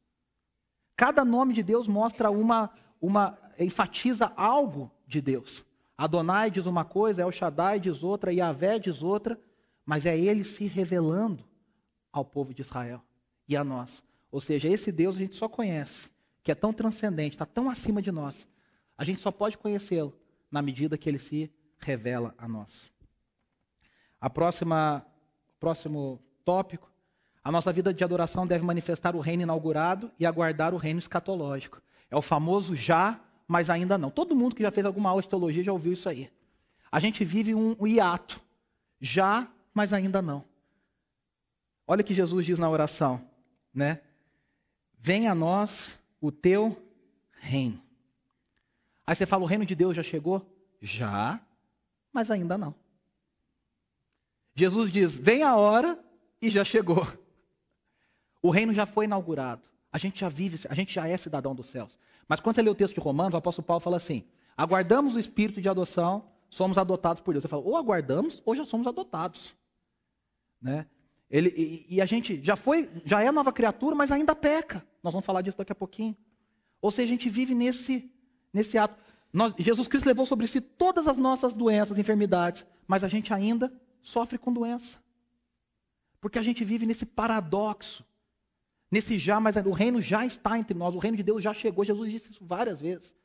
Cada 0.96 1.26
nome 1.26 1.54
de 1.54 1.64
Deus 1.64 1.88
mostra 1.88 2.30
uma, 2.30 2.72
uma 3.00 3.38
enfatiza 3.60 4.32
algo 4.36 4.92
de 5.08 5.22
Deus. 5.22 5.66
Adonai 5.98 6.50
diz 6.50 6.66
uma 6.66 6.84
coisa, 6.84 7.22
El 7.22 7.32
Shaddai 7.32 7.80
diz 7.80 8.04
outra, 8.04 8.34
Yahvé 8.34 8.80
diz 8.80 9.04
outra, 9.04 9.40
mas 9.86 10.06
é 10.06 10.18
ele 10.18 10.44
se 10.44 10.66
revelando 10.66 11.44
ao 12.12 12.26
povo 12.26 12.54
de 12.54 12.62
Israel 12.62 13.02
e 13.48 13.56
a 13.56 13.64
nós. 13.64 14.04
Ou 14.32 14.40
seja, 14.40 14.70
esse 14.70 14.92
Deus 14.92 15.18
a 15.18 15.20
gente 15.20 15.36
só 15.36 15.50
conhece, 15.50 16.10
que 16.42 16.52
é 16.52 16.56
tão 16.56 16.72
transcendente, 16.72 17.36
está 17.36 17.46
tão 17.46 17.70
acima 17.70 18.02
de 18.02 18.12
nós. 18.12 18.48
A 18.98 19.04
gente 19.04 19.20
só 19.20 19.32
pode 19.32 19.58
conhecê-lo 19.58 20.14
na 20.50 20.62
medida 20.62 20.98
que 20.98 21.10
ele 21.10 21.20
se 21.20 21.52
revela 21.80 22.34
a 22.38 22.48
nós. 22.48 22.70
A 24.20 24.30
próxima, 24.30 25.06
próximo 25.60 26.22
tópico, 26.46 26.92
a 27.44 27.52
nossa 27.52 27.74
vida 27.74 27.94
de 27.94 28.04
adoração 28.04 28.46
deve 28.46 28.64
manifestar 28.64 29.16
o 29.16 29.20
reino 29.20 29.44
inaugurado 29.44 30.12
e 30.20 30.26
aguardar 30.26 30.74
o 30.74 30.78
reino 30.78 31.00
escatológico. 31.00 31.82
É 32.10 32.16
o 32.16 32.22
famoso 32.22 32.76
já, 32.76 33.20
mas 33.48 33.70
ainda 33.70 33.98
não. 33.98 34.12
Todo 34.12 34.36
mundo 34.36 34.56
que 34.56 34.62
já 34.62 34.72
fez 34.72 34.86
alguma 34.86 35.10
aula 35.10 35.22
de 35.22 35.30
teologia 35.30 35.64
já 35.64 35.74
ouviu 35.74 35.94
isso 35.94 36.08
aí. 36.08 36.32
A 36.92 37.00
gente 37.00 37.26
vive 37.26 37.56
um, 37.56 37.76
um 37.80 37.88
hiato. 37.88 38.40
Já, 39.00 39.48
mas 39.74 39.92
ainda 39.92 40.22
não. 40.22 40.44
Olha 41.88 42.02
o 42.02 42.04
que 42.04 42.14
Jesus 42.14 42.46
diz 42.46 42.60
na 42.60 42.70
oração, 42.70 43.28
né? 43.74 44.02
Venha 45.04 45.32
a 45.32 45.36
nós 45.36 46.00
o 46.22 46.32
teu 46.32 46.78
reino. 47.40 47.82
Aí 49.06 49.16
você 49.16 49.26
fala, 49.26 49.42
o 49.42 49.48
reino 49.48 49.66
de 49.66 49.74
Deus 49.74 49.96
já 49.96 50.04
chegou? 50.04 50.46
Já, 50.80 51.42
mas 52.14 52.30
ainda 52.30 52.56
não. 52.56 52.76
Jesus 54.56 54.92
diz: 54.92 55.16
vem 55.16 55.42
a 55.42 55.56
hora 55.56 55.98
e 56.40 56.52
já 56.52 56.64
chegou. 56.64 57.08
O 58.44 58.52
reino 58.52 58.74
já 58.74 58.86
foi 58.86 59.06
inaugurado. 59.06 59.64
A 59.92 59.98
gente 59.98 60.20
já 60.20 60.30
vive, 60.30 60.68
a 60.70 60.76
gente 60.76 60.94
já 60.94 61.08
é 61.08 61.18
cidadão 61.18 61.56
dos 61.56 61.72
céus. 61.72 61.98
Mas 62.28 62.40
quando 62.40 62.56
você 62.56 62.62
lê 62.62 62.70
o 62.70 62.76
texto 62.76 62.94
de 62.94 63.00
Romanos, 63.00 63.34
o 63.34 63.38
apóstolo 63.38 63.66
Paulo 63.66 63.82
fala 63.82 63.98
assim: 63.98 64.24
aguardamos 64.56 65.16
o 65.16 65.20
espírito 65.20 65.60
de 65.60 65.68
adoção, 65.68 66.30
somos 66.48 66.78
adotados 66.78 67.24
por 67.24 67.34
Deus. 67.34 67.42
Você 67.42 67.48
fala, 67.48 67.64
ou 67.64 67.76
aguardamos, 67.76 68.40
ou 68.46 68.56
já 68.56 68.66
somos 68.66 68.86
adotados. 68.86 69.56
Né? 70.62 70.86
Ele, 71.32 71.50
e, 71.56 71.96
e, 71.96 72.02
a 72.02 72.06
gente 72.06 72.44
já 72.44 72.58
foi, 72.58 72.90
já 73.06 73.24
é 73.24 73.32
nova 73.32 73.54
criatura, 73.54 73.96
mas 73.96 74.12
ainda 74.12 74.36
peca. 74.36 74.86
Nós 75.02 75.14
vamos 75.14 75.26
falar 75.26 75.42
disso 75.42 75.58
daqui 75.58 75.72
a 75.72 75.76
pouquinho. 75.76 76.16
Ou 76.82 76.92
seja, 76.92 77.08
a 77.08 77.12
gente 77.12 77.30
vive 77.30 77.56
nesse, 77.56 78.12
nesse 78.54 78.78
ato. 78.78 79.02
Nós, 79.32 79.54
Jesus 79.58 79.88
Cristo 79.88 80.08
levou 80.08 80.26
sobre 80.26 80.46
si 80.46 80.60
todas 80.60 81.08
as 81.08 81.18
nossas 81.18 81.56
doenças, 81.56 81.98
enfermidades, 81.98 82.66
mas 82.86 83.02
a 83.02 83.08
gente 83.08 83.34
ainda 83.34 83.72
sofre 84.02 84.38
com 84.38 84.52
doença. 84.52 85.00
Porque 86.20 86.38
a 86.38 86.44
gente 86.44 86.66
vive 86.66 86.86
nesse 86.86 87.06
paradoxo. 87.06 88.06
Nesse 88.92 89.18
já, 89.18 89.40
mas 89.40 89.56
o 89.56 89.72
reino 89.72 90.02
já 90.02 90.26
está 90.26 90.60
entre 90.60 90.78
nós, 90.78 90.94
o 90.94 91.00
reino 91.00 91.16
de 91.16 91.24
Deus 91.24 91.42
já 91.42 91.54
chegou. 91.54 91.86
Jesus 91.86 92.12
disse 92.12 92.32
isso 92.32 92.46
várias 92.46 92.82
vezes. 92.82 93.16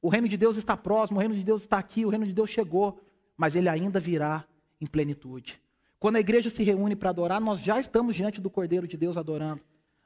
O 0.00 0.08
reino 0.08 0.26
de 0.26 0.38
Deus 0.38 0.56
está 0.56 0.74
próximo, 0.78 1.18
o 1.18 1.20
reino 1.20 1.34
de 1.34 1.44
Deus 1.44 1.60
está 1.60 1.76
aqui, 1.76 2.06
o 2.06 2.08
reino 2.08 2.24
de 2.24 2.32
Deus 2.32 2.48
chegou, 2.48 2.98
mas 3.36 3.54
ele 3.54 3.68
ainda 3.68 4.00
virá 4.00 4.46
em 4.80 4.86
plenitude. 4.86 5.60
Quando 6.00 6.16
a 6.16 6.20
igreja 6.20 6.48
se 6.48 6.62
reúne 6.62 6.96
para 6.96 7.10
adorar, 7.10 7.42
nós 7.42 7.60
já 7.60 7.78
estamos 7.78 8.16
diante 8.16 8.40
do 8.40 8.48
Cordeiro 8.48 8.88
de 8.88 8.96
Deus 8.96 9.18
adorando, 9.18 9.60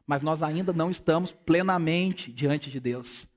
mas 0.05 0.23
nós 0.23 0.43
ainda 0.43 0.73
não 0.73 0.91
estamos 0.91 1.31
plenamente 1.31 2.33
diante 2.33 2.69
de 2.69 2.81
Deus. 2.81 3.29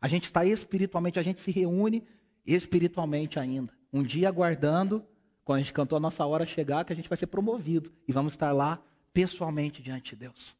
A 0.00 0.08
gente 0.08 0.24
está 0.24 0.44
espiritualmente, 0.44 1.20
a 1.20 1.22
gente 1.22 1.40
se 1.40 1.52
reúne 1.52 2.04
espiritualmente 2.44 3.38
ainda. 3.38 3.72
Um 3.92 4.02
dia 4.02 4.28
aguardando, 4.28 5.06
quando 5.44 5.58
a 5.58 5.60
gente 5.60 5.72
cantou 5.72 5.96
a 5.96 6.00
nossa 6.00 6.26
hora 6.26 6.44
chegar, 6.44 6.84
que 6.84 6.92
a 6.92 6.96
gente 6.96 7.08
vai 7.08 7.16
ser 7.16 7.28
promovido 7.28 7.92
e 8.08 8.12
vamos 8.12 8.32
estar 8.32 8.50
lá 8.50 8.82
pessoalmente 9.14 9.80
diante 9.80 10.16
de 10.16 10.16
Deus. 10.16 10.56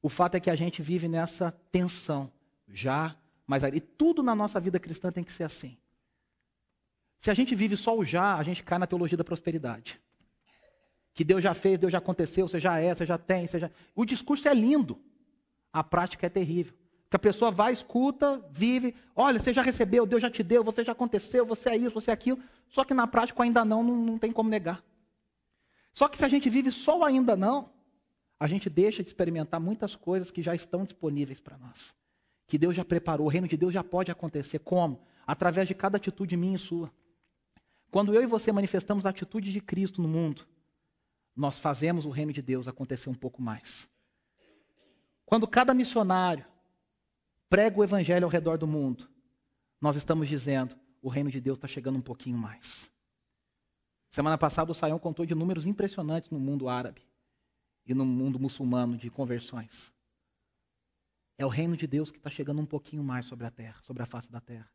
O 0.00 0.08
fato 0.08 0.36
é 0.36 0.40
que 0.40 0.48
a 0.48 0.56
gente 0.56 0.80
vive 0.80 1.06
nessa 1.06 1.52
tensão, 1.70 2.32
já, 2.66 3.14
mas 3.46 3.62
e 3.62 3.80
tudo 3.80 4.22
na 4.22 4.34
nossa 4.34 4.58
vida 4.58 4.80
cristã 4.80 5.12
tem 5.12 5.22
que 5.22 5.32
ser 5.32 5.44
assim. 5.44 5.76
Se 7.20 7.30
a 7.30 7.34
gente 7.34 7.54
vive 7.54 7.76
só 7.76 7.94
o 7.94 8.04
já, 8.06 8.36
a 8.36 8.42
gente 8.42 8.62
cai 8.62 8.78
na 8.78 8.86
teologia 8.86 9.18
da 9.18 9.24
prosperidade. 9.24 10.00
Que 11.14 11.24
Deus 11.24 11.42
já 11.42 11.54
fez, 11.54 11.78
Deus 11.78 11.92
já 11.92 11.98
aconteceu, 11.98 12.48
você 12.48 12.58
já 12.58 12.78
é, 12.78 12.94
você 12.94 13.06
já 13.06 13.16
tem, 13.16 13.46
você 13.46 13.60
já... 13.60 13.70
O 13.94 14.04
discurso 14.04 14.48
é 14.48 14.52
lindo, 14.52 15.00
a 15.72 15.82
prática 15.82 16.26
é 16.26 16.28
terrível. 16.28 16.74
Que 17.08 17.14
a 17.14 17.18
pessoa 17.20 17.52
vai, 17.52 17.72
escuta, 17.72 18.44
vive, 18.50 18.96
olha, 19.14 19.38
você 19.38 19.52
já 19.52 19.62
recebeu, 19.62 20.04
Deus 20.04 20.20
já 20.20 20.28
te 20.28 20.42
deu, 20.42 20.64
você 20.64 20.82
já 20.82 20.90
aconteceu, 20.90 21.46
você 21.46 21.70
é 21.70 21.76
isso, 21.76 21.92
você 21.92 22.10
é 22.10 22.14
aquilo. 22.14 22.42
Só 22.68 22.84
que 22.84 22.92
na 22.92 23.06
prática 23.06 23.40
ainda 23.44 23.64
não, 23.64 23.84
não, 23.84 23.96
não 23.96 24.18
tem 24.18 24.32
como 24.32 24.50
negar. 24.50 24.82
Só 25.92 26.08
que 26.08 26.18
se 26.18 26.24
a 26.24 26.28
gente 26.28 26.50
vive 26.50 26.72
só 26.72 26.98
o 26.98 27.04
ainda 27.04 27.36
não, 27.36 27.70
a 28.40 28.48
gente 28.48 28.68
deixa 28.68 29.00
de 29.00 29.08
experimentar 29.08 29.60
muitas 29.60 29.94
coisas 29.94 30.32
que 30.32 30.42
já 30.42 30.52
estão 30.52 30.82
disponíveis 30.82 31.40
para 31.40 31.56
nós. 31.56 31.94
Que 32.48 32.58
Deus 32.58 32.74
já 32.74 32.84
preparou, 32.84 33.26
o 33.26 33.30
reino 33.30 33.46
de 33.46 33.56
Deus 33.56 33.72
já 33.72 33.84
pode 33.84 34.10
acontecer. 34.10 34.58
Como? 34.58 35.00
Através 35.24 35.68
de 35.68 35.74
cada 35.74 35.96
atitude 35.96 36.36
minha 36.36 36.56
e 36.56 36.58
sua. 36.58 36.92
Quando 37.92 38.12
eu 38.12 38.22
e 38.22 38.26
você 38.26 38.50
manifestamos 38.50 39.06
a 39.06 39.10
atitude 39.10 39.52
de 39.52 39.60
Cristo 39.60 40.02
no 40.02 40.08
mundo, 40.08 40.44
nós 41.34 41.58
fazemos 41.58 42.04
o 42.04 42.10
reino 42.10 42.32
de 42.32 42.40
Deus 42.40 42.68
acontecer 42.68 43.10
um 43.10 43.14
pouco 43.14 43.42
mais. 43.42 43.88
Quando 45.24 45.48
cada 45.48 45.74
missionário 45.74 46.44
prega 47.48 47.78
o 47.78 47.84
evangelho 47.84 48.24
ao 48.24 48.30
redor 48.30 48.58
do 48.58 48.66
mundo, 48.66 49.08
nós 49.80 49.96
estamos 49.96 50.28
dizendo: 50.28 50.76
o 51.02 51.08
reino 51.08 51.30
de 51.30 51.40
Deus 51.40 51.58
está 51.58 51.66
chegando 51.68 51.98
um 51.98 52.02
pouquinho 52.02 52.38
mais. 52.38 52.90
Semana 54.10 54.38
passada 54.38 54.70
o 54.70 54.74
Saião 54.74 54.98
contou 54.98 55.26
de 55.26 55.34
números 55.34 55.66
impressionantes 55.66 56.30
no 56.30 56.38
mundo 56.38 56.68
árabe 56.68 57.02
e 57.84 57.92
no 57.92 58.06
mundo 58.06 58.38
muçulmano 58.38 58.96
de 58.96 59.10
conversões. 59.10 59.92
É 61.36 61.44
o 61.44 61.48
reino 61.48 61.76
de 61.76 61.86
Deus 61.86 62.12
que 62.12 62.18
está 62.18 62.30
chegando 62.30 62.60
um 62.60 62.66
pouquinho 62.66 63.02
mais 63.02 63.26
sobre 63.26 63.44
a 63.44 63.50
terra, 63.50 63.80
sobre 63.82 64.02
a 64.02 64.06
face 64.06 64.30
da 64.30 64.40
terra. 64.40 64.70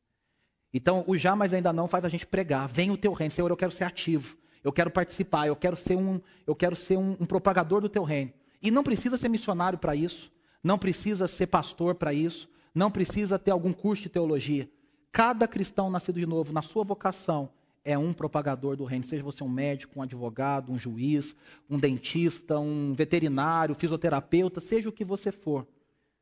Então, 0.74 1.04
o 1.08 1.18
já, 1.18 1.36
mas 1.36 1.54
ainda 1.54 1.72
não 1.72 1.88
faz 1.88 2.06
a 2.06 2.10
gente 2.10 2.28
pregar. 2.28 2.68
Vem 2.68 2.92
o 2.92 2.98
teu 2.98 3.14
reino, 3.14 3.34
Senhor, 3.34 3.50
eu 3.50 3.58
quero 3.58 3.72
ser 3.72 3.86
ativo. 3.86 4.38
Eu 4.64 4.72
quero 4.72 4.92
participar, 4.92 5.48
eu 5.48 5.56
quero 5.56 5.76
ser 5.76 5.96
um, 5.96 6.20
eu 6.46 6.56
quero 6.56 6.76
ser 6.76 6.98
um, 6.98 7.12
um 7.20 7.26
propagador 7.26 7.82
do 7.82 7.90
teu 7.90 8.04
reino. 8.04 8.34
E 8.62 8.70
não 8.70 8.84
precisa 8.84 9.18
ser 9.18 9.30
missionário 9.30 9.80
para 9.80 9.96
isso, 9.96 10.32
não 10.64 10.78
precisa 10.78 11.28
ser 11.28 11.48
pastor 11.48 11.96
para 11.96 12.14
isso, 12.14 12.50
não 12.76 12.92
precisa 12.92 13.40
ter 13.40 13.52
algum 13.52 13.72
curso 13.72 14.04
de 14.04 14.10
teologia. 14.10 14.70
Cada 15.12 15.48
cristão 15.48 15.90
nascido 15.90 16.20
de 16.20 16.26
novo, 16.26 16.52
na 16.52 16.62
sua 16.62 16.84
vocação, 16.84 17.50
é 17.84 17.98
um 17.98 18.14
propagador 18.14 18.76
do 18.76 18.86
reino. 18.86 19.06
Seja 19.06 19.24
você 19.24 19.44
um 19.44 19.50
médico, 19.50 20.00
um 20.00 20.04
advogado, 20.04 20.72
um 20.72 20.78
juiz, 20.78 21.36
um 21.70 21.80
dentista, 21.80 22.60
um 22.60 22.94
veterinário, 22.94 23.76
fisioterapeuta, 23.76 24.60
seja 24.60 24.90
o 24.90 24.92
que 24.92 25.06
você 25.06 25.32
for. 25.32 25.66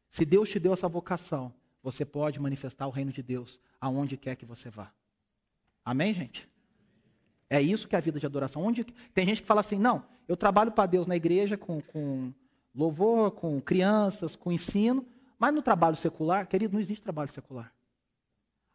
Se 0.10 0.23
Deus 0.23 0.50
te 0.50 0.60
deu 0.60 0.73
essa 0.73 0.88
vocação, 0.88 1.54
você 1.84 2.06
pode 2.06 2.39
manifestar 2.39 2.88
o 2.88 2.91
reino 2.91 3.12
de 3.12 3.21
Deus 3.21 3.60
aonde 3.80 4.15
quer 4.15 4.36
que 4.36 4.45
você 4.45 4.69
vá. 4.69 4.91
Amém, 5.84 6.13
gente? 6.13 6.47
É 7.49 7.62
isso 7.62 7.88
que 7.88 7.95
é 7.95 7.97
a 7.97 8.01
vida 8.01 8.19
de 8.19 8.25
adoração. 8.25 8.63
Onde 8.63 8.83
tem 9.13 9.25
gente 9.25 9.41
que 9.41 9.47
fala 9.47 9.62
assim: 9.62 9.77
não, 9.77 10.05
eu 10.27 10.36
trabalho 10.36 10.71
para 10.71 10.86
Deus 10.86 11.07
na 11.07 11.15
igreja 11.15 11.57
com, 11.57 11.81
com 11.81 12.33
louvor, 12.75 13.31
com 13.31 13.62
crianças, 13.62 14.36
com 14.36 14.51
ensino, 14.51 15.05
mas 15.39 15.53
no 15.53 15.62
trabalho 15.62 15.95
secular, 15.95 16.47
querido, 16.47 16.73
não 16.73 16.79
existe 16.79 17.01
trabalho 17.01 17.31
secular. 17.31 17.73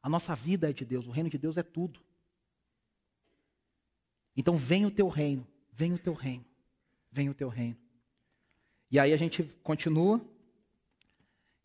A 0.02 0.08
nossa 0.08 0.34
vida 0.34 0.70
é 0.70 0.72
de 0.72 0.84
Deus, 0.84 1.06
o 1.06 1.10
reino 1.10 1.30
de 1.30 1.38
Deus 1.38 1.56
é 1.56 1.62
tudo. 1.62 2.00
Então 4.36 4.56
vem 4.56 4.86
o 4.86 4.90
teu 4.90 5.08
reino, 5.08 5.46
vem 5.72 5.92
o 5.92 5.98
teu 5.98 6.14
reino, 6.14 6.44
vem 7.10 7.28
o 7.28 7.34
teu 7.34 7.48
reino. 7.48 7.76
E 8.90 8.98
aí 8.98 9.12
a 9.12 9.16
gente 9.16 9.44
continua 9.62 10.20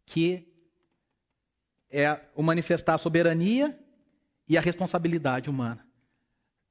que 0.06 0.48
é 1.90 2.22
o 2.36 2.44
manifestar 2.44 2.96
a 2.96 2.98
soberania 2.98 3.78
e 4.48 4.58
a 4.58 4.62
responsabilidade 4.62 5.50
humana. 5.50 5.87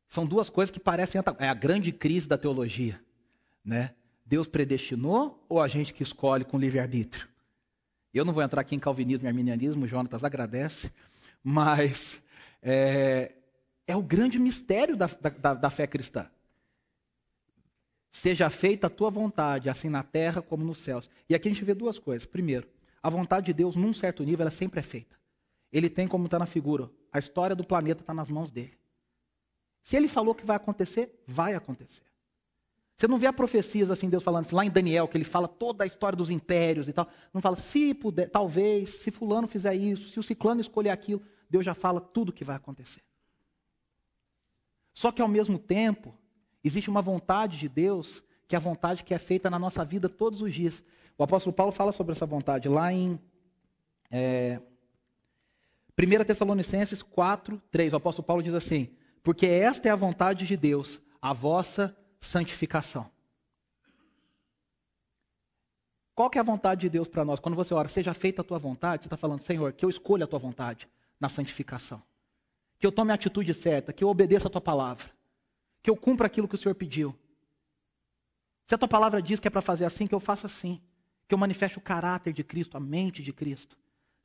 São 0.09 0.25
duas 0.25 0.49
coisas 0.49 0.73
que 0.73 0.81
parecem 0.81 1.21
é 1.38 1.49
a 1.49 1.55
grande 1.55 1.92
crise 1.92 2.29
da 2.29 2.38
teologia, 2.38 3.01
né? 3.64 3.95
Deus 4.25 4.49
predestinou 4.49 5.45
ou 5.49 5.61
a 5.61 5.69
gente 5.69 5.95
que 5.95 6.03
escolhe 6.03 6.45
com 6.45 6.59
livre-arbítrio? 6.59 7.29
Eu 8.12 8.25
não 8.25 8.33
vou 8.33 8.42
entrar 8.42 8.61
aqui 8.61 8.75
em 8.75 8.79
calvinismo 8.79 9.27
e 9.27 9.29
arminianismo, 9.29 9.87
Jonatas 9.87 10.25
agradece, 10.25 10.90
mas 11.45 12.21
é, 12.62 13.33
é 13.87 13.95
o 13.97 14.03
grande 14.03 14.38
mistério 14.38 14.97
da, 14.97 15.07
da, 15.07 15.55
da 15.55 15.71
fé 15.71 15.87
cristã. 15.87 16.27
Seja 18.11 18.49
feita 18.49 18.87
a 18.87 18.90
tua 18.90 19.11
vontade, 19.11 19.69
assim 19.69 19.90
na 19.90 20.03
terra 20.03 20.40
como 20.40 20.64
nos 20.64 20.79
céus. 20.79 21.11
E 21.29 21.35
aqui 21.35 21.49
a 21.49 21.51
gente 21.53 21.64
vê 21.64 21.75
duas 21.75 21.99
coisas. 21.99 22.27
Primeiro, 22.27 22.66
a 23.03 23.11
vontade 23.11 23.47
de 23.47 23.53
Deus, 23.53 23.77
num 23.77 23.92
certo 23.92 24.25
nível, 24.25 24.42
ela 24.42 24.51
sempre 24.51 24.81
é 24.81 24.83
feita. 24.83 25.14
Ele 25.71 25.90
tem 25.90 26.09
como 26.09 26.25
está 26.25 26.38
na 26.38 26.47
figura. 26.47 26.90
A 27.12 27.19
história 27.19 27.55
do 27.55 27.62
planeta 27.62 28.03
está 28.03 28.14
nas 28.14 28.31
mãos 28.31 28.51
dele. 28.51 28.73
Se 29.87 29.96
ele 29.96 30.09
falou 30.09 30.35
que 30.35 30.44
vai 30.44 30.56
acontecer, 30.56 31.23
vai 31.29 31.54
acontecer. 31.54 32.02
Você 32.96 33.06
não 33.06 33.21
vê 33.21 33.29
a 33.29 33.33
profecias 33.33 33.88
assim, 33.88 34.11
Deus 34.11 34.25
falando 34.25 34.50
lá 34.52 34.65
em 34.65 34.71
Daniel, 34.71 35.06
que 35.06 35.17
ele 35.17 35.25
fala 35.25 35.46
toda 35.46 35.85
a 35.85 35.87
história 35.87 36.17
dos 36.17 36.29
impérios 36.29 36.88
e 36.88 36.92
tal. 36.92 37.08
Não 37.33 37.40
fala, 37.40 37.54
se 37.54 37.94
puder, 37.94 38.29
talvez, 38.29 38.90
se 38.96 39.13
fulano 39.13 39.46
fizer 39.46 39.77
isso, 39.77 40.11
se 40.11 40.19
o 40.19 40.25
ciclano 40.25 40.61
escolher 40.61 40.90
aquilo, 40.90 41.23
Deus 41.48 41.65
já 41.65 41.73
fala 41.73 42.00
tudo 42.00 42.31
o 42.31 42.33
que 42.33 42.42
vai 42.42 42.56
acontecer. 42.56 43.00
Só 44.92 45.13
que 45.13 45.23
ao 45.23 45.29
mesmo 45.29 45.56
tempo, 45.56 46.13
existe 46.65 46.90
uma 46.90 47.00
vontade 47.00 47.56
de 47.56 47.69
Deus, 47.69 48.25
que 48.48 48.56
é 48.56 48.58
a 48.58 48.61
vontade 48.61 49.04
que 49.04 49.15
é 49.15 49.19
feita 49.19 49.48
na 49.48 49.58
nossa 49.58 49.85
vida 49.85 50.08
todos 50.08 50.42
os 50.42 50.52
dias. 50.52 50.83
O 51.17 51.23
apóstolo 51.23 51.54
Paulo 51.54 51.71
fala 51.71 51.92
sobre 51.92 52.11
essa 52.11 52.27
vontade 52.27 52.69
lá 52.69 52.92
em 52.92 53.21
é, 54.11 54.61
1 55.96 56.25
Tessalonicenses 56.25 57.02
4, 57.02 57.63
3. 57.71 57.92
O 57.92 57.96
apóstolo 57.96 58.27
Paulo 58.27 58.42
diz 58.42 58.52
assim: 58.52 58.90
Porque 59.27 59.44
esta 59.46 59.88
é 59.88 59.90
a 59.90 59.96
vontade 59.96 60.46
de 60.46 60.56
Deus, 60.56 61.00
a 61.20 61.33
vossa 61.33 61.96
santificação. 62.20 63.10
Qual 66.14 66.31
que 66.31 66.38
é 66.38 66.40
a 66.40 66.44
vontade 66.44 66.83
de 66.83 66.88
Deus 66.88 67.08
para 67.08 67.24
nós? 67.24 67.40
Quando 67.40 67.56
você 67.56 67.74
ora, 67.74 67.88
seja 67.88 68.14
feita 68.14 68.42
a 68.42 68.44
tua 68.44 68.60
vontade, 68.60 69.02
você 69.02 69.08
está 69.08 69.16
falando, 69.16 69.42
Senhor, 69.42 69.72
que 69.72 69.85
eu 69.85 69.90
escolha 69.90 70.27
a 70.27 70.29
tua 70.29 70.38
vontade. 70.38 70.88
na 71.18 71.29
santificação. 71.29 72.00
Que 72.79 72.87
eu 72.87 72.92
tome 72.92 73.10
a 73.10 73.16
atitude 73.16 73.52
certa, 73.52 73.92
que 73.92 74.04
eu 74.04 74.08
obedeça 74.08 74.46
a 74.46 74.50
tua 74.50 74.60
palavra, 74.60 75.10
que 75.83 75.90
eu 75.90 75.96
cumpra 75.96 76.29
aquilo 76.29 76.46
que 76.46 76.54
o 76.54 76.58
Senhor 76.58 76.77
pediu. 76.77 77.12
Se 78.68 78.77
a 78.77 78.79
tua 78.79 78.87
palavra 78.87 79.20
diz 79.20 79.40
que 79.40 79.48
é 79.48 79.50
para 79.50 79.60
fazer 79.60 79.87
assim, 79.87 80.06
que 80.06 80.14
eu 80.14 80.20
faça 80.20 80.46
assim. 80.46 80.81
Que 81.27 81.35
eu 81.35 81.38
manifeste 81.38 81.79
o 81.79 81.81
caráter 81.81 82.33
de 82.33 82.44
Cristo, 82.44 82.77
a 82.77 82.81
mente 82.81 83.24
de 83.24 83.33
Cristo. 83.33 83.77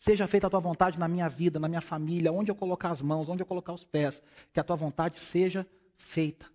Seja 0.01 0.25
feita 0.25 0.47
a 0.47 0.49
tua 0.49 0.59
vontade 0.59 0.97
na 0.97 1.07
minha 1.07 1.29
vida, 1.29 1.59
na 1.59 1.67
minha 1.67 1.79
família, 1.79 2.31
onde 2.31 2.49
eu 2.49 2.55
colocar 2.55 2.89
as 2.89 3.03
mãos, 3.03 3.29
onde 3.29 3.43
eu 3.43 3.45
colocar 3.45 3.71
os 3.71 3.83
pés. 3.83 4.19
Que 4.51 4.59
a 4.59 4.63
tua 4.63 4.75
vontade 4.75 5.19
seja 5.19 5.63
feita. 5.95 6.47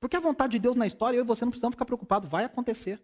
Porque 0.00 0.16
a 0.16 0.20
vontade 0.20 0.54
de 0.54 0.58
Deus 0.58 0.74
na 0.74 0.84
história, 0.84 1.16
eu 1.16 1.22
e 1.22 1.24
você 1.24 1.44
não 1.44 1.52
precisamos 1.52 1.74
ficar 1.74 1.84
preocupados, 1.84 2.28
vai 2.28 2.42
acontecer. 2.42 3.00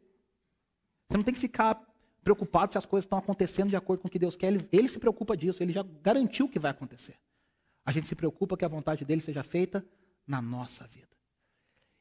Você 1.08 1.16
não 1.16 1.22
tem 1.22 1.32
que 1.32 1.38
ficar 1.38 1.80
preocupado 2.24 2.72
se 2.72 2.78
as 2.78 2.84
coisas 2.84 3.04
estão 3.04 3.16
acontecendo 3.16 3.68
de 3.68 3.76
acordo 3.76 4.00
com 4.00 4.08
o 4.08 4.10
que 4.10 4.18
Deus 4.18 4.34
quer. 4.34 4.48
Ele, 4.48 4.68
ele 4.72 4.88
se 4.88 4.98
preocupa 4.98 5.36
disso, 5.36 5.62
ele 5.62 5.72
já 5.72 5.84
garantiu 6.02 6.48
que 6.48 6.58
vai 6.58 6.72
acontecer. 6.72 7.14
A 7.86 7.92
gente 7.92 8.08
se 8.08 8.16
preocupa 8.16 8.56
que 8.56 8.64
a 8.64 8.68
vontade 8.68 9.04
dele 9.04 9.20
seja 9.20 9.44
feita 9.44 9.86
na 10.26 10.42
nossa 10.42 10.88
vida. 10.88 11.16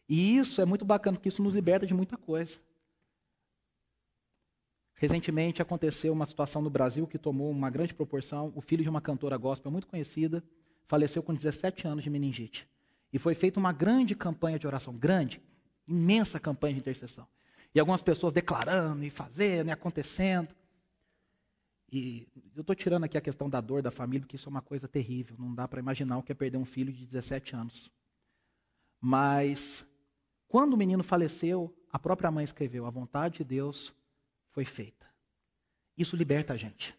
E 0.10 0.36
isso 0.36 0.60
é 0.62 0.66
muito 0.66 0.84
bacana, 0.84 1.16
porque 1.16 1.30
isso 1.30 1.44
nos 1.44 1.54
liberta 1.54 1.86
de 1.86 1.94
muita 1.94 2.18
coisa. 2.18 2.58
Recentemente 5.02 5.64
aconteceu 5.64 6.14
uma 6.14 6.28
situação 6.28 6.62
no 6.62 6.70
Brasil 6.70 7.08
que 7.08 7.18
tomou 7.18 7.50
uma 7.50 7.72
grande 7.72 7.92
proporção. 7.92 8.54
O 8.56 8.62
filho 8.62 8.84
de 8.84 8.90
uma 8.90 9.02
cantora 9.02 9.36
gospel 9.36 9.72
muito 9.72 9.88
conhecida 9.88 10.44
faleceu 10.86 11.24
com 11.24 11.34
17 11.34 11.88
anos 11.88 12.04
de 12.04 12.10
meningite. 12.12 12.70
E 13.12 13.18
foi 13.18 13.34
feita 13.34 13.60
uma 13.60 13.74
grande 13.74 14.14
campanha 14.14 14.60
de 14.60 14.68
oração, 14.68 14.96
grande, 14.96 15.42
imensa 15.88 16.40
campanha 16.40 16.76
de 16.76 16.82
intercessão. 16.82 17.28
E 17.74 17.80
algumas 17.80 18.04
pessoas 18.04 18.32
declarando 18.32 19.04
e 19.04 19.10
fazendo 19.10 19.70
e 19.70 19.72
acontecendo. 19.72 20.56
E 21.92 22.28
eu 22.56 22.62
estou 22.62 22.76
tirando 22.76 23.06
aqui 23.06 23.18
a 23.18 23.22
questão 23.22 23.50
da 23.50 23.60
dor 23.60 23.82
da 23.82 23.90
família, 23.90 24.22
porque 24.22 24.36
isso 24.36 24.50
é 24.50 24.52
uma 24.52 24.62
coisa 24.62 24.88
terrível. 24.88 25.36
Não 25.40 25.56
dá 25.56 25.68
para 25.68 25.80
imaginar 25.80 26.20
o 26.20 26.22
que 26.22 26.32
é 26.32 26.36
perder 26.36 26.60
um 26.60 26.66
filho 26.66 26.94
de 26.94 27.08
17 27.08 27.56
anos. 27.56 27.92
Mas, 29.00 29.84
quando 30.48 30.76
o 30.76 30.78
menino 30.78 31.04
faleceu, 31.04 31.76
a 31.92 31.98
própria 31.98 32.30
mãe 32.30 32.44
escreveu: 32.44 32.86
A 32.86 32.92
vontade 32.92 33.40
de 33.40 33.44
Deus 33.46 33.92
foi 34.52 34.66
feita. 34.66 35.08
Isso 35.98 36.16
liberta 36.16 36.54
a 36.54 36.58
gente. 36.58 36.96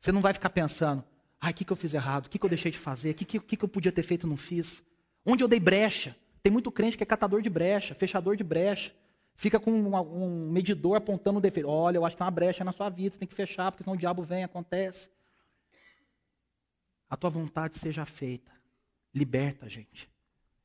Você 0.00 0.12
não 0.12 0.20
vai 0.20 0.32
ficar 0.32 0.50
pensando: 0.50 1.04
Ai, 1.40 1.52
o 1.52 1.54
que, 1.54 1.64
que 1.64 1.72
eu 1.72 1.76
fiz 1.76 1.94
errado? 1.94 2.26
O 2.26 2.30
que, 2.30 2.38
que 2.38 2.44
eu 2.44 2.48
deixei 2.48 2.70
de 2.70 2.78
fazer? 2.78 3.10
O 3.10 3.14
que, 3.14 3.24
que, 3.24 3.56
que 3.56 3.64
eu 3.64 3.68
podia 3.68 3.90
ter 3.90 4.02
feito 4.02 4.26
e 4.26 4.30
não 4.30 4.36
fiz? 4.36 4.82
Onde 5.24 5.42
eu 5.42 5.48
dei 5.48 5.60
brecha? 5.60 6.16
Tem 6.42 6.52
muito 6.52 6.70
crente 6.70 6.96
que 6.96 7.02
é 7.02 7.06
catador 7.06 7.42
de 7.42 7.50
brecha, 7.50 7.94
fechador 7.94 8.36
de 8.36 8.44
brecha. 8.44 8.92
Fica 9.34 9.58
com 9.58 9.70
um, 9.70 9.96
um 9.96 10.50
medidor 10.50 10.96
apontando 10.96 11.38
o 11.38 11.40
defeito. 11.40 11.68
Olha, 11.68 11.96
eu 11.96 12.04
acho 12.04 12.14
que 12.14 12.18
tem 12.18 12.24
uma 12.24 12.30
brecha 12.30 12.62
na 12.62 12.72
sua 12.72 12.90
vida, 12.90 13.14
você 13.14 13.18
tem 13.20 13.28
que 13.28 13.34
fechar, 13.34 13.70
porque 13.72 13.84
senão 13.84 13.94
o 13.94 13.98
diabo 13.98 14.22
vem, 14.22 14.44
acontece. 14.44 15.08
A 17.08 17.16
tua 17.16 17.30
vontade 17.30 17.78
seja 17.78 18.04
feita. 18.04 18.52
Liberta 19.14 19.66
a 19.66 19.68
gente. 19.68 20.10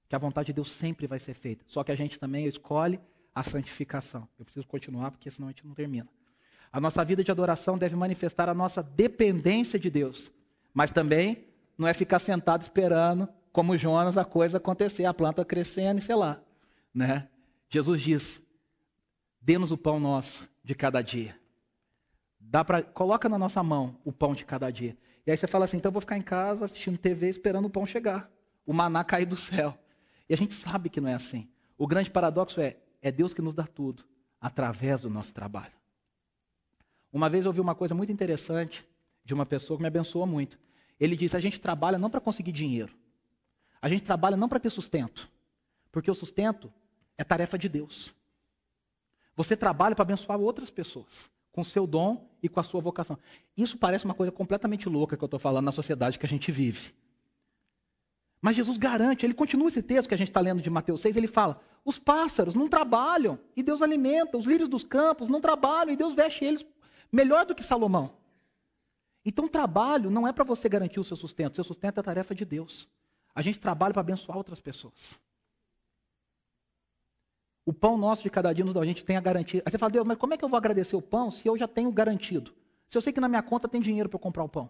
Que 0.07 0.15
a 0.15 0.19
vontade 0.19 0.47
de 0.47 0.53
Deus 0.53 0.71
sempre 0.71 1.07
vai 1.07 1.19
ser 1.19 1.33
feita. 1.33 1.63
Só 1.67 1.83
que 1.83 1.91
a 1.91 1.95
gente 1.95 2.19
também 2.19 2.45
escolhe 2.45 2.99
a 3.35 3.43
santificação. 3.43 4.27
Eu 4.39 4.45
preciso 4.45 4.65
continuar, 4.65 5.11
porque 5.11 5.29
senão 5.29 5.49
a 5.49 5.51
gente 5.51 5.67
não 5.67 5.75
termina. 5.75 6.07
A 6.71 6.79
nossa 6.79 7.03
vida 7.03 7.23
de 7.23 7.29
adoração 7.29 7.77
deve 7.77 7.95
manifestar 7.95 8.47
a 8.47 8.53
nossa 8.53 8.81
dependência 8.81 9.77
de 9.77 9.89
Deus. 9.89 10.31
Mas 10.73 10.89
também 10.89 11.45
não 11.77 11.87
é 11.87 11.93
ficar 11.93 12.19
sentado 12.19 12.61
esperando, 12.61 13.27
como 13.51 13.77
Jonas, 13.77 14.17
a 14.17 14.23
coisa 14.23 14.57
acontecer, 14.57 15.05
a 15.05 15.13
planta 15.13 15.43
crescendo 15.43 15.99
e 15.99 16.01
sei 16.01 16.15
lá. 16.15 16.41
Né? 16.93 17.27
Jesus 17.69 18.01
diz: 18.01 18.41
dê-nos 19.41 19.71
o 19.71 19.77
pão 19.77 19.99
nosso 19.99 20.47
de 20.63 20.73
cada 20.73 21.01
dia. 21.01 21.37
Dá 22.39 22.63
pra, 22.63 22.81
coloca 22.81 23.27
na 23.27 23.37
nossa 23.37 23.61
mão 23.61 23.97
o 24.05 24.11
pão 24.11 24.33
de 24.33 24.45
cada 24.45 24.69
dia. 24.71 24.97
E 25.25 25.31
aí 25.31 25.37
você 25.37 25.47
fala 25.47 25.65
assim: 25.65 25.77
então 25.77 25.89
eu 25.89 25.93
vou 25.93 26.01
ficar 26.01 26.17
em 26.17 26.21
casa 26.21 26.65
assistindo 26.65 26.97
TV 26.97 27.29
esperando 27.29 27.65
o 27.65 27.69
pão 27.69 27.85
chegar, 27.85 28.29
o 28.65 28.73
maná 28.73 29.03
cair 29.03 29.25
do 29.25 29.37
céu. 29.37 29.77
E 30.29 30.33
a 30.33 30.37
gente 30.37 30.53
sabe 30.53 30.89
que 30.89 31.01
não 31.01 31.09
é 31.09 31.13
assim. 31.13 31.47
O 31.77 31.87
grande 31.87 32.09
paradoxo 32.09 32.59
é: 32.61 32.77
é 33.05 33.11
Deus 33.11 33.35
que 33.35 33.41
nos 33.41 33.53
dá 33.53 33.67
tudo 33.67 34.03
através 34.41 35.01
do 35.01 35.11
nosso 35.11 35.31
trabalho. 35.31 35.71
Uma 37.13 37.29
vez 37.29 37.45
eu 37.45 37.49
ouvi 37.49 37.61
uma 37.61 37.75
coisa 37.75 37.93
muito 37.93 38.11
interessante 38.11 38.83
de 39.23 39.31
uma 39.31 39.45
pessoa 39.45 39.77
que 39.77 39.83
me 39.83 39.87
abençoou 39.87 40.25
muito. 40.25 40.57
Ele 40.99 41.15
disse: 41.15 41.37
a 41.37 41.39
gente 41.39 41.59
trabalha 41.61 41.99
não 41.99 42.09
para 42.09 42.19
conseguir 42.19 42.51
dinheiro. 42.51 42.91
A 43.79 43.87
gente 43.87 44.03
trabalha 44.03 44.35
não 44.35 44.49
para 44.49 44.59
ter 44.59 44.71
sustento. 44.71 45.29
Porque 45.91 46.09
o 46.09 46.15
sustento 46.15 46.73
é 47.15 47.23
tarefa 47.23 47.59
de 47.59 47.69
Deus. 47.69 48.11
Você 49.35 49.55
trabalha 49.55 49.93
para 49.93 50.01
abençoar 50.01 50.39
outras 50.39 50.71
pessoas, 50.71 51.29
com 51.51 51.61
o 51.61 51.65
seu 51.65 51.85
dom 51.85 52.27
e 52.41 52.49
com 52.49 52.59
a 52.59 52.63
sua 52.63 52.81
vocação. 52.81 53.19
Isso 53.55 53.77
parece 53.77 54.05
uma 54.05 54.15
coisa 54.15 54.31
completamente 54.31 54.89
louca 54.89 55.15
que 55.15 55.23
eu 55.23 55.27
estou 55.27 55.39
falando 55.39 55.65
na 55.65 55.71
sociedade 55.71 56.17
que 56.17 56.25
a 56.25 56.29
gente 56.29 56.51
vive. 56.51 56.91
Mas 58.45 58.55
Jesus 58.55 58.77
garante, 58.77 59.25
ele 59.25 59.33
continua 59.33 59.69
esse 59.69 59.81
texto 59.81 60.07
que 60.07 60.13
a 60.13 60.17
gente 60.17 60.27
está 60.27 60.39
lendo 60.39 60.61
de 60.61 60.69
Mateus 60.69 61.01
6, 61.01 61.17
ele 61.17 61.27
fala: 61.27 61.59
os 61.83 61.97
pássaros 61.97 62.53
não 62.53 62.67
trabalham 62.67 63.39
e 63.55 63.63
Deus 63.63 63.81
alimenta, 63.81 64.37
os 64.37 64.45
lírios 64.45 64.69
dos 64.69 64.83
campos 64.83 65.27
não 65.27 65.41
trabalham 65.41 65.91
e 65.91 65.97
Deus 65.97 66.13
veste 66.13 66.45
eles 66.45 66.63
melhor 67.11 67.47
do 67.47 67.55
que 67.55 67.63
Salomão. 67.63 68.15
Então, 69.25 69.47
trabalho 69.47 70.11
não 70.11 70.27
é 70.27 70.31
para 70.31 70.43
você 70.43 70.69
garantir 70.69 70.99
o 70.99 71.03
seu 71.03 71.17
sustento. 71.17 71.55
Seu 71.55 71.63
sustento 71.63 71.99
é 71.99 72.03
tarefa 72.03 72.35
de 72.35 72.45
Deus. 72.45 72.87
A 73.33 73.41
gente 73.41 73.59
trabalha 73.59 73.93
para 73.95 74.01
abençoar 74.01 74.37
outras 74.37 74.61
pessoas. 74.61 75.19
O 77.65 77.73
pão 77.73 77.97
nosso 77.97 78.21
de 78.21 78.29
cada 78.29 78.53
dia 78.53 78.63
nos 78.63 78.75
dá, 78.75 78.79
a 78.79 78.85
gente 78.85 79.03
tem 79.03 79.17
a 79.17 79.21
garantia. 79.21 79.63
Aí 79.65 79.71
você 79.71 79.79
fala, 79.79 79.91
Deus, 79.91 80.05
mas 80.05 80.19
como 80.19 80.35
é 80.35 80.37
que 80.37 80.45
eu 80.45 80.49
vou 80.49 80.57
agradecer 80.57 80.95
o 80.95 81.01
pão 81.01 81.31
se 81.31 81.47
eu 81.47 81.57
já 81.57 81.67
tenho 81.67 81.91
garantido? 81.91 82.53
Se 82.87 82.95
eu 82.95 83.01
sei 83.01 83.11
que 83.11 83.19
na 83.19 83.27
minha 83.27 83.41
conta 83.41 83.67
tem 83.67 83.81
dinheiro 83.81 84.07
para 84.07 84.19
comprar 84.19 84.43
o 84.43 84.49
pão. 84.49 84.69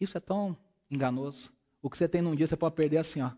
Isso 0.00 0.16
é 0.16 0.20
tão 0.22 0.56
enganoso. 0.90 1.52
O 1.82 1.90
que 1.90 1.98
você 1.98 2.08
tem 2.08 2.22
num 2.22 2.34
dia 2.34 2.46
você 2.46 2.56
pode 2.56 2.74
perder 2.74 2.98
assim, 2.98 3.20
ó. 3.20 3.32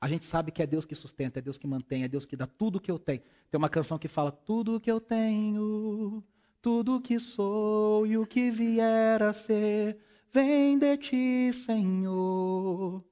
A 0.00 0.08
gente 0.08 0.24
sabe 0.26 0.50
que 0.50 0.62
é 0.62 0.66
Deus 0.66 0.84
que 0.84 0.94
sustenta, 0.94 1.38
é 1.38 1.42
Deus 1.42 1.58
que 1.58 1.66
mantém, 1.66 2.02
é 2.02 2.08
Deus 2.08 2.24
que 2.24 2.36
dá 2.36 2.46
tudo 2.46 2.76
o 2.76 2.80
que 2.80 2.90
eu 2.90 2.98
tenho. 2.98 3.20
Tem 3.50 3.58
uma 3.58 3.68
canção 3.68 3.98
que 3.98 4.08
fala: 4.08 4.32
Tudo 4.32 4.76
o 4.76 4.80
que 4.80 4.90
eu 4.90 5.00
tenho 5.00 6.24
tudo 6.60 6.96
o 6.96 7.00
que 7.00 7.18
sou 7.18 8.06
e 8.06 8.18
o 8.18 8.26
que 8.26 8.50
vier 8.50 9.22
a 9.22 9.32
ser, 9.32 9.98
vem 10.32 10.78
de 10.78 10.96
ti, 10.96 11.52
Senhor. 11.52 13.04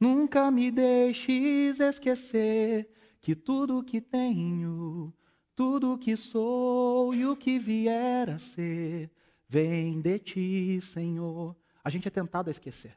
Nunca 0.00 0.50
me 0.50 0.70
deixes 0.70 1.80
esquecer 1.80 2.88
que 3.20 3.34
tudo 3.34 3.78
o 3.78 3.84
que 3.84 4.00
tenho, 4.00 5.12
tudo 5.54 5.92
o 5.92 5.98
que 5.98 6.16
sou 6.16 7.14
e 7.14 7.26
o 7.26 7.36
que 7.36 7.58
vier 7.58 8.30
a 8.30 8.38
ser, 8.38 9.10
vem 9.48 10.00
de 10.00 10.18
ti, 10.18 10.80
Senhor. 10.80 11.56
A 11.84 11.90
gente 11.90 12.08
é 12.08 12.10
tentado 12.10 12.48
a 12.48 12.50
esquecer. 12.50 12.96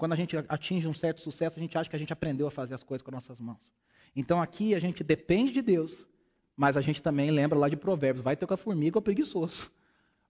Quando 0.00 0.14
a 0.14 0.16
gente 0.16 0.36
atinge 0.48 0.88
um 0.88 0.94
certo 0.94 1.20
sucesso, 1.20 1.58
a 1.58 1.62
gente 1.62 1.78
acha 1.78 1.88
que 1.88 1.94
a 1.94 1.98
gente 1.98 2.12
aprendeu 2.12 2.48
a 2.48 2.50
fazer 2.50 2.74
as 2.74 2.82
coisas 2.82 3.04
com 3.04 3.12
nossas 3.12 3.38
mãos. 3.38 3.72
Então 4.16 4.42
aqui 4.42 4.74
a 4.74 4.80
gente 4.80 5.04
depende 5.04 5.52
de 5.52 5.62
Deus 5.62 6.08
mas 6.60 6.76
a 6.76 6.82
gente 6.82 7.00
também 7.00 7.30
lembra 7.30 7.58
lá 7.58 7.70
de 7.70 7.76
Provérbios: 7.76 8.22
vai 8.22 8.36
ter 8.36 8.46
com 8.46 8.52
a 8.52 8.56
formiga 8.56 8.98
ou 8.98 9.02
preguiçoso. 9.02 9.70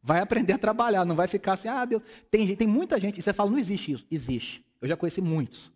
Vai 0.01 0.21
aprender 0.21 0.55
a 0.55 0.59
trabalhar, 0.59 1.05
não 1.05 1.15
vai 1.15 1.27
ficar 1.29 1.53
assim, 1.53 1.69
ah, 1.69 1.85
Deus. 1.85 2.03
Tem, 2.31 2.57
tem 2.57 2.67
muita 2.67 2.99
gente, 2.99 3.19
e 3.19 3.23
você 3.23 3.35
fala, 3.35 3.51
não 3.51 3.59
existe 3.59 3.93
isso. 3.93 4.07
Existe. 4.11 4.65
Eu 4.81 4.89
já 4.89 4.97
conheci 4.97 5.21
muitos. 5.21 5.71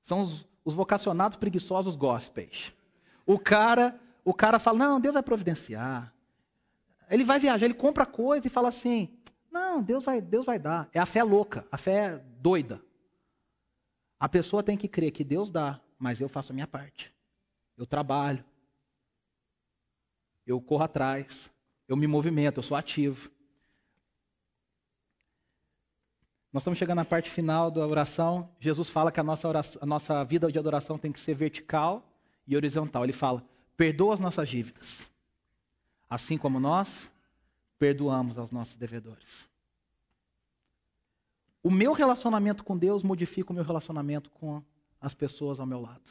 São 0.00 0.22
os, 0.22 0.48
os 0.64 0.72
vocacionados 0.72 1.36
preguiçosos 1.36 1.94
gospels. 1.94 2.72
O 3.26 3.38
cara, 3.38 4.00
o 4.24 4.32
cara 4.32 4.58
fala, 4.58 4.78
não, 4.78 4.98
Deus 4.98 5.12
vai 5.12 5.22
providenciar. 5.22 6.10
Ele 7.10 7.22
vai 7.22 7.38
viajar, 7.38 7.66
ele 7.66 7.74
compra 7.74 8.06
coisa 8.06 8.46
e 8.46 8.50
fala 8.50 8.68
assim, 8.68 9.10
não, 9.52 9.82
Deus 9.82 10.04
vai, 10.04 10.22
Deus 10.22 10.46
vai 10.46 10.58
dar. 10.58 10.88
É 10.94 10.98
a 10.98 11.04
fé 11.04 11.22
louca, 11.22 11.66
a 11.70 11.76
fé 11.76 12.16
doida. 12.40 12.80
A 14.20 14.28
pessoa 14.28 14.62
tem 14.62 14.76
que 14.76 14.86
crer 14.86 15.10
que 15.10 15.24
Deus 15.24 15.50
dá, 15.50 15.80
mas 15.98 16.20
eu 16.20 16.28
faço 16.28 16.52
a 16.52 16.54
minha 16.54 16.66
parte. 16.66 17.10
Eu 17.74 17.86
trabalho, 17.86 18.44
eu 20.46 20.60
corro 20.60 20.84
atrás, 20.84 21.50
eu 21.88 21.96
me 21.96 22.06
movimento, 22.06 22.58
eu 22.58 22.62
sou 22.62 22.76
ativo. 22.76 23.30
Nós 26.52 26.62
estamos 26.62 26.78
chegando 26.78 26.98
na 26.98 27.04
parte 27.04 27.30
final 27.30 27.70
da 27.70 27.86
oração. 27.86 28.54
Jesus 28.58 28.90
fala 28.90 29.10
que 29.10 29.20
a 29.20 29.22
nossa, 29.22 29.48
oração, 29.48 29.80
a 29.82 29.86
nossa 29.86 30.22
vida 30.24 30.52
de 30.52 30.58
adoração 30.58 30.98
tem 30.98 31.10
que 31.10 31.20
ser 31.20 31.34
vertical 31.34 32.06
e 32.46 32.54
horizontal. 32.54 33.04
Ele 33.04 33.12
fala: 33.14 33.42
perdoa 33.74 34.14
as 34.14 34.20
nossas 34.20 34.48
dívidas, 34.48 35.08
assim 36.10 36.36
como 36.36 36.60
nós 36.60 37.10
perdoamos 37.78 38.38
aos 38.38 38.52
nossos 38.52 38.76
devedores. 38.76 39.49
O 41.62 41.70
meu 41.70 41.92
relacionamento 41.92 42.64
com 42.64 42.76
Deus 42.76 43.02
modifica 43.02 43.52
o 43.52 43.54
meu 43.54 43.64
relacionamento 43.64 44.30
com 44.30 44.62
as 45.00 45.14
pessoas 45.14 45.60
ao 45.60 45.66
meu 45.66 45.80
lado. 45.80 46.10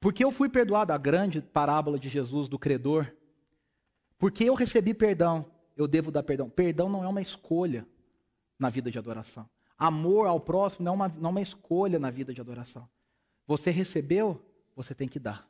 Porque 0.00 0.24
eu 0.24 0.30
fui 0.30 0.48
perdoado, 0.48 0.92
a 0.92 0.98
grande 0.98 1.40
parábola 1.40 1.98
de 1.98 2.08
Jesus 2.08 2.48
do 2.48 2.58
credor, 2.58 3.12
porque 4.18 4.44
eu 4.44 4.54
recebi 4.54 4.94
perdão, 4.94 5.44
eu 5.76 5.86
devo 5.86 6.10
dar 6.10 6.22
perdão. 6.22 6.48
Perdão 6.48 6.88
não 6.88 7.04
é 7.04 7.08
uma 7.08 7.20
escolha 7.20 7.86
na 8.58 8.70
vida 8.70 8.90
de 8.90 8.98
adoração. 8.98 9.48
Amor 9.78 10.26
ao 10.26 10.40
próximo 10.40 10.84
não 10.84 10.92
é 10.92 10.94
uma, 10.94 11.08
não 11.08 11.28
é 11.28 11.32
uma 11.32 11.42
escolha 11.42 11.98
na 11.98 12.10
vida 12.10 12.32
de 12.32 12.40
adoração. 12.40 12.88
Você 13.46 13.70
recebeu, 13.70 14.42
você 14.74 14.94
tem 14.94 15.06
que 15.06 15.18
dar. 15.18 15.46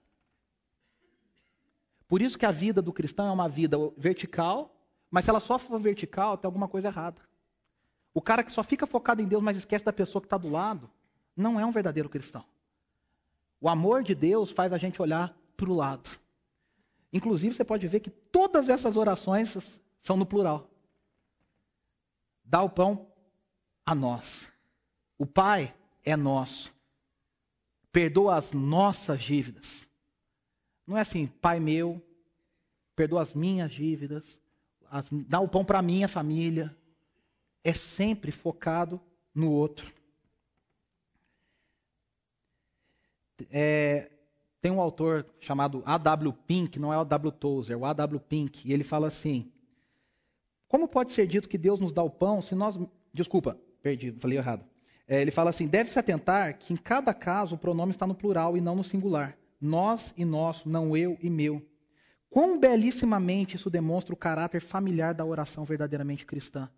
Por 2.09 2.21
isso 2.21 2.39
que 2.39 2.47
a 2.47 2.51
vida 2.51 2.83
do 2.83 2.93
cristão 2.93 3.27
é 3.27 3.33
uma 3.33 3.49
vida 3.49 3.77
vertical, 3.97 4.73
Mas 5.11 5.25
se 5.25 5.31
ela 5.31 5.41
só 5.41 5.59
for 5.59 5.79
vertical, 5.81 6.37
tem 6.37 6.49
alguma 6.49 6.69
coisa 6.69 6.89
errada. 6.89 7.21
O 8.17 8.23
cara 8.23 8.43
que 8.43 8.51
só 8.51 8.65
fica 8.65 8.87
focado 8.87 9.21
em 9.21 9.29
Deus, 9.29 9.43
mas 9.43 9.59
esquece 9.59 9.85
da 9.85 9.93
pessoa 9.93 10.23
que 10.23 10.27
está 10.27 10.39
do 10.39 10.49
lado, 10.49 10.91
não 11.37 11.61
é 11.61 11.67
um 11.67 11.71
verdadeiro 11.71 12.09
cristão. 12.09 12.43
O 13.61 13.69
amor 13.69 14.03
de 14.03 14.15
Deus 14.15 14.51
faz 14.51 14.73
a 14.73 14.79
gente 14.79 15.03
olhar 15.03 15.37
para 15.55 15.69
o 15.69 15.75
lado. 15.75 16.09
Inclusive, 17.13 17.55
você 17.55 17.63
pode 17.63 17.87
ver 17.87 18.01
que 18.01 18.09
todas 18.09 18.71
essas 18.71 18.97
orações 18.97 19.79
são 20.01 20.17
no 20.17 20.25
plural. 20.25 20.67
Dá 22.43 22.63
o 22.63 22.71
pão 22.71 23.07
a 23.85 23.95
nós. 23.95 24.51
O 25.19 25.27
Pai 25.27 25.75
é 26.03 26.17
nosso. 26.17 26.75
Perdoa 27.93 28.37
as 28.37 28.51
nossas 28.51 29.21
dívidas. 29.21 29.87
Não 30.87 30.97
é 30.97 31.03
assim, 31.03 31.27
Pai 31.27 31.61
meu, 31.61 32.03
perdoa 32.95 33.21
as 33.21 33.35
minhas 33.35 33.71
dívidas, 33.73 34.39
as, 34.91 35.07
dá 35.11 35.39
o 35.39 35.49
pão 35.49 35.67
para 35.67 35.81
a 35.81 35.83
minha 35.83 36.09
família. 36.09 36.75
É 37.67 37.73
sempre 37.73 38.31
focado 38.31 39.01
no 39.35 39.51
outro. 39.51 39.93
É, 43.51 44.09
tem 44.61 44.71
um 44.71 44.81
autor 44.81 45.27
chamado 45.41 45.83
A.W. 45.85 46.33
Pink, 46.47 46.79
não 46.79 46.93
é 46.93 46.97
o 46.97 47.01
A.W. 47.01 47.33
Tozer, 47.33 47.75
é 47.75 47.77
o 47.77 47.85
A.W. 47.85 48.21
Pink, 48.21 48.69
e 48.69 48.73
ele 48.73 48.85
fala 48.85 49.09
assim: 49.09 49.51
Como 50.69 50.87
pode 50.87 51.13
ser 51.13 51.27
dito 51.27 51.49
que 51.49 51.59
Deus 51.59 51.81
nos 51.81 51.93
dá 51.93 52.05
o 52.05 52.09
pão 52.09 52.41
se 52.41 52.55
nós. 52.55 52.79
Desculpa, 53.13 53.59
perdi, 53.83 54.13
falei 54.13 54.39
errado. 54.39 54.65
É, 55.09 55.21
ele 55.21 55.33
fala 55.33 55.51
assim: 55.51 55.67
deve-se 55.67 55.99
atentar 55.99 56.57
que 56.59 56.73
em 56.73 56.77
cada 56.77 57.13
caso 57.13 57.57
o 57.57 57.59
pronome 57.59 57.91
está 57.91 58.07
no 58.07 58.15
plural 58.15 58.57
e 58.57 58.61
não 58.61 58.77
no 58.77 58.85
singular. 58.85 59.37
Nós 59.61 60.15
e 60.17 60.25
nosso, 60.25 60.69
não 60.69 60.97
eu 60.97 61.19
e 61.21 61.29
meu. 61.29 61.69
Quão 62.31 62.61
belíssimamente 62.61 63.57
isso 63.57 63.69
demonstra 63.69 64.15
o 64.15 64.17
caráter 64.17 64.61
familiar 64.61 65.13
da 65.13 65.25
oração 65.25 65.65
verdadeiramente 65.65 66.25
cristã. 66.25 66.71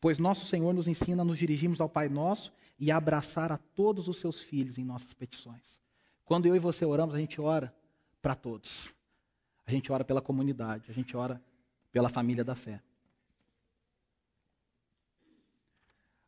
Pois 0.00 0.18
nosso 0.18 0.46
Senhor 0.46 0.72
nos 0.72 0.88
ensina 0.88 1.22
a 1.22 1.24
nos 1.24 1.38
dirigirmos 1.38 1.80
ao 1.80 1.88
Pai 1.88 2.08
Nosso 2.08 2.52
e 2.78 2.90
a 2.90 2.96
abraçar 2.96 3.52
a 3.52 3.58
todos 3.58 4.08
os 4.08 4.18
seus 4.18 4.40
filhos 4.40 4.78
em 4.78 4.84
nossas 4.84 5.12
petições. 5.12 5.78
Quando 6.24 6.46
eu 6.46 6.56
e 6.56 6.58
você 6.58 6.84
oramos, 6.84 7.14
a 7.14 7.18
gente 7.18 7.40
ora 7.40 7.74
para 8.22 8.34
todos. 8.34 8.92
A 9.66 9.70
gente 9.70 9.92
ora 9.92 10.04
pela 10.04 10.22
comunidade, 10.22 10.90
a 10.90 10.94
gente 10.94 11.16
ora 11.16 11.40
pela 11.92 12.08
família 12.08 12.42
da 12.42 12.54
fé. 12.54 12.80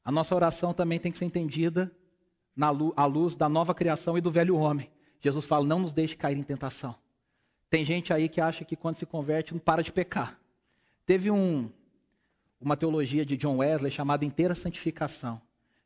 A 0.05 0.13
nossa 0.13 0.35
oração 0.35 0.75
também 0.75 0.99
tem 0.99 1.13
que 1.13 1.19
ser 1.19 1.25
entendida 1.25 1.91
à 2.97 3.07
luz 3.07 3.35
da 3.35 3.49
nova 3.49 3.75
criação 3.75 4.19
e 4.19 4.21
do 4.21 4.31
velho 4.31 4.57
homem. 4.57 4.91
Jesus 5.21 5.45
fala: 5.45 5.67
não 5.67 5.79
nos 5.79 5.93
deixe 5.93 6.17
cair 6.17 6.37
em 6.37 6.43
tentação. 6.43 6.95
Tem 7.71 7.85
gente 7.85 8.13
aí 8.13 8.29
que 8.29 8.41
acha 8.41 8.65
que 8.65 8.77
quando 8.77 8.99
se 8.99 9.07
converte 9.07 9.55
não 9.55 9.61
para 9.61 9.83
de 9.83 9.93
pecar. 9.93 10.39
Teve 11.07 11.31
um, 11.31 11.71
uma 12.63 12.77
teologia 12.77 13.27
de 13.27 13.37
John 13.37 13.59
Wesley 13.59 13.91
chamada 13.91 14.25
inteira 14.25 14.55
santificação 14.55 15.41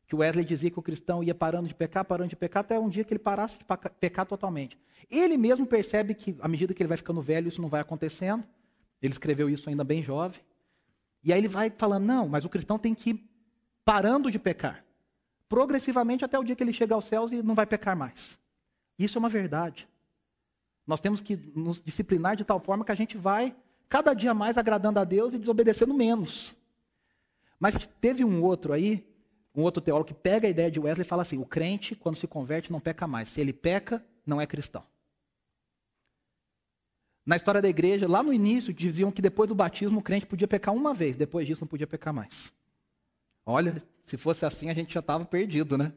que 0.07 0.15
Wesley 0.15 0.45
dizia 0.45 0.71
que 0.71 0.79
o 0.79 0.81
cristão 0.81 1.21
ia 1.21 1.35
parando 1.35 1.67
de 1.67 1.75
pecar, 1.75 2.05
parando 2.05 2.29
de 2.29 2.35
pecar, 2.35 2.61
até 2.61 2.79
um 2.79 2.87
dia 2.87 3.03
que 3.03 3.13
ele 3.13 3.19
parasse 3.19 3.57
de 3.57 3.65
pecar 3.99 4.25
totalmente. 4.25 4.79
Ele 5.11 5.35
mesmo 5.35 5.67
percebe 5.67 6.13
que, 6.15 6.35
à 6.39 6.47
medida 6.47 6.73
que 6.73 6.81
ele 6.81 6.87
vai 6.87 6.97
ficando 6.97 7.21
velho, 7.21 7.49
isso 7.49 7.61
não 7.61 7.67
vai 7.67 7.81
acontecendo. 7.81 8.43
Ele 9.01 9.11
escreveu 9.11 9.49
isso 9.49 9.69
ainda 9.69 9.83
bem 9.83 10.01
jovem. 10.01 10.39
E 11.21 11.33
aí 11.33 11.39
ele 11.39 11.49
vai 11.49 11.69
falando: 11.69 12.05
não, 12.05 12.27
mas 12.27 12.45
o 12.45 12.49
cristão 12.49 12.79
tem 12.79 12.95
que 12.95 13.09
ir 13.11 13.29
parando 13.83 14.31
de 14.31 14.39
pecar. 14.39 14.83
Progressivamente 15.49 16.23
até 16.23 16.39
o 16.39 16.43
dia 16.43 16.55
que 16.55 16.63
ele 16.63 16.73
chega 16.73 16.95
aos 16.95 17.05
céus 17.05 17.31
e 17.31 17.43
não 17.43 17.53
vai 17.53 17.65
pecar 17.65 17.95
mais. 17.95 18.39
Isso 18.97 19.17
é 19.17 19.19
uma 19.19 19.29
verdade. 19.29 19.87
Nós 20.85 21.01
temos 21.01 21.19
que 21.19 21.35
nos 21.53 21.81
disciplinar 21.81 22.37
de 22.37 22.45
tal 22.45 22.61
forma 22.61 22.85
que 22.85 22.91
a 22.93 22.95
gente 22.95 23.17
vai 23.17 23.53
cada 23.89 24.13
dia 24.13 24.33
mais 24.33 24.57
agradando 24.57 24.99
a 24.99 25.03
Deus 25.03 25.33
e 25.33 25.37
desobedecendo 25.37 25.93
menos. 25.93 26.55
Mas 27.59 27.87
teve 27.99 28.23
um 28.23 28.43
outro 28.43 28.73
aí 28.73 29.05
um 29.57 29.63
outro 29.63 29.81
teólogo 29.81 30.09
que 30.09 30.13
pega 30.13 30.45
a 30.45 30.51
ideia 30.51 30.69
de 30.69 30.79
Wesley 30.79 31.01
e 31.03 31.09
fala 31.09 31.23
assim: 31.23 31.39
o 31.39 31.45
crente, 31.45 31.95
quando 31.95 32.15
se 32.15 32.27
converte, 32.27 32.71
não 32.71 32.79
peca 32.79 33.07
mais. 33.07 33.27
Se 33.29 33.41
ele 33.41 33.51
peca, 33.51 34.05
não 34.23 34.39
é 34.39 34.45
cristão. 34.45 34.83
Na 37.25 37.35
história 37.35 37.61
da 37.61 37.67
igreja, 37.67 38.07
lá 38.07 38.21
no 38.21 38.31
início, 38.31 38.71
diziam 38.71 39.09
que 39.09 39.21
depois 39.21 39.49
do 39.49 39.55
batismo 39.55 39.99
o 39.99 40.03
crente 40.03 40.27
podia 40.27 40.47
pecar 40.47 40.73
uma 40.75 40.93
vez, 40.93 41.17
depois 41.17 41.47
disso 41.47 41.61
não 41.61 41.67
podia 41.67 41.87
pecar 41.87 42.13
mais. 42.13 42.53
Olha, 43.43 43.83
se 44.05 44.15
fosse 44.15 44.45
assim 44.45 44.69
a 44.69 44.73
gente 44.73 44.93
já 44.93 44.99
estava 44.99 45.25
perdido, 45.25 45.75
né? 45.75 45.91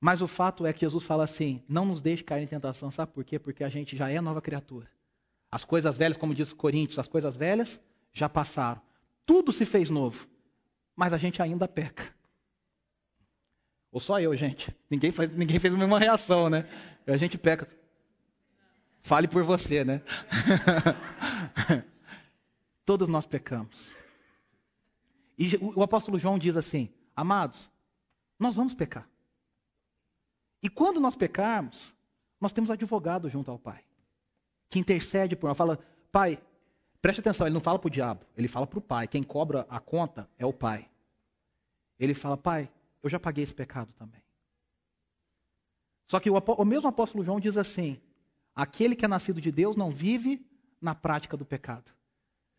Mas 0.00 0.22
o 0.22 0.26
fato 0.26 0.64
é 0.66 0.72
que 0.72 0.80
Jesus 0.80 1.04
fala 1.04 1.24
assim: 1.24 1.62
não 1.68 1.84
nos 1.84 2.00
deixe 2.00 2.24
cair 2.24 2.42
em 2.42 2.46
tentação, 2.46 2.90
sabe 2.90 3.12
por 3.12 3.22
quê? 3.22 3.38
Porque 3.38 3.62
a 3.62 3.68
gente 3.68 3.98
já 3.98 4.08
é 4.08 4.18
nova 4.18 4.40
criatura. 4.40 4.90
As 5.50 5.62
coisas 5.62 5.94
velhas, 5.94 6.16
como 6.16 6.34
diz 6.34 6.54
Coríntios, 6.54 6.98
as 6.98 7.06
coisas 7.06 7.36
velhas 7.36 7.78
já 8.14 8.30
passaram. 8.30 8.80
Tudo 9.24 9.52
se 9.52 9.64
fez 9.64 9.90
novo 9.90 10.28
mas 10.96 11.12
a 11.12 11.18
gente 11.18 11.40
ainda 11.42 11.66
peca. 11.66 12.14
Ou 13.90 14.00
só 14.00 14.20
eu, 14.20 14.34
gente? 14.36 14.74
Ninguém, 14.88 15.10
faz, 15.10 15.32
ninguém 15.32 15.58
fez 15.58 15.74
a 15.74 15.76
mesma 15.76 15.98
reação, 15.98 16.48
né? 16.48 16.66
A 17.06 17.16
gente 17.16 17.36
peca. 17.36 17.68
Fale 19.02 19.28
por 19.28 19.42
você, 19.42 19.84
né? 19.84 20.00
Todos 22.86 23.08
nós 23.08 23.26
pecamos. 23.26 23.76
E 25.38 25.56
o 25.60 25.82
apóstolo 25.82 26.18
João 26.18 26.38
diz 26.38 26.56
assim: 26.56 26.88
Amados, 27.14 27.68
nós 28.38 28.54
vamos 28.54 28.74
pecar. 28.74 29.08
E 30.62 30.70
quando 30.70 31.00
nós 31.00 31.16
pecarmos, 31.16 31.92
nós 32.40 32.52
temos 32.52 32.70
advogado 32.70 33.28
junto 33.28 33.50
ao 33.50 33.58
Pai, 33.58 33.84
que 34.70 34.78
intercede 34.78 35.34
por 35.34 35.48
nós. 35.48 35.58
Fala, 35.58 35.78
Pai, 36.10 36.40
Preste 37.02 37.20
atenção, 37.20 37.48
ele 37.48 37.54
não 37.54 37.60
fala 37.60 37.80
para 37.80 37.88
o 37.88 37.90
diabo, 37.90 38.24
ele 38.36 38.46
fala 38.46 38.64
para 38.64 38.78
o 38.78 38.82
pai. 38.82 39.08
Quem 39.08 39.24
cobra 39.24 39.66
a 39.68 39.80
conta 39.80 40.28
é 40.38 40.46
o 40.46 40.52
pai. 40.52 40.88
Ele 41.98 42.14
fala, 42.14 42.36
pai, 42.36 42.70
eu 43.02 43.10
já 43.10 43.18
paguei 43.18 43.42
esse 43.42 43.52
pecado 43.52 43.92
também. 43.94 44.22
Só 46.06 46.20
que 46.20 46.30
o, 46.30 46.34
o 46.36 46.64
mesmo 46.64 46.88
apóstolo 46.88 47.24
João 47.24 47.40
diz 47.40 47.56
assim: 47.56 48.00
aquele 48.54 48.94
que 48.94 49.04
é 49.04 49.08
nascido 49.08 49.40
de 49.40 49.50
Deus 49.50 49.76
não 49.76 49.90
vive 49.90 50.46
na 50.80 50.94
prática 50.94 51.36
do 51.36 51.44
pecado. 51.44 51.90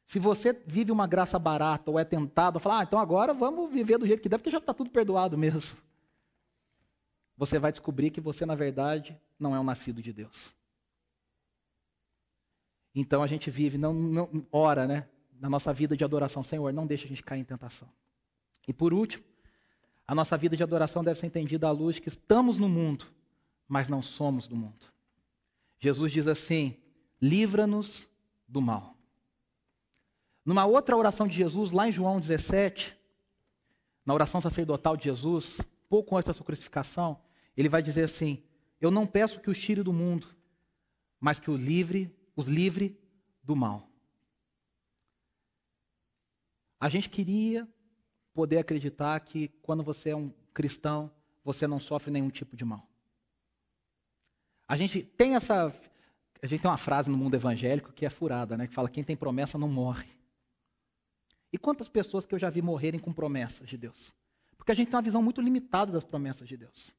Se 0.05 0.19
você 0.19 0.51
vive 0.67 0.91
uma 0.91 1.07
graça 1.07 1.39
barata 1.39 1.89
ou 1.89 1.97
é 1.97 2.03
tentado 2.03 2.57
a 2.57 2.59
falar, 2.59 2.79
ah, 2.79 2.83
então 2.83 2.99
agora 2.99 3.33
vamos 3.33 3.71
viver 3.71 3.97
do 3.97 4.05
jeito 4.05 4.21
que 4.21 4.27
deve, 4.27 4.41
porque 4.41 4.51
já 4.51 4.57
está 4.57 4.73
tudo 4.73 4.89
perdoado 4.89 5.37
mesmo. 5.37 5.77
Você 7.37 7.57
vai 7.57 7.71
descobrir 7.71 8.11
que 8.11 8.19
você, 8.19 8.45
na 8.45 8.55
verdade, 8.55 9.17
não 9.39 9.55
é 9.55 9.59
um 9.59 9.63
nascido 9.63 10.01
de 10.01 10.11
Deus. 10.11 10.53
Então 12.93 13.23
a 13.23 13.27
gente 13.27 13.49
vive, 13.49 13.77
não, 13.77 13.93
não 13.93 14.47
ora, 14.51 14.85
né? 14.85 15.07
Na 15.39 15.49
nossa 15.49 15.73
vida 15.73 15.97
de 15.97 16.03
adoração, 16.03 16.43
Senhor, 16.43 16.71
não 16.71 16.85
deixa 16.85 17.05
a 17.05 17.07
gente 17.07 17.23
cair 17.23 17.41
em 17.41 17.43
tentação. 17.43 17.89
E 18.67 18.73
por 18.73 18.93
último, 18.93 19.23
a 20.07 20.13
nossa 20.13 20.37
vida 20.37 20.55
de 20.55 20.63
adoração 20.63 21.03
deve 21.03 21.19
ser 21.19 21.27
entendida 21.27 21.67
à 21.67 21.71
luz 21.71 21.99
que 21.99 22.09
estamos 22.09 22.57
no 22.57 22.69
mundo, 22.69 23.05
mas 23.67 23.89
não 23.89 24.01
somos 24.01 24.47
do 24.47 24.55
mundo. 24.55 24.87
Jesus 25.79 26.11
diz 26.11 26.27
assim: 26.27 26.77
livra-nos 27.21 28.07
do 28.47 28.61
mal. 28.61 28.95
Numa 30.45 30.65
outra 30.65 30.95
oração 30.95 31.27
de 31.27 31.35
Jesus, 31.35 31.71
lá 31.71 31.87
em 31.87 31.91
João 31.91 32.19
17, 32.19 32.95
na 34.05 34.13
oração 34.13 34.41
sacerdotal 34.41 34.97
de 34.97 35.05
Jesus, 35.05 35.57
pouco 35.89 36.17
antes 36.17 36.27
da 36.27 36.33
sua 36.33 36.45
crucificação, 36.45 37.19
ele 37.55 37.69
vai 37.69 37.81
dizer 37.81 38.03
assim: 38.03 38.43
Eu 38.79 38.91
não 38.91 39.07
peço 39.07 39.39
que 39.39 39.49
os 39.49 39.57
tire 39.57 39.81
do 39.81 39.93
mundo, 39.93 40.27
mas 41.19 41.39
que 41.39 41.49
o 41.49 41.55
livre 41.55 42.13
os 42.35 42.45
livre 42.45 42.99
do 43.43 43.55
mal. 43.55 43.87
A 46.79 46.89
gente 46.89 47.09
queria 47.09 47.67
poder 48.33 48.57
acreditar 48.57 49.19
que 49.19 49.47
quando 49.61 49.83
você 49.83 50.09
é 50.09 50.15
um 50.15 50.33
cristão, 50.53 51.11
você 51.43 51.67
não 51.67 51.79
sofre 51.79 52.11
nenhum 52.11 52.29
tipo 52.29 52.55
de 52.55 52.65
mal. 52.65 52.87
A 54.67 54.75
gente 54.75 55.03
tem 55.03 55.35
essa 55.35 55.73
a 56.41 56.47
gente 56.47 56.61
tem 56.61 56.69
uma 56.69 56.77
frase 56.77 57.09
no 57.09 57.17
mundo 57.17 57.35
evangélico 57.35 57.93
que 57.93 58.05
é 58.05 58.09
furada, 58.09 58.57
né, 58.57 58.67
que 58.67 58.73
fala 58.73 58.89
quem 58.89 59.03
tem 59.03 59.15
promessa 59.15 59.57
não 59.57 59.69
morre. 59.69 60.09
E 61.53 61.57
quantas 61.57 61.87
pessoas 61.87 62.25
que 62.25 62.35
eu 62.35 62.39
já 62.39 62.49
vi 62.49 62.61
morrerem 62.61 62.99
com 62.99 63.13
promessas 63.13 63.69
de 63.69 63.77
Deus? 63.77 64.13
Porque 64.57 64.71
a 64.71 64.75
gente 64.75 64.89
tem 64.89 64.95
uma 64.97 65.03
visão 65.03 65.21
muito 65.21 65.39
limitada 65.39 65.91
das 65.91 66.03
promessas 66.03 66.47
de 66.47 66.57
Deus. 66.57 66.93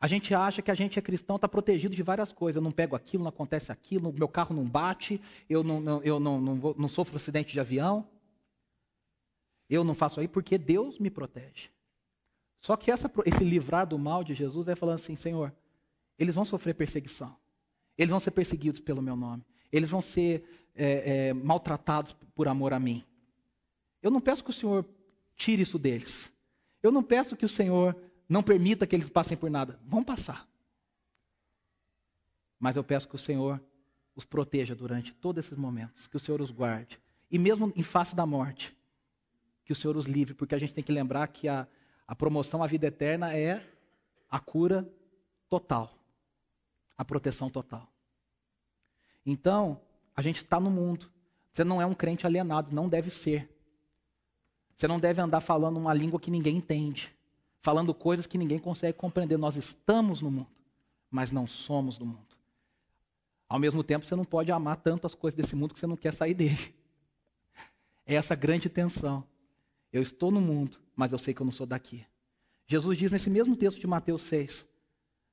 A 0.00 0.06
gente 0.06 0.32
acha 0.32 0.62
que 0.62 0.70
a 0.70 0.74
gente 0.74 0.98
é 0.98 1.02
cristão, 1.02 1.36
está 1.36 1.48
protegido 1.48 1.94
de 1.94 2.02
várias 2.02 2.32
coisas. 2.32 2.56
Eu 2.56 2.62
não 2.62 2.70
pego 2.70 2.94
aquilo, 2.94 3.24
não 3.24 3.30
acontece 3.30 3.72
aquilo, 3.72 4.12
meu 4.12 4.28
carro 4.28 4.54
não 4.54 4.64
bate, 4.64 5.20
eu 5.50 5.64
não, 5.64 5.80
não 5.80 6.02
eu 6.02 6.20
não, 6.20 6.40
não, 6.40 6.54
vou, 6.54 6.74
não 6.78 6.88
sofro 6.88 7.16
acidente 7.16 7.52
de 7.52 7.58
avião. 7.58 8.06
Eu 9.68 9.82
não 9.82 9.94
faço 9.94 10.20
aí 10.20 10.28
porque 10.28 10.56
Deus 10.56 10.98
me 10.98 11.10
protege. 11.10 11.70
Só 12.60 12.76
que 12.76 12.90
essa, 12.90 13.10
esse 13.26 13.44
livrar 13.44 13.86
do 13.86 13.98
mal 13.98 14.22
de 14.22 14.34
Jesus 14.34 14.68
é 14.68 14.74
falando 14.74 14.96
assim, 14.96 15.16
Senhor, 15.16 15.52
eles 16.18 16.34
vão 16.34 16.44
sofrer 16.44 16.74
perseguição. 16.74 17.36
Eles 17.96 18.10
vão 18.10 18.20
ser 18.20 18.30
perseguidos 18.30 18.80
pelo 18.80 19.02
meu 19.02 19.16
nome. 19.16 19.44
Eles 19.70 19.90
vão 19.90 20.00
ser 20.00 20.44
é, 20.74 21.28
é, 21.28 21.32
maltratados 21.32 22.14
por 22.34 22.46
amor 22.46 22.72
a 22.72 22.78
mim. 22.78 23.04
Eu 24.00 24.10
não 24.10 24.20
peço 24.20 24.44
que 24.44 24.50
o 24.50 24.54
Senhor 24.54 24.84
tire 25.36 25.62
isso 25.62 25.78
deles. 25.78 26.30
Eu 26.82 26.92
não 26.92 27.02
peço 27.02 27.36
que 27.36 27.44
o 27.44 27.48
Senhor 27.48 27.96
não 28.28 28.42
permita 28.42 28.86
que 28.86 28.94
eles 28.94 29.08
passem 29.08 29.36
por 29.36 29.50
nada. 29.50 29.78
Vão 29.84 30.04
passar. 30.04 30.46
Mas 32.58 32.76
eu 32.76 32.84
peço 32.84 33.08
que 33.08 33.14
o 33.14 33.18
Senhor 33.18 33.60
os 34.14 34.24
proteja 34.24 34.74
durante 34.74 35.14
todos 35.14 35.44
esses 35.44 35.56
momentos, 35.56 36.06
que 36.06 36.16
o 36.16 36.20
Senhor 36.20 36.40
os 36.40 36.50
guarde. 36.50 37.00
E 37.30 37.38
mesmo 37.38 37.72
em 37.76 37.82
face 37.82 38.14
da 38.16 38.26
morte, 38.26 38.76
que 39.64 39.72
o 39.72 39.76
Senhor 39.76 39.96
os 39.96 40.06
livre, 40.06 40.34
porque 40.34 40.54
a 40.54 40.58
gente 40.58 40.74
tem 40.74 40.82
que 40.82 40.92
lembrar 40.92 41.28
que 41.28 41.46
a, 41.46 41.66
a 42.06 42.14
promoção 42.16 42.62
à 42.62 42.66
vida 42.66 42.86
eterna 42.86 43.36
é 43.36 43.64
a 44.30 44.40
cura 44.40 44.90
total, 45.48 45.96
a 46.96 47.04
proteção 47.04 47.48
total. 47.48 47.88
Então, 49.24 49.80
a 50.16 50.22
gente 50.22 50.42
está 50.42 50.58
no 50.58 50.70
mundo. 50.70 51.10
Você 51.52 51.62
não 51.62 51.80
é 51.80 51.86
um 51.86 51.94
crente 51.94 52.26
alienado, 52.26 52.74
não 52.74 52.88
deve 52.88 53.10
ser. 53.10 53.48
Você 54.76 54.88
não 54.88 54.98
deve 54.98 55.20
andar 55.20 55.40
falando 55.40 55.76
uma 55.76 55.94
língua 55.94 56.18
que 56.18 56.30
ninguém 56.30 56.56
entende, 56.56 57.14
falando 57.60 57.94
coisas 57.94 58.26
que 58.26 58.38
ninguém 58.38 58.58
consegue 58.58 58.96
compreender. 58.96 59.36
Nós 59.36 59.56
estamos 59.56 60.20
no 60.22 60.30
mundo, 60.30 60.48
mas 61.10 61.30
não 61.30 61.46
somos 61.46 61.98
do 61.98 62.06
mundo. 62.06 62.36
Ao 63.48 63.58
mesmo 63.58 63.82
tempo, 63.82 64.06
você 64.06 64.14
não 64.14 64.24
pode 64.24 64.52
amar 64.52 64.76
tanto 64.76 65.06
as 65.06 65.14
coisas 65.14 65.36
desse 65.36 65.56
mundo 65.56 65.72
que 65.74 65.80
você 65.80 65.86
não 65.86 65.96
quer 65.96 66.12
sair 66.12 66.34
dele. 66.34 66.74
É 68.04 68.14
essa 68.14 68.34
grande 68.34 68.68
tensão. 68.68 69.22
Eu 69.92 70.02
estou 70.02 70.30
no 70.30 70.40
mundo, 70.40 70.78
mas 70.94 71.12
eu 71.12 71.18
sei 71.18 71.34
que 71.34 71.40
eu 71.40 71.44
não 71.44 71.52
sou 71.52 71.66
daqui. 71.66 72.06
Jesus 72.66 72.98
diz 72.98 73.12
nesse 73.12 73.30
mesmo 73.30 73.56
texto 73.56 73.80
de 73.80 73.86
Mateus 73.86 74.22
6: 74.22 74.66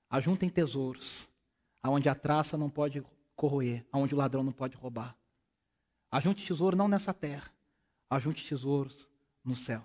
Ajuntem 0.09 0.49
tesouros, 0.49 1.27
aonde 1.83 2.07
a 2.07 2.15
traça 2.15 2.57
não 2.57 2.69
pode 2.69 3.03
corroer, 3.35 3.85
aonde 3.91 4.13
o 4.15 4.17
ladrão 4.17 4.43
não 4.43 4.53
pode 4.53 4.77
roubar. 4.77 5.15
Ajunte 6.09 6.45
tesouro 6.45 6.77
não 6.77 6.87
nessa 6.87 7.13
terra, 7.13 7.51
ajunte 8.09 8.47
tesouros 8.47 9.07
no 9.43 9.55
céu. 9.55 9.83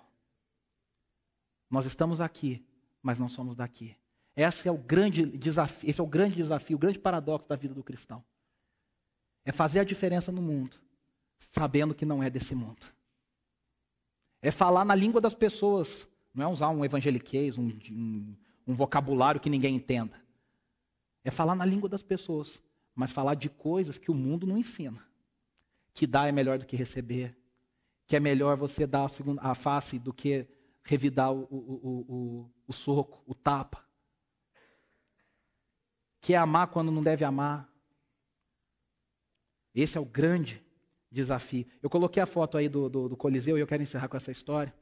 Nós 1.71 1.85
estamos 1.85 2.19
aqui, 2.19 2.61
mas 3.01 3.17
não 3.17 3.29
somos 3.29 3.55
daqui. 3.55 3.95
Esse 4.35 4.67
é 4.67 4.71
o 4.71 4.77
grande 4.77 5.25
desafio, 5.25 5.89
esse 5.89 6.01
é 6.01 6.03
o 6.03 6.07
grande 6.07 6.35
desafio, 6.35 6.75
o 6.75 6.79
grande 6.79 6.99
paradoxo 6.99 7.47
da 7.47 7.55
vida 7.55 7.73
do 7.73 7.81
cristão. 7.81 8.21
É 9.45 9.53
fazer 9.53 9.79
a 9.79 9.83
diferença 9.85 10.33
no 10.33 10.41
mundo, 10.41 10.75
sabendo 11.53 11.95
que 11.95 12.05
não 12.05 12.21
é 12.21 12.29
desse 12.29 12.53
mundo. 12.53 12.85
É 14.41 14.51
falar 14.51 14.83
na 14.83 14.93
língua 14.93 15.21
das 15.21 15.33
pessoas, 15.33 16.07
não 16.33 16.45
é 16.45 16.47
usar 16.47 16.69
um 16.69 16.83
evangeliquez, 16.83 17.57
um, 17.57 17.69
um, 17.89 18.35
um 18.67 18.73
vocabulário 18.75 19.39
que 19.39 19.49
ninguém 19.49 19.75
entenda. 19.75 20.21
É 21.23 21.31
falar 21.31 21.55
na 21.55 21.65
língua 21.65 21.87
das 21.87 22.03
pessoas, 22.03 22.59
mas 22.93 23.11
falar 23.11 23.35
de 23.35 23.49
coisas 23.49 23.97
que 23.97 24.11
o 24.11 24.15
mundo 24.15 24.45
não 24.45 24.57
ensina. 24.57 25.01
Que 25.93 26.05
dar 26.05 26.27
é 26.27 26.31
melhor 26.31 26.57
do 26.57 26.65
que 26.65 26.75
receber, 26.75 27.37
que 28.07 28.15
é 28.15 28.19
melhor 28.19 28.57
você 28.57 28.85
dar 28.85 29.05
a, 29.05 29.09
segunda, 29.09 29.41
a 29.41 29.55
face 29.55 29.97
do 29.97 30.13
que 30.13 30.47
revidar 30.83 31.31
o, 31.31 31.43
o, 31.43 32.05
o, 32.09 32.51
o 32.67 32.73
soco, 32.73 33.21
o 33.25 33.33
tapa. 33.33 33.85
Que 36.19 36.33
é 36.33 36.37
amar 36.37 36.67
quando 36.67 36.91
não 36.91 37.01
deve 37.01 37.25
amar. 37.25 37.69
Esse 39.73 39.97
é 39.97 40.01
o 40.01 40.05
grande 40.05 40.63
desafio. 41.11 41.65
Eu 41.81 41.89
coloquei 41.89 42.21
a 42.21 42.25
foto 42.25 42.57
aí 42.57 42.69
do, 42.69 42.89
do, 42.89 43.09
do 43.09 43.17
Coliseu 43.17 43.57
e 43.57 43.61
eu 43.61 43.67
quero 43.67 43.83
encerrar 43.83 44.07
com 44.07 44.17
essa 44.17 44.31
história. 44.31 44.73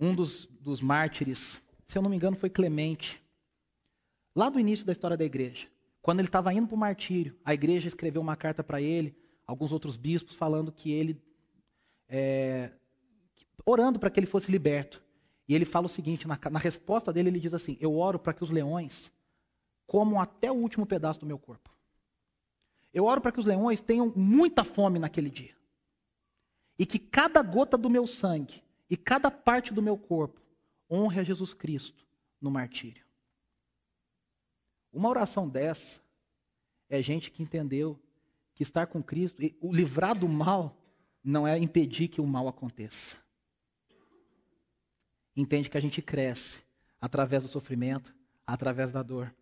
Um 0.00 0.14
dos, 0.14 0.46
dos 0.46 0.80
mártires, 0.80 1.60
se 1.86 1.98
eu 1.98 2.02
não 2.02 2.08
me 2.08 2.16
engano, 2.16 2.36
foi 2.36 2.48
Clemente. 2.48 3.22
Lá 4.34 4.48
do 4.48 4.60
início 4.60 4.86
da 4.86 4.92
história 4.92 5.16
da 5.16 5.24
igreja. 5.24 5.68
Quando 6.00 6.20
ele 6.20 6.28
estava 6.28 6.52
indo 6.54 6.66
para 6.66 6.74
o 6.74 6.78
martírio, 6.78 7.36
a 7.44 7.52
igreja 7.52 7.88
escreveu 7.88 8.22
uma 8.22 8.36
carta 8.36 8.64
para 8.64 8.80
ele, 8.80 9.14
alguns 9.46 9.72
outros 9.72 9.96
bispos, 9.96 10.34
falando 10.34 10.72
que 10.72 10.90
ele. 10.90 11.20
É, 12.08 12.70
orando 13.64 13.98
para 13.98 14.10
que 14.10 14.18
ele 14.20 14.26
fosse 14.26 14.50
liberto. 14.50 15.02
E 15.48 15.54
ele 15.54 15.64
fala 15.64 15.86
o 15.86 15.90
seguinte: 15.90 16.26
na, 16.26 16.38
na 16.50 16.58
resposta 16.58 17.12
dele, 17.12 17.28
ele 17.28 17.40
diz 17.40 17.52
assim: 17.54 17.76
Eu 17.80 17.96
oro 17.96 18.18
para 18.18 18.32
que 18.32 18.44
os 18.44 18.50
leões 18.50 19.10
comam 19.86 20.20
até 20.20 20.50
o 20.50 20.54
último 20.54 20.86
pedaço 20.86 21.20
do 21.20 21.26
meu 21.26 21.38
corpo. 21.38 21.70
Eu 22.92 23.04
oro 23.04 23.20
para 23.20 23.32
que 23.32 23.40
os 23.40 23.46
leões 23.46 23.80
tenham 23.80 24.12
muita 24.14 24.64
fome 24.64 24.98
naquele 24.98 25.30
dia. 25.30 25.54
E 26.78 26.86
que 26.86 26.98
cada 26.98 27.42
gota 27.42 27.76
do 27.76 27.90
meu 27.90 28.06
sangue 28.06 28.62
e 28.88 28.96
cada 28.96 29.30
parte 29.30 29.72
do 29.72 29.82
meu 29.82 29.96
corpo 29.96 30.40
honre 30.90 31.20
a 31.20 31.24
Jesus 31.24 31.54
Cristo 31.54 32.06
no 32.40 32.50
martírio. 32.50 33.04
Uma 34.92 35.08
oração 35.08 35.48
dessa 35.48 36.00
é 36.88 37.00
gente 37.00 37.30
que 37.30 37.42
entendeu 37.42 37.98
que 38.54 38.62
estar 38.62 38.86
com 38.88 39.02
Cristo, 39.02 39.40
o 39.60 39.72
livrar 39.72 40.18
do 40.18 40.28
mal, 40.28 40.76
não 41.22 41.46
é 41.46 41.56
impedir 41.58 42.08
que 42.08 42.20
o 42.20 42.26
mal 42.26 42.48
aconteça. 42.48 43.22
Entende 45.36 45.70
que 45.70 45.78
a 45.78 45.80
gente 45.80 46.02
cresce 46.02 46.62
através 47.00 47.42
do 47.42 47.48
sofrimento, 47.48 48.14
através 48.46 48.92
da 48.92 49.02
dor. 49.02 49.34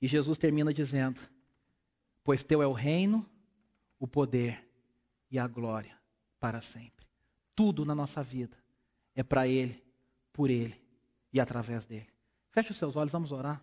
E 0.00 0.08
Jesus 0.08 0.38
termina 0.38 0.72
dizendo: 0.72 1.20
pois 2.24 2.42
teu 2.42 2.62
é 2.62 2.66
o 2.66 2.72
reino, 2.72 3.28
o 3.98 4.06
poder 4.06 4.68
e 5.30 5.38
a 5.38 5.46
glória 5.46 5.96
para 6.38 6.60
sempre. 6.60 7.06
Tudo 7.54 7.84
na 7.84 7.94
nossa 7.94 8.22
vida 8.22 8.56
é 9.14 9.22
para 9.22 9.46
Ele, 9.46 9.82
por 10.32 10.50
Ele 10.50 10.80
e 11.32 11.40
através 11.40 11.84
dele. 11.84 12.08
Feche 12.50 12.72
os 12.72 12.76
seus 12.76 12.96
olhos, 12.96 13.12
vamos 13.12 13.32
orar. 13.32 13.62